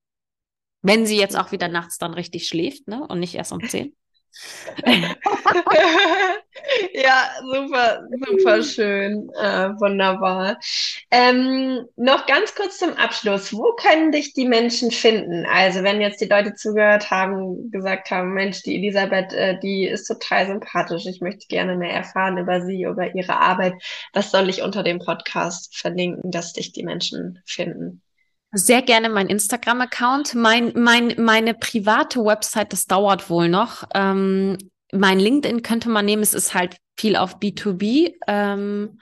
Wenn 0.82 1.06
sie 1.06 1.16
jetzt 1.16 1.36
auch 1.36 1.52
wieder 1.52 1.68
nachts 1.68 1.98
dann 1.98 2.14
richtig 2.14 2.48
schläft, 2.48 2.88
ne? 2.88 3.06
Und 3.06 3.20
nicht 3.20 3.34
erst 3.34 3.52
um 3.52 3.60
zehn. 3.68 3.94
Ja, 6.94 7.30
super, 7.42 8.08
super 8.24 8.62
schön. 8.62 9.30
Äh, 9.34 9.70
wunderbar. 9.80 10.58
Ähm, 11.10 11.86
noch 11.96 12.26
ganz 12.26 12.54
kurz 12.54 12.78
zum 12.78 12.94
Abschluss. 12.94 13.52
Wo 13.52 13.74
können 13.76 14.12
dich 14.12 14.32
die 14.34 14.46
Menschen 14.46 14.90
finden? 14.90 15.44
Also, 15.46 15.82
wenn 15.82 16.00
jetzt 16.00 16.20
die 16.20 16.28
Leute 16.28 16.54
zugehört 16.54 17.10
haben, 17.10 17.70
gesagt 17.70 18.10
haben, 18.10 18.32
Mensch, 18.32 18.62
die 18.62 18.76
Elisabeth, 18.76 19.32
äh, 19.32 19.58
die 19.60 19.86
ist 19.86 20.06
total 20.06 20.46
sympathisch. 20.46 21.06
Ich 21.06 21.20
möchte 21.20 21.46
gerne 21.48 21.76
mehr 21.76 21.92
erfahren 21.92 22.38
über 22.38 22.62
sie, 22.62 22.82
über 22.82 23.14
ihre 23.14 23.36
Arbeit. 23.36 23.74
Was 24.12 24.30
soll 24.30 24.48
ich 24.48 24.62
unter 24.62 24.82
dem 24.82 24.98
Podcast 24.98 25.76
verlinken, 25.76 26.30
dass 26.30 26.52
dich 26.52 26.72
die 26.72 26.84
Menschen 26.84 27.40
finden? 27.44 28.02
Sehr 28.52 28.82
gerne 28.82 29.08
mein 29.08 29.28
Instagram-Account. 29.28 30.34
Mein, 30.34 30.72
mein, 30.74 31.14
meine 31.18 31.54
private 31.54 32.22
Website, 32.24 32.72
das 32.72 32.86
dauert 32.86 33.30
wohl 33.30 33.48
noch. 33.48 33.84
Ähm, 33.94 34.58
mein 34.92 35.18
LinkedIn 35.18 35.62
könnte 35.62 35.88
man 35.88 36.04
nehmen. 36.04 36.22
Es 36.22 36.34
ist 36.34 36.52
halt 36.52 36.76
viel 36.98 37.16
auf 37.16 37.38
B2B. 37.38 38.14
Ähm, 38.26 39.00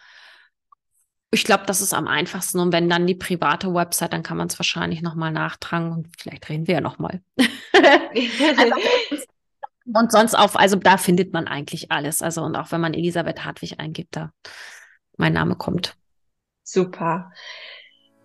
ich 1.32 1.44
glaube, 1.44 1.64
das 1.66 1.80
ist 1.80 1.94
am 1.94 2.06
einfachsten. 2.06 2.60
Und 2.60 2.72
wenn 2.72 2.88
dann 2.88 3.06
die 3.06 3.14
private 3.14 3.74
Website, 3.74 4.12
dann 4.12 4.22
kann 4.22 4.36
man 4.36 4.48
es 4.48 4.58
wahrscheinlich 4.58 5.02
nochmal 5.02 5.32
nachtragen 5.32 5.92
und 5.92 6.08
vielleicht 6.16 6.48
reden 6.48 6.66
wir 6.66 6.74
ja 6.74 6.80
nochmal. 6.80 7.20
also, 7.72 8.74
und 9.92 10.12
sonst 10.12 10.34
auf, 10.34 10.56
also 10.56 10.76
da 10.76 10.96
findet 10.96 11.32
man 11.32 11.46
eigentlich 11.46 11.90
alles. 11.90 12.22
Also 12.22 12.42
und 12.42 12.56
auch 12.56 12.70
wenn 12.72 12.80
man 12.80 12.94
Elisabeth 12.94 13.44
Hartwig 13.44 13.78
eingibt, 13.78 14.16
da 14.16 14.32
mein 15.16 15.32
Name 15.32 15.56
kommt. 15.56 15.96
Super. 16.62 17.32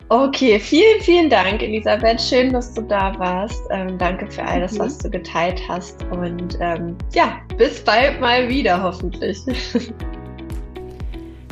Okay, 0.10 0.60
vielen, 0.60 1.02
vielen 1.02 1.30
Dank, 1.32 1.64
Elisabeth. 1.64 2.22
Schön, 2.22 2.54
dass 2.54 2.72
du 2.76 2.84
da 2.84 3.18
warst. 3.18 3.64
Ähm, 3.72 3.98
danke 3.98 4.30
für 4.30 4.44
alles, 4.44 4.74
mhm. 4.74 4.80
was 4.80 5.00
du 5.00 5.10
geteilt 5.10 5.60
hast. 5.68 6.04
Und 6.12 6.60
ähm, 6.60 6.96
ja, 7.14 7.38
bis 7.58 7.84
bald 7.84 8.22
mal 8.22 8.48
wieder, 8.48 8.82
hoffentlich. 8.84 9.40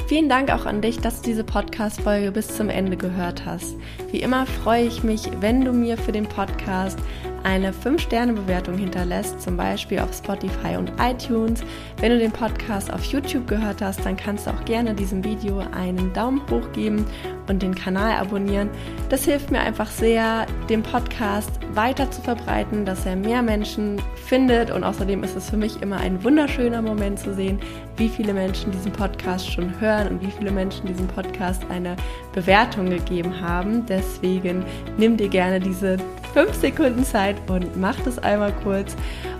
Vielen 0.07 0.29
Dank 0.29 0.51
auch 0.51 0.67
an 0.67 0.81
dich, 0.81 0.99
dass 0.99 1.21
du 1.21 1.29
diese 1.29 1.43
Podcast-Folge 1.43 2.31
bis 2.31 2.55
zum 2.55 2.69
Ende 2.69 2.95
gehört 2.95 3.43
hast. 3.45 3.75
Wie 4.11 4.21
immer 4.21 4.45
freue 4.45 4.83
ich 4.83 5.03
mich, 5.03 5.27
wenn 5.39 5.65
du 5.65 5.71
mir 5.71 5.97
für 5.97 6.11
den 6.11 6.27
Podcast 6.27 6.99
eine 7.43 7.71
5-Sterne-Bewertung 7.71 8.77
hinterlässt, 8.77 9.41
zum 9.41 9.57
Beispiel 9.57 9.99
auf 9.99 10.13
Spotify 10.13 10.77
und 10.77 10.91
iTunes. 10.99 11.63
Wenn 11.99 12.11
du 12.11 12.19
den 12.19 12.31
Podcast 12.31 12.91
auf 12.91 13.03
YouTube 13.05 13.47
gehört 13.47 13.81
hast, 13.81 14.05
dann 14.05 14.17
kannst 14.17 14.47
du 14.47 14.51
auch 14.51 14.65
gerne 14.65 14.93
diesem 14.93 15.23
Video 15.23 15.63
einen 15.71 16.13
Daumen 16.13 16.41
hoch 16.49 16.71
geben 16.73 17.05
und 17.47 17.61
den 17.61 17.75
Kanal 17.75 18.15
abonnieren. 18.17 18.69
Das 19.09 19.25
hilft 19.25 19.51
mir 19.51 19.59
einfach 19.59 19.89
sehr, 19.89 20.45
den 20.69 20.81
Podcast 20.83 21.51
weiter 21.73 22.09
zu 22.09 22.21
verbreiten, 22.21 22.85
dass 22.85 23.05
er 23.05 23.15
mehr 23.15 23.41
Menschen 23.41 24.01
findet 24.25 24.71
und 24.71 24.83
außerdem 24.83 25.23
ist 25.23 25.35
es 25.35 25.49
für 25.49 25.57
mich 25.57 25.81
immer 25.81 25.97
ein 25.97 26.23
wunderschöner 26.23 26.81
Moment 26.81 27.19
zu 27.19 27.33
sehen, 27.33 27.59
wie 27.97 28.09
viele 28.09 28.33
Menschen 28.33 28.71
diesen 28.71 28.91
Podcast 28.91 29.51
schon 29.51 29.79
hören 29.79 30.07
und 30.07 30.21
wie 30.21 30.31
viele 30.31 30.51
Menschen 30.51 30.87
diesem 30.87 31.07
Podcast 31.07 31.63
eine 31.69 31.95
Bewertung 32.33 32.89
gegeben 32.89 33.41
haben. 33.41 33.85
Deswegen 33.85 34.63
nimm 34.97 35.17
dir 35.17 35.29
gerne 35.29 35.59
diese 35.59 35.97
5 36.33 36.53
Sekunden 36.53 37.03
Zeit 37.03 37.35
und 37.49 37.77
mach 37.77 37.99
das 38.01 38.19
einmal 38.19 38.53
kurz. 38.63 38.95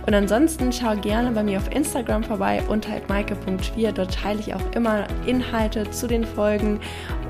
Und 0.06 0.14
ansonsten 0.14 0.72
schau 0.72 0.96
gerne 0.96 1.30
bei 1.32 1.42
mir 1.42 1.58
auf 1.58 1.70
Instagram 1.74 2.22
vorbei 2.22 2.62
unter 2.68 2.90
maike.schwier. 3.08 3.92
Dort 3.92 4.14
teile 4.14 4.38
ich 4.40 4.54
auch 4.54 4.72
immer 4.74 5.06
Inhalte 5.26 5.90
zu 5.90 6.06
den 6.06 6.24
Folgen 6.24 6.80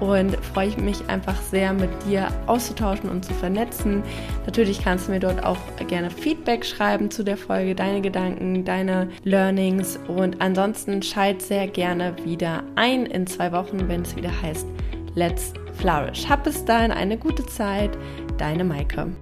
und 0.01 0.37
freue 0.45 0.69
ich 0.69 0.77
mich 0.77 1.09
einfach 1.09 1.41
sehr 1.41 1.73
mit 1.73 1.91
dir 2.07 2.29
auszutauschen 2.47 3.09
und 3.09 3.25
zu 3.25 3.33
vernetzen. 3.35 4.03
Natürlich 4.45 4.83
kannst 4.83 5.09
du 5.09 5.13
mir 5.13 5.21
dort 5.21 5.45
auch 5.45 5.59
gerne 5.89 6.11
Feedback 6.11 6.65
schreiben 6.65 7.11
zu 7.11 7.23
der 7.23 7.37
Folge, 7.37 7.75
deine 7.75 8.01
Gedanken, 8.01 8.65
deine 8.65 9.09
Learnings 9.23 9.99
und 10.09 10.41
ansonsten 10.41 11.03
schalt 11.03 11.43
sehr 11.43 11.69
gerne 11.69 12.15
wieder 12.25 12.65
ein 12.75 13.07
in 13.07 13.27
zwei 13.27 13.53
Wochen, 13.53 13.89
wenn 13.89 14.03
es 14.03 14.17
wieder 14.17 14.31
heißt 14.43 14.67
Let's 15.15 15.53
Flourish. 15.75 16.29
Hab 16.29 16.45
bis 16.45 16.65
dahin 16.65 16.91
eine 16.91 17.17
gute 17.17 17.47
Zeit, 17.47 17.91
deine 18.37 18.65
Maike. 18.65 19.13